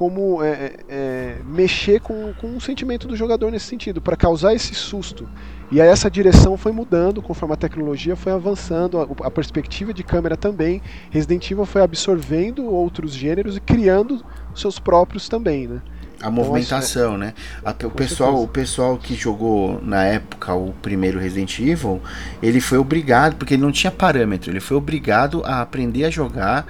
como 0.00 0.42
é, 0.42 0.48
é, 0.48 0.76
é, 0.88 1.36
mexer 1.44 2.00
com, 2.00 2.32
com 2.40 2.56
o 2.56 2.60
sentimento 2.60 3.06
do 3.06 3.14
jogador 3.14 3.50
nesse 3.50 3.66
sentido, 3.66 4.00
para 4.00 4.16
causar 4.16 4.54
esse 4.54 4.74
susto. 4.74 5.28
E 5.70 5.80
aí 5.80 5.88
essa 5.88 6.10
direção 6.10 6.56
foi 6.56 6.72
mudando 6.72 7.22
conforme 7.22 7.54
a 7.54 7.56
tecnologia 7.56 8.16
foi 8.16 8.32
avançando, 8.32 8.98
a, 8.98 9.26
a, 9.26 9.30
perspectiva 9.30 9.94
de 9.94 10.02
câmera 10.02 10.36
também. 10.36 10.82
Resident 11.10 11.48
Evil 11.48 11.64
foi 11.64 11.80
absorvendo 11.80 12.64
outros 12.64 13.12
gêneros 13.12 13.56
e 13.56 13.60
criando 13.60 14.20
seus 14.52 14.80
próprios 14.80 15.28
também, 15.28 15.68
né? 15.68 15.80
A 16.14 16.28
então, 16.28 16.32
movimentação, 16.32 17.16
né? 17.16 17.34
A, 17.64 17.70
o, 17.70 17.90
pessoal, 17.90 18.42
o 18.42 18.48
pessoal 18.48 18.98
que 18.98 19.14
jogou 19.14 19.80
na 19.80 20.04
época 20.04 20.52
o 20.54 20.72
primeiro 20.82 21.20
Resident 21.20 21.58
Evil, 21.60 22.02
ele 22.42 22.60
foi 22.60 22.76
obrigado, 22.76 23.36
porque 23.36 23.54
ele 23.54 23.62
não 23.62 23.72
tinha 23.72 23.92
parâmetro, 23.92 24.50
ele 24.50 24.60
foi 24.60 24.76
obrigado 24.76 25.40
a 25.44 25.62
aprender 25.62 26.04
a 26.04 26.10
jogar 26.10 26.66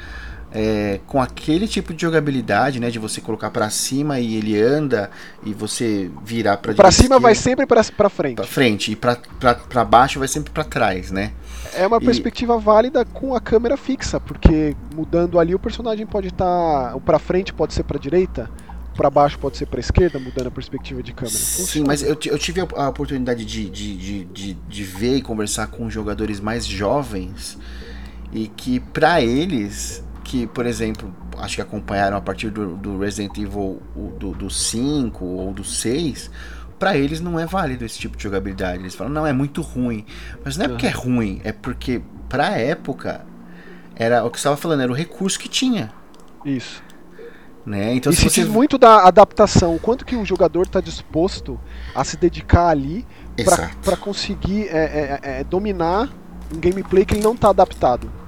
é, 0.52 1.00
com 1.06 1.20
aquele 1.20 1.68
tipo 1.68 1.94
de 1.94 2.02
jogabilidade, 2.02 2.80
né, 2.80 2.90
de 2.90 2.98
você 2.98 3.20
colocar 3.20 3.50
para 3.50 3.70
cima 3.70 4.18
e 4.18 4.36
ele 4.36 4.60
anda 4.60 5.10
e 5.44 5.54
você 5.54 6.10
virar 6.24 6.56
para 6.56 6.74
para 6.74 6.90
cima 6.90 7.18
vai 7.18 7.34
sempre 7.34 7.66
para 7.66 7.82
frente. 8.08 8.36
Para 8.36 8.46
frente 8.46 8.92
e 8.92 8.96
para 8.96 9.84
baixo 9.84 10.18
vai 10.18 10.28
sempre 10.28 10.50
para 10.50 10.64
trás, 10.64 11.10
né? 11.10 11.32
É 11.74 11.86
uma 11.86 12.00
perspectiva 12.00 12.56
e... 12.56 12.60
válida 12.60 13.04
com 13.04 13.34
a 13.34 13.40
câmera 13.40 13.76
fixa, 13.76 14.18
porque 14.18 14.76
mudando 14.94 15.38
ali 15.38 15.54
o 15.54 15.58
personagem 15.58 16.06
pode 16.06 16.28
estar, 16.28 16.44
tá, 16.44 16.96
o 16.96 17.00
para 17.00 17.18
frente 17.18 17.52
pode 17.52 17.72
ser 17.72 17.84
para 17.84 17.98
direita, 17.98 18.50
para 18.96 19.08
baixo 19.08 19.38
pode 19.38 19.56
ser 19.56 19.66
para 19.66 19.78
esquerda, 19.78 20.18
mudando 20.18 20.48
a 20.48 20.50
perspectiva 20.50 21.00
de 21.00 21.12
câmera. 21.12 21.36
Sim, 21.36 21.84
mas 21.86 22.02
eu, 22.02 22.18
eu 22.26 22.38
tive 22.38 22.60
a 22.60 22.88
oportunidade 22.88 23.44
de, 23.44 23.70
de, 23.70 23.96
de, 23.96 24.24
de, 24.24 24.54
de 24.54 24.84
ver 24.84 25.16
e 25.16 25.22
conversar 25.22 25.68
com 25.68 25.88
jogadores 25.88 26.40
mais 26.40 26.66
jovens 26.66 27.56
e 28.32 28.48
que 28.48 28.80
para 28.80 29.22
eles 29.22 30.02
que, 30.30 30.46
por 30.46 30.64
exemplo, 30.64 31.12
acho 31.38 31.56
que 31.56 31.60
acompanharam 31.60 32.16
a 32.16 32.20
partir 32.20 32.50
do, 32.50 32.76
do 32.76 33.00
Resident 33.00 33.36
Evil 33.36 33.82
do, 34.16 34.30
do 34.30 34.48
5 34.48 35.24
ou 35.24 35.52
do 35.52 35.64
6, 35.64 36.30
para 36.78 36.96
eles 36.96 37.20
não 37.20 37.36
é 37.36 37.44
válido 37.44 37.84
esse 37.84 37.98
tipo 37.98 38.16
de 38.16 38.22
jogabilidade. 38.22 38.78
Eles 38.78 38.94
falam, 38.94 39.12
não, 39.12 39.26
é 39.26 39.32
muito 39.32 39.60
ruim. 39.60 40.06
Mas 40.44 40.56
não 40.56 40.66
é 40.66 40.68
porque 40.68 40.86
é 40.86 40.90
ruim, 40.90 41.40
é 41.42 41.50
porque 41.50 42.00
pra 42.28 42.50
época 42.50 43.26
era 43.96 44.24
o 44.24 44.30
que 44.30 44.36
você 44.36 44.42
estava 44.42 44.56
falando, 44.56 44.82
era 44.82 44.92
o 44.92 44.94
recurso 44.94 45.36
que 45.36 45.48
tinha. 45.48 45.92
Isso. 46.44 46.80
Né? 47.66 47.94
Então, 47.94 48.12
e 48.12 48.14
se, 48.14 48.22
você... 48.22 48.42
diz 48.42 48.48
muito 48.48 48.78
da 48.78 49.08
adaptação, 49.08 49.78
quanto 49.78 50.04
que 50.04 50.14
o 50.14 50.24
jogador 50.24 50.62
está 50.62 50.80
disposto 50.80 51.58
a 51.92 52.04
se 52.04 52.16
dedicar 52.16 52.68
ali 52.68 53.04
para 53.82 53.96
conseguir 53.96 54.68
é, 54.68 54.78
é, 54.78 55.40
é, 55.40 55.44
dominar 55.44 56.08
um 56.54 56.60
gameplay 56.60 57.04
que 57.04 57.14
ele 57.14 57.24
não 57.24 57.32
está 57.32 57.48
adaptado. 57.48 58.19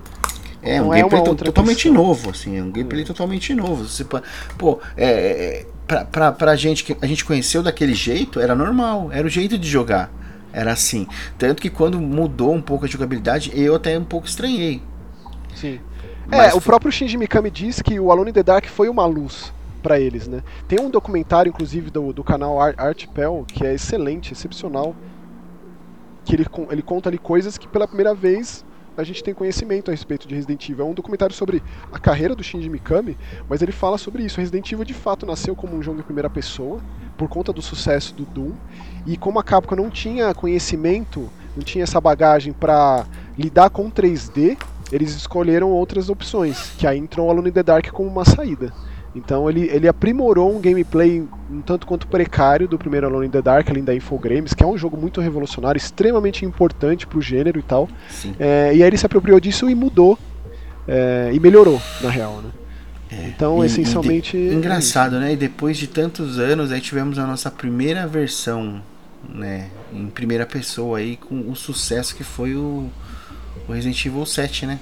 É 0.62 0.80
um 0.80 0.94
é 0.94 1.02
gameplay 1.02 1.22
totalmente 1.36 1.82
questão. 1.82 1.92
novo, 1.92 2.30
assim, 2.30 2.56
é 2.56 2.62
um 2.62 2.70
gameplay 2.70 3.04
totalmente 3.04 3.52
novo. 3.52 3.84
Você, 3.88 4.04
pô, 4.04 4.78
é, 4.96 5.06
é, 5.06 5.66
pra, 5.86 6.04
pra, 6.04 6.32
pra 6.32 6.56
gente 6.56 6.84
que 6.84 6.96
a 7.00 7.06
gente 7.06 7.24
conheceu 7.24 7.62
daquele 7.62 7.94
jeito, 7.94 8.38
era 8.38 8.54
normal, 8.54 9.10
era 9.12 9.26
o 9.26 9.30
jeito 9.30 9.58
de 9.58 9.68
jogar. 9.68 10.10
Era 10.52 10.72
assim. 10.72 11.06
Tanto 11.36 11.60
que 11.60 11.70
quando 11.70 12.00
mudou 12.00 12.54
um 12.54 12.60
pouco 12.60 12.84
a 12.84 12.88
jogabilidade, 12.88 13.50
eu 13.54 13.74
até 13.74 13.98
um 13.98 14.04
pouco 14.04 14.26
estranhei. 14.26 14.82
Sim. 15.54 15.80
Mas 16.26 16.52
é, 16.52 16.56
o 16.56 16.60
próprio 16.60 16.92
Shinji 16.92 17.16
Mikami 17.16 17.50
diz 17.50 17.82
que 17.82 17.98
o 17.98 18.12
Alone 18.12 18.30
in 18.30 18.34
the 18.34 18.42
Dark 18.42 18.66
foi 18.66 18.88
uma 18.88 19.04
luz 19.04 19.52
para 19.82 19.98
eles, 19.98 20.28
né? 20.28 20.42
Tem 20.68 20.80
um 20.80 20.88
documentário, 20.88 21.50
inclusive, 21.50 21.90
do, 21.90 22.12
do 22.12 22.22
canal 22.22 22.60
Artpel, 22.60 23.44
que 23.48 23.66
é 23.66 23.74
excelente, 23.74 24.32
excepcional. 24.32 24.94
Que 26.24 26.36
ele, 26.36 26.46
ele 26.70 26.82
conta 26.82 27.08
ali 27.08 27.18
coisas 27.18 27.58
que 27.58 27.66
pela 27.66 27.88
primeira 27.88 28.14
vez 28.14 28.64
a 28.96 29.04
gente 29.04 29.22
tem 29.22 29.32
conhecimento 29.32 29.90
a 29.90 29.92
respeito 29.92 30.28
de 30.28 30.34
Resident 30.34 30.68
Evil. 30.68 30.84
É 30.84 30.88
um 30.88 30.94
documentário 30.94 31.34
sobre 31.34 31.62
a 31.92 31.98
carreira 31.98 32.34
do 32.34 32.42
Shinji 32.42 32.68
Mikami, 32.68 33.16
mas 33.48 33.62
ele 33.62 33.72
fala 33.72 33.98
sobre 33.98 34.22
isso. 34.22 34.40
Resident 34.40 34.70
Evil 34.70 34.84
de 34.84 34.94
fato 34.94 35.24
nasceu 35.24 35.56
como 35.56 35.76
um 35.76 35.82
jogo 35.82 36.00
em 36.00 36.02
primeira 36.02 36.28
pessoa, 36.28 36.80
por 37.16 37.28
conta 37.28 37.52
do 37.52 37.62
sucesso 37.62 38.14
do 38.14 38.24
Doom, 38.24 38.52
e 39.06 39.16
como 39.16 39.38
a 39.38 39.44
Capcom 39.44 39.76
não 39.76 39.90
tinha 39.90 40.34
conhecimento, 40.34 41.30
não 41.56 41.62
tinha 41.62 41.84
essa 41.84 42.00
bagagem 42.00 42.52
para 42.52 43.06
lidar 43.38 43.70
com 43.70 43.90
3D, 43.90 44.58
eles 44.90 45.14
escolheram 45.14 45.70
outras 45.70 46.10
opções, 46.10 46.72
que 46.76 46.86
aí 46.86 46.98
entrou 46.98 47.26
o 47.26 47.30
Alone 47.30 47.48
in 47.48 47.52
the 47.52 47.62
Dark 47.62 47.90
como 47.90 48.08
uma 48.08 48.24
saída. 48.24 48.72
Então 49.14 49.48
ele, 49.48 49.68
ele 49.70 49.86
aprimorou 49.86 50.56
um 50.56 50.60
gameplay 50.60 51.22
um 51.50 51.60
tanto 51.60 51.86
quanto 51.86 52.06
precário 52.06 52.66
do 52.66 52.78
primeiro 52.78 53.06
Alone 53.06 53.26
in 53.26 53.30
the 53.30 53.42
Dark, 53.42 53.68
além 53.68 53.84
da 53.84 53.94
Infogrames, 53.94 54.54
que 54.54 54.62
é 54.62 54.66
um 54.66 54.76
jogo 54.76 54.96
muito 54.96 55.20
revolucionário, 55.20 55.76
extremamente 55.76 56.44
importante 56.44 57.06
pro 57.06 57.20
gênero 57.20 57.58
e 57.58 57.62
tal. 57.62 57.88
É, 58.38 58.74
e 58.74 58.82
aí 58.82 58.88
ele 58.88 58.96
se 58.96 59.04
apropriou 59.04 59.38
disso 59.38 59.68
e 59.68 59.74
mudou. 59.74 60.18
É, 60.88 61.30
e 61.32 61.38
melhorou, 61.38 61.80
na 62.00 62.10
real, 62.10 62.42
né? 62.42 62.50
É, 63.12 63.28
então, 63.28 63.62
e, 63.62 63.66
essencialmente. 63.66 64.36
E 64.36 64.48
de, 64.48 64.54
engraçado, 64.56 65.20
né? 65.20 65.34
E 65.34 65.36
depois 65.36 65.76
de 65.76 65.86
tantos 65.86 66.38
anos, 66.38 66.72
aí 66.72 66.80
tivemos 66.80 67.18
a 67.18 67.26
nossa 67.26 67.50
primeira 67.50 68.06
versão, 68.06 68.82
né? 69.28 69.68
Em 69.92 70.08
primeira 70.08 70.46
pessoa 70.46 70.98
aí, 70.98 71.16
com 71.16 71.50
o 71.50 71.54
sucesso 71.54 72.16
que 72.16 72.24
foi 72.24 72.56
o, 72.56 72.90
o 73.68 73.72
Resident 73.72 74.04
Evil 74.06 74.24
7, 74.24 74.66
né? 74.66 74.80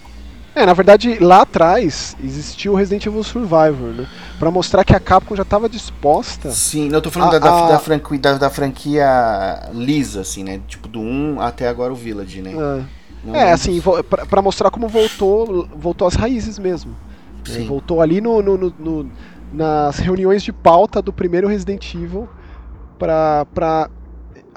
É, 0.60 0.66
na 0.66 0.74
verdade, 0.74 1.18
lá 1.18 1.40
atrás 1.40 2.14
existiu 2.22 2.72
o 2.72 2.76
Resident 2.76 3.06
Evil 3.06 3.24
Survivor, 3.24 3.94
né? 3.96 4.06
Pra 4.38 4.50
mostrar 4.50 4.84
que 4.84 4.94
a 4.94 5.00
Capcom 5.00 5.34
já 5.34 5.42
estava 5.42 5.70
disposta. 5.70 6.50
Sim, 6.50 6.90
não, 6.90 6.98
eu 6.98 7.02
tô 7.02 7.10
falando 7.10 7.36
a, 7.36 7.38
da, 7.38 7.64
a... 7.64 7.68
Da, 7.70 7.78
franquia, 7.78 8.18
da, 8.18 8.32
da, 8.34 8.50
franquia 8.50 9.70
lisa, 9.72 10.20
assim, 10.20 10.44
né? 10.44 10.60
Tipo, 10.68 10.86
do 10.86 11.00
1 11.00 11.40
até 11.40 11.66
agora 11.66 11.90
o 11.90 11.96
Village, 11.96 12.42
né? 12.42 12.52
É, 13.32 13.38
é 13.38 13.52
assim, 13.52 13.80
pra, 14.10 14.26
pra, 14.26 14.42
mostrar 14.42 14.70
como 14.70 14.86
voltou, 14.86 15.66
voltou 15.74 16.06
às 16.06 16.14
raízes 16.14 16.58
mesmo. 16.58 16.94
Sim. 17.42 17.66
Voltou 17.66 18.02
ali 18.02 18.20
no, 18.20 18.42
no, 18.42 18.58
no, 18.58 18.74
no, 18.78 19.10
nas 19.50 19.98
reuniões 19.98 20.42
de 20.42 20.52
pauta 20.52 21.00
do 21.00 21.10
primeiro 21.10 21.48
Resident 21.48 21.94
Evil 21.94 22.28
pra, 22.98 23.46
pra, 23.54 23.88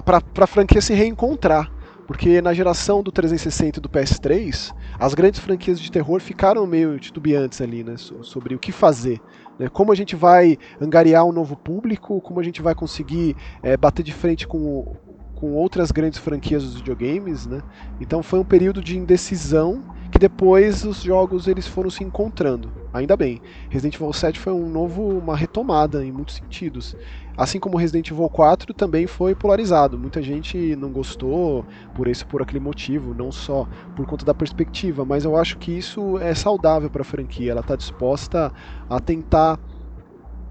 pra, 0.03 0.19
pra 0.19 0.47
franquia 0.47 0.81
se 0.81 0.93
reencontrar. 0.93 1.71
Porque 2.07 2.41
na 2.41 2.53
geração 2.53 3.01
do 3.01 3.11
360 3.11 3.79
e 3.79 3.81
do 3.81 3.89
PS3, 3.89 4.73
as 4.99 5.13
grandes 5.13 5.39
franquias 5.39 5.79
de 5.79 5.91
terror 5.91 6.19
ficaram 6.19 6.65
meio 6.67 6.99
titubeantes 6.99 7.61
ali, 7.61 7.83
né? 7.83 7.95
Sobre 7.97 8.55
o 8.55 8.59
que 8.59 8.71
fazer. 8.71 9.21
Né? 9.57 9.69
Como 9.69 9.91
a 9.91 9.95
gente 9.95 10.15
vai 10.15 10.57
angariar 10.81 11.25
um 11.25 11.31
novo 11.31 11.55
público, 11.55 12.19
como 12.21 12.39
a 12.39 12.43
gente 12.43 12.61
vai 12.61 12.75
conseguir 12.75 13.35
é, 13.61 13.77
bater 13.77 14.03
de 14.03 14.13
frente 14.13 14.47
com, 14.47 14.95
com 15.35 15.53
outras 15.53 15.91
grandes 15.91 16.19
franquias 16.19 16.63
dos 16.63 16.75
videogames, 16.75 17.45
né? 17.45 17.61
Então 18.01 18.21
foi 18.21 18.39
um 18.39 18.45
período 18.45 18.81
de 18.81 18.97
indecisão 18.97 19.83
que 20.13 20.19
depois 20.19 20.85
os 20.85 21.01
jogos 21.01 21.47
eles 21.47 21.67
foram 21.67 21.89
se 21.89 22.03
encontrando. 22.03 22.71
Ainda 22.93 23.17
bem. 23.17 23.41
Resident 23.67 23.95
Evil 23.95 24.13
7 24.13 24.39
foi 24.39 24.53
um 24.53 24.69
novo, 24.69 25.01
uma 25.01 25.35
retomada 25.35 26.05
em 26.05 26.11
muitos 26.11 26.35
sentidos. 26.35 26.95
Assim 27.35 27.59
como 27.59 27.77
Resident 27.79 28.11
Evil 28.11 28.29
4 28.29 28.75
também 28.75 29.07
foi 29.07 29.33
polarizado. 29.33 29.97
Muita 29.97 30.21
gente 30.21 30.75
não 30.75 30.91
gostou 30.91 31.65
por 31.95 32.07
esse 32.07 32.23
por 32.23 32.43
aquele 32.43 32.59
motivo, 32.59 33.15
não 33.15 33.31
só 33.31 33.67
por 33.95 34.05
conta 34.05 34.23
da 34.23 34.35
perspectiva, 34.35 35.03
mas 35.03 35.25
eu 35.25 35.35
acho 35.35 35.57
que 35.57 35.71
isso 35.71 36.19
é 36.19 36.35
saudável 36.35 36.91
para 36.91 37.01
a 37.01 37.05
franquia. 37.05 37.49
Ela 37.49 37.61
está 37.61 37.75
disposta 37.75 38.53
a 38.87 38.99
tentar 38.99 39.57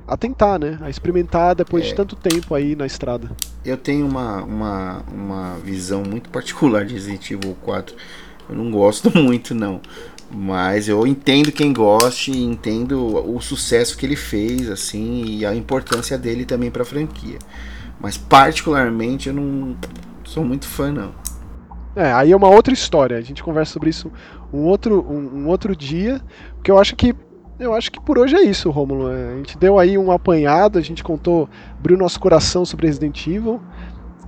a 0.09 0.17
tentar, 0.17 0.59
né? 0.59 0.77
A 0.81 0.91
experimentar 0.91 1.55
depois 1.55 1.85
é, 1.85 1.89
de 1.91 1.95
tanto 1.95 2.17
tempo 2.17 2.53
aí 2.57 2.75
na 2.75 2.85
estrada. 2.85 3.31
Eu 3.65 3.77
tenho 3.77 4.05
uma, 4.09 4.43
uma, 4.43 5.05
uma 5.13 5.57
visão 5.59 6.03
muito 6.03 6.29
particular 6.31 6.85
de 6.85 6.95
Resident 6.95 7.31
Evil 7.31 7.57
4. 7.63 7.95
Eu 8.49 8.57
não 8.57 8.71
gosto 8.71 9.11
muito, 9.17 9.55
não. 9.55 9.81
Mas 10.31 10.89
eu 10.89 11.07
entendo 11.07 11.53
quem 11.53 11.73
goste, 11.73 12.31
entendo 12.31 13.05
o 13.29 13.41
sucesso 13.41 13.97
que 13.99 14.07
ele 14.07 14.17
fez, 14.17 14.71
assim, 14.71 15.25
e 15.27 15.45
a 15.45 15.55
importância 15.55 16.17
dele 16.17 16.47
também 16.47 16.71
para 16.71 16.83
a 16.83 16.87
franquia. 16.87 17.39
Mas 18.01 18.17
particularmente 18.17 19.29
eu 19.29 19.35
não 19.35 19.77
sou 20.25 20.43
muito 20.43 20.67
fã, 20.67 20.91
não. 20.91 21.13
É, 21.95 22.11
aí 22.13 22.33
é 22.33 22.37
uma 22.37 22.49
outra 22.49 22.73
história. 22.73 23.19
A 23.19 23.21
gente 23.21 23.43
conversa 23.43 23.75
sobre 23.75 23.91
isso 23.91 24.11
um 24.53 24.61
outro, 24.61 25.05
um, 25.07 25.43
um 25.43 25.49
outro 25.49 25.77
dia, 25.77 26.21
porque 26.57 26.71
eu 26.71 26.79
acho 26.79 26.97
que 26.97 27.15
eu 27.59 27.75
acho 27.75 27.93
que 27.93 28.01
por 28.01 28.19
hoje 28.19 28.35
é 28.35 28.43
isso, 28.43 28.71
Romulo. 28.71 29.13
É, 29.13 29.35
a 29.35 29.37
gente 29.37 29.57
deu 29.57 29.79
aí 29.79 29.97
um 29.97 30.11
apanhado, 30.11 30.79
a 30.79 30.83
gente 30.83 31.05
contou, 31.05 31.49
abriu 31.79 31.97
nosso 31.97 32.19
coração 32.19 32.65
sobre 32.65 32.87
Resident 32.87 33.27
Evil, 33.27 33.61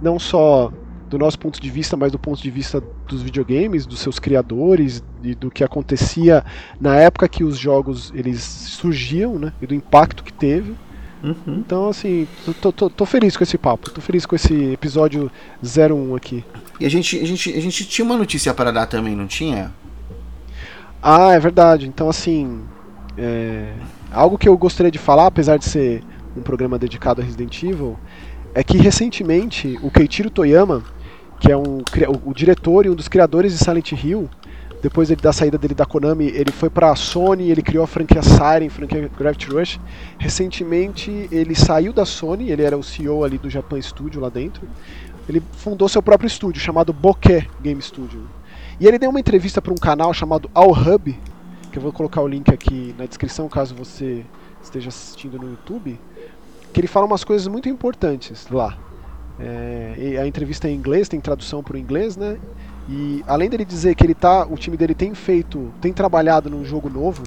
não 0.01 0.19
só 0.19 0.73
do 1.15 1.19
nosso 1.19 1.39
ponto 1.39 1.61
de 1.61 1.71
vista, 1.71 1.97
mas 1.97 2.11
do 2.11 2.19
ponto 2.19 2.43
de 2.43 2.51
vista 2.51 2.83
dos 3.07 3.23
videogames, 3.23 3.87
dos 3.87 4.01
seus 4.01 4.19
criadores 4.19 5.01
e 5.23 5.33
do 5.33 5.49
que 5.49 5.63
acontecia 5.63 6.45
na 6.81 6.97
época 6.97 7.29
que 7.29 7.45
os 7.45 7.57
jogos 7.57 8.13
eles 8.17 8.43
surgiam, 8.43 9.39
né? 9.39 9.53
E 9.63 9.67
do 9.67 9.75
impacto 9.75 10.25
que 10.25 10.33
teve. 10.33 10.75
Uhum. 11.23 11.37
Então, 11.47 11.89
assim, 11.89 12.27
tô, 12.61 12.73
tô, 12.73 12.91
tô, 12.91 13.07
feliz 13.07 13.37
com 13.37 13.45
esse 13.45 13.57
papo, 13.57 13.91
tô 13.91 14.01
feliz 14.01 14.27
com 14.27 14.35
esse 14.35 14.73
episódio 14.73 15.31
01 15.63 16.17
aqui. 16.17 16.45
E 16.81 16.85
a 16.85 16.91
gente, 16.91 17.17
a 17.21 17.25
gente, 17.25 17.53
a 17.57 17.61
gente 17.61 17.85
tinha 17.87 18.05
uma 18.05 18.17
notícia 18.17 18.53
para 18.53 18.73
dar 18.73 18.87
também, 18.87 19.15
não 19.15 19.29
tinha? 19.29 19.73
Ah, 21.01 21.33
é 21.33 21.39
verdade. 21.39 21.87
Então, 21.87 22.09
assim, 22.09 22.61
é... 23.17 23.73
algo 24.11 24.37
que 24.37 24.49
eu 24.49 24.59
gostaria 24.59 24.91
de 24.91 24.99
falar, 24.99 25.29
apesar 25.29 25.59
de 25.59 25.65
ser 25.65 26.03
um 26.37 26.43
programa 26.43 26.77
dedicado 26.77 27.23
a 27.23 27.25
Resident 27.25 27.63
Evil, 27.63 27.97
é 28.53 28.65
que 28.65 28.77
recentemente 28.77 29.79
o 29.81 29.93
Keiichiro 29.93 30.29
Toyama 30.29 30.83
que 31.45 31.53
é 31.53 31.57
um, 31.57 31.83
o, 32.09 32.31
o 32.31 32.35
diretor 32.35 32.87
e 32.87 32.89
um 32.89 32.95
dos 32.95 33.07
criadores 33.07 33.53
de 33.53 33.63
Silent 33.63 33.93
Hill. 33.93 34.31
Depois 34.81 35.11
da 35.11 35.31
saída 35.31 35.59
dele 35.59 35.75
da 35.75 35.85
Konami, 35.85 36.27
ele 36.29 36.51
foi 36.51 36.71
para 36.71 36.91
a 36.91 36.97
Sony, 36.97 37.51
ele 37.51 37.61
criou 37.61 37.85
a 37.85 37.87
franquia 37.87 38.23
Siren, 38.23 38.71
franquia 38.71 39.11
Gravity 39.19 39.51
Rush. 39.51 39.81
Recentemente, 40.19 41.29
ele 41.31 41.55
saiu 41.55 41.93
da 41.93 42.07
Sony, 42.07 42.51
ele 42.51 42.63
era 42.63 42.79
o 42.79 42.83
CEO 42.83 43.25
ali 43.25 43.37
do 43.37 43.51
Japan 43.51 43.81
Studio 43.81 44.23
lá 44.23 44.31
dentro. 44.31 44.67
Ele 45.29 45.43
fundou 45.53 45.87
seu 45.87 46.03
próprio 46.03 46.27
estúdio, 46.27 46.63
chamado 46.63 46.95
Bokeh 46.95 47.47
Game 47.61 47.81
Studio. 47.83 48.23
E 48.81 48.87
ele 48.87 48.99
deu 48.99 49.11
uma 49.11 49.21
entrevista 49.21 49.61
para 49.61 49.73
um 49.73 49.77
canal 49.77 50.15
chamado 50.15 50.51
All 50.55 50.73
Hub, 50.73 51.15
que 51.71 51.79
eu 51.79 51.83
vou 51.83 51.93
colocar 51.93 52.23
o 52.23 52.27
link 52.27 52.51
aqui 52.51 52.95
na 52.97 53.05
descrição 53.05 53.51
caso 53.51 53.75
você 53.75 54.25
esteja 54.63 54.89
assistindo 54.89 55.39
no 55.39 55.51
YouTube, 55.51 56.01
que 56.73 56.81
ele 56.81 56.89
fala 56.89 57.05
umas 57.05 57.23
coisas 57.23 57.47
muito 57.47 57.69
importantes 57.69 58.47
lá. 58.51 58.79
É, 59.39 60.19
a 60.21 60.27
entrevista 60.27 60.69
é 60.69 60.71
em 60.71 60.75
inglês, 60.75 61.09
tem 61.09 61.21
tradução 61.21 61.63
para 61.63 61.75
o 61.75 61.79
inglês, 61.79 62.17
né? 62.17 62.39
E 62.89 63.25
além 63.27 63.49
dele 63.49 63.65
dizer 63.65 63.95
que 63.95 64.05
ele 64.05 64.15
tá, 64.15 64.47
o 64.47 64.57
time 64.57 64.77
dele 64.77 64.95
tem 64.95 65.15
feito, 65.15 65.73
tem 65.81 65.93
trabalhado 65.93 66.51
num 66.51 66.65
jogo 66.65 66.89
novo, 66.89 67.23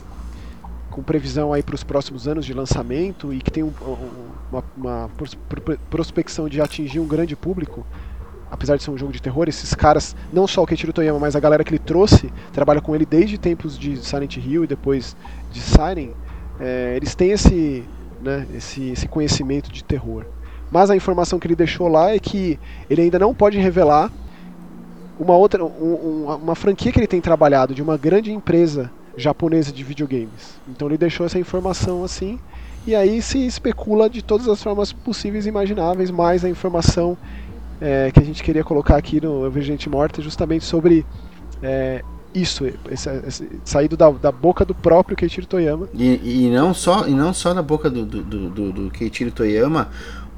com 0.92 1.04
previsão 1.04 1.54
aí 1.54 1.62
para 1.62 1.76
os 1.76 1.84
próximos 1.84 2.28
anos 2.28 2.46
de 2.46 2.54
lançamento 2.54 3.34
e 3.34 3.40
que 3.40 3.52
tem 3.52 3.64
um, 3.64 3.72
uma, 4.52 4.64
uma 4.76 5.10
prospecção 5.90 6.48
de 6.48 6.62
atingir 6.62 7.00
um 7.00 7.08
grande 7.08 7.36
público, 7.36 7.86
apesar 8.50 8.78
de 8.78 8.84
ser 8.84 8.92
um 8.92 8.98
jogo 8.98 9.12
de 9.12 9.22
terror, 9.22 9.48
esses 9.48 9.74
caras, 9.74 10.16
não 10.32 10.48
só 10.48 10.64
o 10.64 10.66
Keiichiro 10.66 10.94
Toyama, 10.94 11.20
mas 11.20 11.36
a 11.36 11.40
galera 11.40 11.64
que 11.64 11.72
ele 11.72 11.80
trouxe, 11.80 12.32
trabalha 12.54 12.82
com 12.82 12.96
ele 12.96 13.06
desde 13.06 13.38
tempos 13.38 13.78
de 13.78 13.98
Silent 13.98 14.38
Hill 14.38 14.64
e 14.64 14.68
depois 14.68 15.16
de 15.52 15.60
Siren, 15.60 16.12
é, 16.60 16.96
eles 16.96 17.14
têm 17.14 17.32
esse, 17.32 17.84
né, 18.22 18.48
esse, 18.56 18.90
esse 18.90 19.08
conhecimento 19.08 19.72
de 19.72 19.84
terror. 19.84 20.26
Mas 20.72 20.90
a 20.90 20.96
informação 20.96 21.40
que 21.40 21.48
ele 21.48 21.56
deixou 21.56 21.88
lá 21.88 22.12
é 22.12 22.20
que 22.20 22.60
ele 22.90 23.04
ainda 23.04 23.20
não 23.20 23.34
pode 23.34 23.58
revelar 23.58 24.12
uma 25.20 25.36
outra 25.36 25.64
um, 25.64 26.26
uma 26.44 26.56
franquia 26.56 26.92
que 26.92 27.00
ele 27.00 27.08
tem 27.08 27.22
trabalhado 27.22 27.74
de 27.74 27.82
uma 27.82 27.98
grande 27.98 28.32
empresa 28.32 28.92
japonesa 29.16 29.72
de 29.72 29.84
videogames. 29.84 30.60
Então 30.68 30.88
ele 30.88 30.98
deixou 30.98 31.26
essa 31.26 31.40
informação 31.40 32.04
assim 32.04 32.40
e 32.86 32.96
aí 32.96 33.22
se 33.22 33.46
especula 33.46 34.10
de 34.10 34.22
todas 34.22 34.48
as 34.48 34.62
formas 34.62 34.94
possíveis 34.94 35.46
e 35.46 35.50
imagináveis, 35.50 36.12
mais 36.12 36.46
a 36.46 36.50
informação 36.50 37.18
é, 37.82 38.12
que 38.12 38.20
a 38.20 38.24
gente 38.24 38.44
queria 38.44 38.64
colocar 38.64 38.96
aqui 38.96 39.20
no 39.20 39.50
Virgente 39.50 39.90
Morta 39.90 40.22
justamente 40.22 40.64
sobre 40.64 41.06
é, 41.62 42.02
isso, 42.34 42.66
esse, 42.90 43.10
esse, 43.28 43.50
saído 43.66 43.98
da, 43.98 44.10
da, 44.10 44.32
boca 44.32 44.64
do 44.64 44.76
próprio 44.76 45.18
Keiichiro 45.18 45.48
Toyama. 45.48 45.90
E, 45.94 46.46
e, 46.46 46.50
não 46.50 46.74
só, 46.74 47.08
e 47.08 47.12
não 47.12 47.34
só 47.34 47.54
da 47.54 47.62
boca 47.62 47.90
do, 47.90 48.06
do, 48.06 48.22
do, 48.22 48.72
do 48.72 48.92
Keiichiro 48.92 49.32
Toyama, 49.32 49.90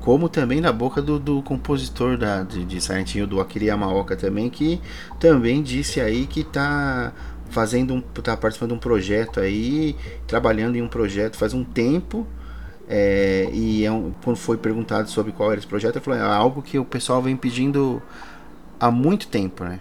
como 0.01 0.29
também 0.29 0.61
na 0.61 0.71
boca 0.71 1.01
do, 1.01 1.19
do 1.19 1.41
compositor 1.41 2.17
da, 2.17 2.43
de, 2.43 2.63
de 2.63 2.81
Silent 2.81 3.15
Hill, 3.15 3.27
do 3.27 3.41
Akira 3.41 3.65
Yamaoka 3.65 4.15
também, 4.15 4.49
que 4.49 4.81
também 5.19 5.61
disse 5.61 5.99
aí 5.99 6.25
que 6.25 6.43
tá 6.43 7.11
fazendo 7.49 7.93
um, 7.93 8.01
tá 8.01 8.37
participando 8.37 8.69
de 8.69 8.75
um 8.75 8.79
projeto 8.79 9.39
aí, 9.39 9.95
trabalhando 10.27 10.75
em 10.75 10.81
um 10.81 10.87
projeto 10.87 11.35
faz 11.35 11.53
um 11.53 11.63
tempo, 11.63 12.25
é, 12.87 13.49
e 13.51 13.85
é 13.85 13.91
um, 13.91 14.11
quando 14.23 14.37
foi 14.37 14.57
perguntado 14.57 15.09
sobre 15.09 15.31
qual 15.31 15.51
era 15.51 15.59
esse 15.59 15.67
projeto, 15.67 15.95
ele 15.97 16.05
falou, 16.05 16.19
é 16.19 16.23
algo 16.23 16.61
que 16.61 16.79
o 16.79 16.85
pessoal 16.85 17.21
vem 17.21 17.35
pedindo 17.35 18.01
há 18.79 18.89
muito 18.89 19.27
tempo, 19.27 19.63
né? 19.63 19.79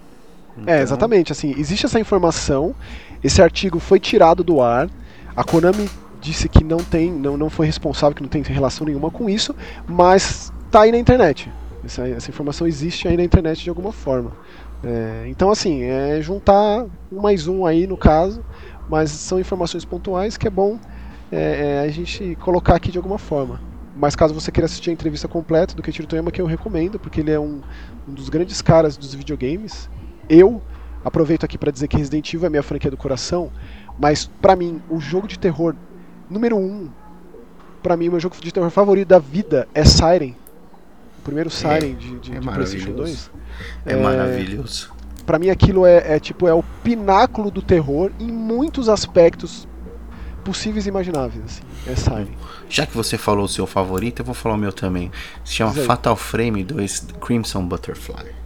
É, 0.59 0.63
então... 0.63 0.75
É, 0.75 0.83
exatamente, 0.83 1.33
assim, 1.33 1.55
existe 1.57 1.87
essa 1.87 2.01
informação, 2.01 2.75
esse 3.23 3.41
artigo 3.41 3.79
foi 3.79 4.01
tirado 4.01 4.43
do 4.43 4.61
ar, 4.61 4.91
a 5.37 5.45
Konami 5.45 5.89
disse 6.21 6.49
que 6.49 6.65
não 6.65 6.79
tem, 6.79 7.13
não, 7.13 7.37
não 7.37 7.51
foi 7.51 7.67
responsável, 7.67 8.15
que 8.15 8.23
não 8.23 8.29
tem 8.29 8.43
relação 8.43 8.87
nenhuma 8.87 9.11
com 9.11 9.29
isso, 9.29 9.55
mas 9.87 10.53
tá 10.71 10.83
aí 10.83 10.93
na 10.93 10.99
internet. 10.99 11.51
Essa, 11.85 12.09
essa 12.09 12.31
informação 12.31 12.67
existe 12.67 13.09
aí 13.09 13.17
na 13.17 13.23
internet 13.23 13.63
de 13.63 13.69
alguma 13.69 13.93
forma. 13.93 14.33
É, 14.83 15.25
então, 15.29 15.51
assim, 15.51 15.83
é 15.83 16.21
juntar 16.21 16.87
um 17.11 17.21
mais 17.21 17.47
um 17.49 17.67
aí 17.67 17.87
no 17.87 17.97
caso, 17.97 18.45
mas 18.89 19.11
são 19.11 19.41
informações 19.41 19.85
pontuais 19.85 20.37
que 20.37 20.47
é 20.47 20.51
bom 20.51 20.79
é, 21.31 21.77
é, 21.77 21.81
a 21.81 21.89
gente 21.89 22.37
colocar 22.41 22.77
aqui 22.77 22.91
de 22.91 22.99
alguma 22.99 23.19
forma. 23.19 23.61
Mas 23.97 24.15
caso 24.15 24.33
você 24.33 24.53
queira 24.53 24.67
assistir 24.67 24.91
a 24.91 24.93
entrevista 24.93 25.27
completa 25.27 25.75
do 25.75 25.83
Keiichiro 25.83 26.07
Toyama, 26.07 26.31
que 26.31 26.41
eu 26.41 26.47
recomendo, 26.47 26.99
porque 26.99 27.21
ele 27.21 27.33
é 27.33 27.41
um, 27.41 27.61
um 28.09 28.15
dos 28.15 28.29
grandes 28.29 28.63
caras 28.63 28.97
dos 28.97 29.13
videogames. 29.13 29.91
Eu 30.29 30.63
aproveito 31.05 31.45
aqui 31.45 31.59
para 31.59 31.73
dizer 31.73 31.89
que 31.89 31.97
Resident 31.97 32.33
Evil 32.33 32.47
é 32.47 32.51
minha 32.51 32.63
franquia 32.63 32.91
do 32.91 32.97
coração, 32.97 33.51
mas 33.99 34.31
para 34.41 34.55
mim, 34.55 34.81
o 34.89 35.01
jogo 35.01 35.27
de 35.27 35.39
terror 35.39 35.75
Número 36.31 36.57
1, 36.57 36.61
um, 36.61 36.89
pra 37.83 37.97
mim, 37.97 38.09
o 38.09 38.13
meu 38.13 38.21
jogo 38.21 38.37
de 38.41 38.53
terror 38.53 38.71
favorito 38.71 39.09
da 39.09 39.19
vida 39.19 39.69
é 39.75 39.85
Siren. 39.85 40.35
O 41.19 41.23
primeiro 41.23 41.51
Siren 41.51 41.75
é, 41.75 41.95
de, 41.95 42.19
de, 42.19 42.37
é 42.37 42.41
de 42.41 42.49
PlayStation 42.49 42.93
2. 42.93 43.31
É, 43.87 43.93
é 43.93 43.97
maravilhoso. 43.97 44.93
Pra 45.25 45.39
mim 45.39 45.51
aquilo 45.51 45.85
é, 45.85 46.17
é, 46.17 46.21
tipo, 46.21 46.47
é 46.49 46.55
o 46.55 46.63
pináculo 46.83 47.51
do 47.51 47.61
terror 47.61 48.11
em 48.19 48.31
muitos 48.31 48.89
aspectos 48.89 49.69
possíveis 50.45 50.87
e 50.87 50.89
imagináveis, 50.89 51.45
assim. 51.45 51.63
É 51.87 51.95
Siren. 51.95 52.37
Já 52.69 52.87
que 52.87 52.97
você 52.97 53.19
falou 53.19 53.45
o 53.45 53.49
seu 53.49 53.67
favorito, 53.67 54.21
eu 54.21 54.25
vou 54.25 54.35
falar 54.35 54.55
o 54.55 54.59
meu 54.59 54.73
também. 54.73 55.11
Se 55.45 55.55
chama 55.55 55.73
Fatal 55.73 56.17
Frame 56.17 56.65
2 56.65 57.09
Crimson 57.21 57.67
Butterfly 57.67 58.38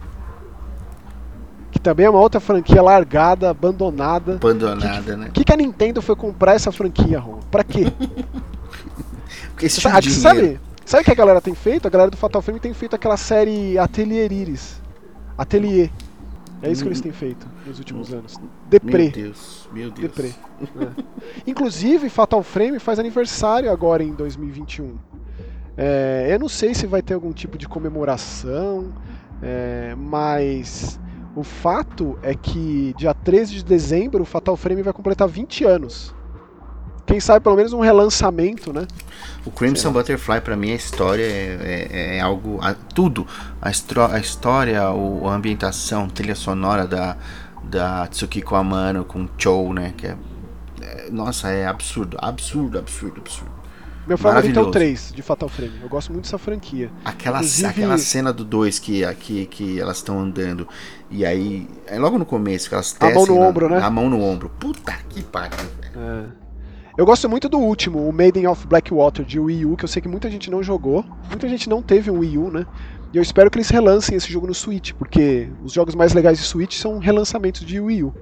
também 1.83 2.05
é 2.05 2.09
uma 2.09 2.19
outra 2.19 2.39
franquia 2.39 2.81
largada, 2.81 3.49
abandonada. 3.49 4.35
Abandonada, 4.35 5.01
que, 5.03 5.15
né? 5.17 5.27
O 5.27 5.31
que, 5.31 5.43
que, 5.43 5.53
a 5.53 5.57
Nintendo 5.57 6.01
foi 6.01 6.15
comprar 6.15 6.53
essa 6.53 6.71
franquia, 6.71 7.19
Ron? 7.19 7.39
Pra 7.51 7.63
quê? 7.63 7.91
Porque 9.51 9.65
esse 9.65 9.85
ah, 9.87 10.01
sabe, 10.01 10.59
sabe 10.85 11.01
o 11.01 11.05
que 11.05 11.11
a 11.11 11.15
galera 11.15 11.41
tem 11.41 11.53
feito? 11.53 11.85
A 11.85 11.91
galera 11.91 12.09
do 12.09 12.17
Fatal 12.17 12.41
Frame 12.41 12.59
tem 12.59 12.73
feito 12.73 12.95
aquela 12.95 13.17
série 13.17 13.77
Atelier 13.77 14.31
Iris. 14.31 14.81
Atelier. 15.37 15.91
É 16.61 16.71
isso 16.71 16.81
que 16.81 16.87
eles 16.87 17.01
têm 17.01 17.11
feito 17.11 17.45
nos 17.67 17.77
últimos 17.77 18.13
anos. 18.13 18.39
Deprê. 18.69 19.03
Meu 19.03 19.11
Deus, 19.11 19.69
meu 19.73 19.91
Deus. 19.91 20.07
Deprê. 20.09 20.31
É. 20.63 21.03
Inclusive, 21.45 22.07
Fatal 22.07 22.41
Frame 22.41 22.79
faz 22.79 22.97
aniversário 22.97 23.69
agora 23.69 24.01
em 24.01 24.13
2021. 24.13 24.95
É, 25.75 26.29
eu 26.29 26.39
não 26.39 26.47
sei 26.47 26.73
se 26.73 26.87
vai 26.87 27.01
ter 27.01 27.15
algum 27.15 27.33
tipo 27.33 27.57
de 27.57 27.67
comemoração, 27.67 28.93
é, 29.41 29.93
mas 29.97 30.97
o 31.35 31.43
fato 31.43 32.17
é 32.21 32.35
que 32.35 32.93
dia 32.97 33.13
13 33.13 33.55
de 33.55 33.63
dezembro 33.63 34.23
o 34.23 34.25
Fatal 34.25 34.55
Frame 34.55 34.81
vai 34.81 34.93
completar 34.93 35.27
20 35.27 35.65
anos. 35.65 36.13
Quem 37.05 37.19
sabe 37.19 37.43
pelo 37.43 37.55
menos 37.55 37.73
um 37.73 37.81
relançamento, 37.81 38.71
né? 38.71 38.87
O 39.45 39.51
Crimson 39.51 39.91
Butterfly 39.91 40.39
para 40.39 40.55
mim 40.55 40.71
a 40.71 40.75
história 40.75 41.23
é, 41.23 41.87
é, 41.91 42.17
é 42.17 42.19
algo 42.21 42.59
a, 42.61 42.73
tudo 42.73 43.27
a, 43.61 43.69
a 43.69 44.19
história, 44.19 44.89
o, 44.91 45.27
a 45.27 45.35
ambientação, 45.35 46.07
trilha 46.07 46.35
sonora 46.35 46.87
da 46.87 47.17
da 47.63 48.07
Tsukiko 48.07 48.55
Amano 48.55 49.05
com 49.05 49.27
Chou, 49.37 49.73
né? 49.73 49.93
Que 49.97 50.07
é, 50.07 50.17
é, 50.81 51.09
nossa 51.09 51.49
é 51.49 51.65
absurdo, 51.65 52.17
absurdo, 52.21 52.77
absurdo, 52.77 53.21
absurdo. 53.21 53.62
Meu 54.05 54.17
favorito 54.17 54.59
é 54.59 54.61
o 54.61 54.69
3 54.69 55.13
de 55.15 55.21
Fatal 55.21 55.47
Frame. 55.47 55.73
Eu 55.81 55.87
gosto 55.87 56.11
muito 56.11 56.25
dessa 56.25 56.37
franquia. 56.37 56.91
Aquela, 57.05 57.37
Inclusive... 57.37 57.67
aquela 57.67 57.97
cena 57.97 58.33
do 58.33 58.43
2 58.43 58.79
que, 58.79 59.15
que, 59.15 59.45
que 59.45 59.79
elas 59.79 59.97
estão 59.97 60.19
andando. 60.19 60.67
E 61.09 61.25
aí. 61.25 61.67
É 61.87 61.97
logo 61.97 62.17
no 62.17 62.25
começo 62.25 62.67
que 62.67 62.75
elas 62.75 62.91
testam. 62.91 63.09
A 63.09 63.13
mão 63.13 63.25
no 63.25 63.35
na, 63.41 63.47
ombro, 63.47 63.69
né? 63.69 63.79
A 63.79 63.89
mão 63.89 64.09
no 64.09 64.21
ombro. 64.21 64.49
Puta 64.59 64.93
que 65.09 65.23
pariu, 65.23 65.57
é. 65.95 66.43
Eu 66.95 67.07
gosto 67.07 67.27
muito 67.27 67.49
do 67.49 67.57
último, 67.57 68.07
o 68.07 68.13
Maiden 68.13 68.45
of 68.45 68.67
Blackwater 68.67 69.25
de 69.25 69.39
Wii 69.39 69.65
U, 69.65 69.75
que 69.75 69.83
eu 69.83 69.87
sei 69.87 69.99
que 69.99 70.07
muita 70.07 70.29
gente 70.29 70.51
não 70.51 70.61
jogou. 70.61 71.03
Muita 71.27 71.49
gente 71.49 71.67
não 71.67 71.81
teve 71.81 72.11
um 72.11 72.19
Wii 72.19 72.37
U, 72.37 72.51
né? 72.51 72.67
E 73.11 73.17
eu 73.17 73.23
espero 73.23 73.49
que 73.49 73.57
eles 73.57 73.69
relancem 73.69 74.15
esse 74.15 74.31
jogo 74.31 74.45
no 74.45 74.53
Switch, 74.53 74.91
porque 74.93 75.49
os 75.63 75.73
jogos 75.73 75.95
mais 75.95 76.13
legais 76.13 76.37
de 76.37 76.43
Switch 76.43 76.75
são 76.75 76.99
relançamentos 76.99 77.65
de 77.65 77.79
Wii 77.79 78.03
U. 78.03 78.13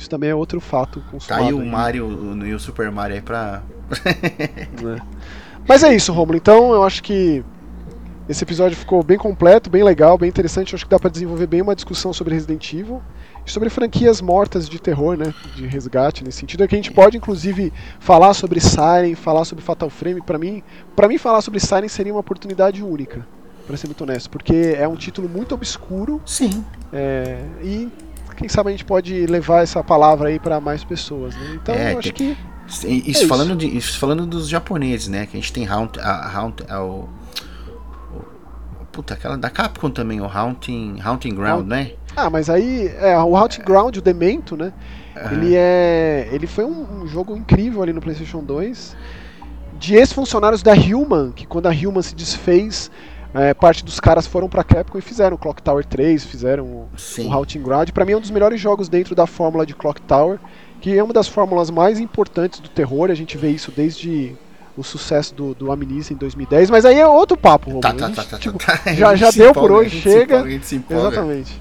Isso 0.00 0.08
também 0.08 0.30
é 0.30 0.34
outro 0.34 0.62
fato 0.62 1.02
consumado. 1.10 1.44
Aí 1.44 1.52
o 1.52 1.62
Mario 1.62 2.34
e 2.46 2.54
o 2.54 2.58
Super 2.58 2.90
Mario 2.90 3.16
aí 3.16 3.20
pra. 3.20 3.62
é. 4.02 5.02
Mas 5.68 5.82
é 5.82 5.94
isso, 5.94 6.10
Romulo. 6.10 6.38
Então 6.38 6.72
eu 6.72 6.82
acho 6.82 7.02
que 7.02 7.44
esse 8.26 8.42
episódio 8.42 8.78
ficou 8.78 9.02
bem 9.02 9.18
completo, 9.18 9.68
bem 9.68 9.84
legal, 9.84 10.16
bem 10.16 10.26
interessante. 10.26 10.72
Eu 10.72 10.78
acho 10.78 10.86
que 10.86 10.90
dá 10.90 10.98
para 10.98 11.10
desenvolver 11.10 11.46
bem 11.46 11.60
uma 11.60 11.74
discussão 11.74 12.14
sobre 12.14 12.32
Resident 12.32 12.72
Evil 12.72 13.02
e 13.46 13.50
sobre 13.50 13.68
franquias 13.68 14.22
mortas 14.22 14.70
de 14.70 14.80
terror, 14.80 15.18
né? 15.18 15.34
De 15.54 15.66
resgate 15.66 16.24
nesse 16.24 16.38
sentido. 16.38 16.64
É 16.64 16.66
que 16.66 16.74
a 16.74 16.78
gente 16.78 16.92
pode, 16.92 17.18
inclusive, 17.18 17.70
falar 17.98 18.32
sobre 18.32 18.58
Siren, 18.58 19.14
falar 19.14 19.44
sobre 19.44 19.62
Fatal 19.62 19.90
Frame. 19.90 20.22
Para 20.22 20.38
mim, 20.38 20.62
para 20.96 21.08
mim 21.08 21.18
falar 21.18 21.42
sobre 21.42 21.60
Siren 21.60 21.88
seria 21.88 22.14
uma 22.14 22.20
oportunidade 22.20 22.82
única, 22.82 23.26
para 23.66 23.76
ser 23.76 23.86
muito 23.86 24.02
honesto, 24.02 24.30
porque 24.30 24.74
é 24.78 24.88
um 24.88 24.96
título 24.96 25.28
muito 25.28 25.54
obscuro. 25.54 26.22
Sim. 26.24 26.64
É, 26.90 27.44
e 27.62 27.90
quem 28.40 28.48
sabe 28.48 28.70
a 28.70 28.72
gente 28.72 28.86
pode 28.86 29.26
levar 29.26 29.62
essa 29.62 29.84
palavra 29.84 30.30
aí 30.30 30.38
para 30.38 30.58
mais 30.58 30.82
pessoas, 30.82 31.36
né? 31.36 31.58
Então, 31.62 31.74
é, 31.74 31.92
eu 31.92 31.98
acho 31.98 32.12
que 32.14 32.34
isso, 32.66 33.24
é 33.24 33.26
falando 33.26 33.54
de, 33.54 33.66
isso 33.66 33.98
falando 33.98 34.24
dos 34.24 34.48
japoneses, 34.48 35.08
né? 35.08 35.26
Que 35.26 35.36
a 35.36 35.40
gente 35.40 35.52
tem 35.52 35.68
Haunt, 35.68 35.98
a, 35.98 36.38
Haunt, 36.38 36.62
a, 36.66 36.82
o, 36.82 37.06
o, 38.14 38.86
puta, 38.90 39.12
aquela 39.12 39.36
da 39.36 39.50
Capcom 39.50 39.90
também, 39.90 40.22
o 40.22 40.24
Haunting, 40.24 41.00
Haunting 41.04 41.34
Ground, 41.34 41.66
né? 41.66 41.92
Ah, 42.16 42.30
mas 42.30 42.48
aí 42.48 42.90
é, 42.98 43.18
o 43.18 43.36
Haunting 43.36 43.62
Ground, 43.62 43.98
o 43.98 44.00
Demento, 44.00 44.56
né? 44.56 44.72
Uhum. 45.14 45.32
Ele 45.32 45.54
é, 45.54 46.30
ele 46.32 46.46
foi 46.46 46.64
um, 46.64 47.02
um, 47.02 47.06
jogo 47.06 47.36
incrível 47.36 47.82
ali 47.82 47.92
no 47.92 48.00
PlayStation 48.00 48.42
2 48.42 48.96
de 49.78 49.96
ex-funcionários 49.96 50.62
da 50.62 50.72
Human, 50.72 51.32
que 51.32 51.46
quando 51.46 51.66
a 51.66 51.70
Human 51.70 52.00
se 52.00 52.14
desfez, 52.14 52.90
é, 53.34 53.54
parte 53.54 53.84
dos 53.84 54.00
caras 54.00 54.26
foram 54.26 54.48
pra 54.48 54.64
Capcom 54.64 54.98
e 54.98 55.02
fizeram 55.02 55.36
o 55.36 55.38
Clock 55.38 55.62
Tower 55.62 55.84
3, 55.84 56.24
fizeram 56.24 56.64
o, 56.64 56.88
o 57.18 57.32
Haunting 57.32 57.62
Ground. 57.62 57.90
Pra 57.90 58.04
mim 58.04 58.12
é 58.12 58.16
um 58.16 58.20
dos 58.20 58.30
melhores 58.30 58.60
jogos 58.60 58.88
dentro 58.88 59.14
da 59.14 59.26
fórmula 59.26 59.64
de 59.64 59.74
Clock 59.74 60.00
Tower 60.02 60.38
que 60.80 60.96
é 60.96 61.02
uma 61.02 61.12
das 61.12 61.28
fórmulas 61.28 61.70
mais 61.70 62.00
importantes 62.00 62.58
do 62.58 62.68
terror, 62.68 63.10
a 63.10 63.14
gente 63.14 63.36
vê 63.36 63.50
isso 63.50 63.70
desde 63.70 64.34
o 64.76 64.82
sucesso 64.82 65.34
do, 65.34 65.54
do 65.54 65.70
Amnesia 65.70 66.14
em 66.14 66.16
2010, 66.16 66.70
mas 66.70 66.84
aí 66.84 66.98
é 66.98 67.06
outro 67.06 67.36
papo, 67.36 67.66
Romulo. 67.66 67.82
Tá, 67.82 67.92
tá, 67.92 68.08
tá, 68.08 68.24
tá, 68.24 68.38
tipo, 68.38 68.58
tá, 68.58 68.80
já 68.94 69.14
já 69.16 69.30
deu 69.30 69.50
empolga, 69.50 69.68
por 69.68 69.76
hoje, 69.76 70.00
chega. 70.00 70.40
Empolga, 70.50 71.08
Exatamente. 71.08 71.60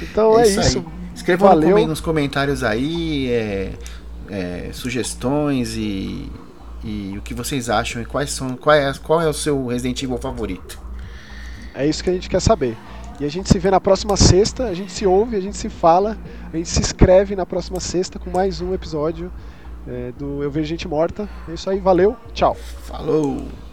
Então 0.00 0.38
é, 0.38 0.42
é 0.42 0.48
isso. 0.48 0.60
isso. 0.60 0.84
Escrevam 1.14 1.86
nos 1.86 2.00
comentários 2.00 2.62
aí 2.62 3.30
é, 3.30 3.72
é, 4.30 4.70
sugestões 4.72 5.76
e, 5.76 6.30
e 6.84 7.14
o 7.18 7.20
que 7.20 7.34
vocês 7.34 7.68
acham 7.68 8.00
e 8.00 8.06
quais 8.06 8.30
são, 8.30 8.56
qual 8.56 8.74
é, 8.74 8.92
qual 9.02 9.20
é 9.20 9.28
o 9.28 9.34
seu 9.34 9.66
Resident 9.66 10.02
Evil 10.02 10.16
favorito. 10.16 10.80
É 11.74 11.86
isso 11.86 12.02
que 12.02 12.10
a 12.10 12.12
gente 12.12 12.28
quer 12.28 12.40
saber. 12.40 12.76
E 13.20 13.24
a 13.24 13.28
gente 13.28 13.48
se 13.50 13.58
vê 13.58 13.70
na 13.70 13.80
próxima 13.80 14.16
sexta, 14.16 14.64
a 14.64 14.74
gente 14.74 14.90
se 14.90 15.06
ouve, 15.06 15.36
a 15.36 15.40
gente 15.40 15.56
se 15.56 15.68
fala, 15.68 16.16
a 16.52 16.56
gente 16.56 16.68
se 16.68 16.80
inscreve 16.80 17.36
na 17.36 17.44
próxima 17.44 17.78
sexta 17.78 18.18
com 18.18 18.30
mais 18.30 18.60
um 18.60 18.72
episódio 18.72 19.30
é, 19.86 20.12
do 20.18 20.42
Eu 20.42 20.50
Vejo 20.50 20.66
Gente 20.66 20.88
Morta. 20.88 21.28
É 21.48 21.52
isso 21.52 21.68
aí, 21.68 21.78
valeu, 21.78 22.16
tchau. 22.32 22.54
Falou! 22.54 23.69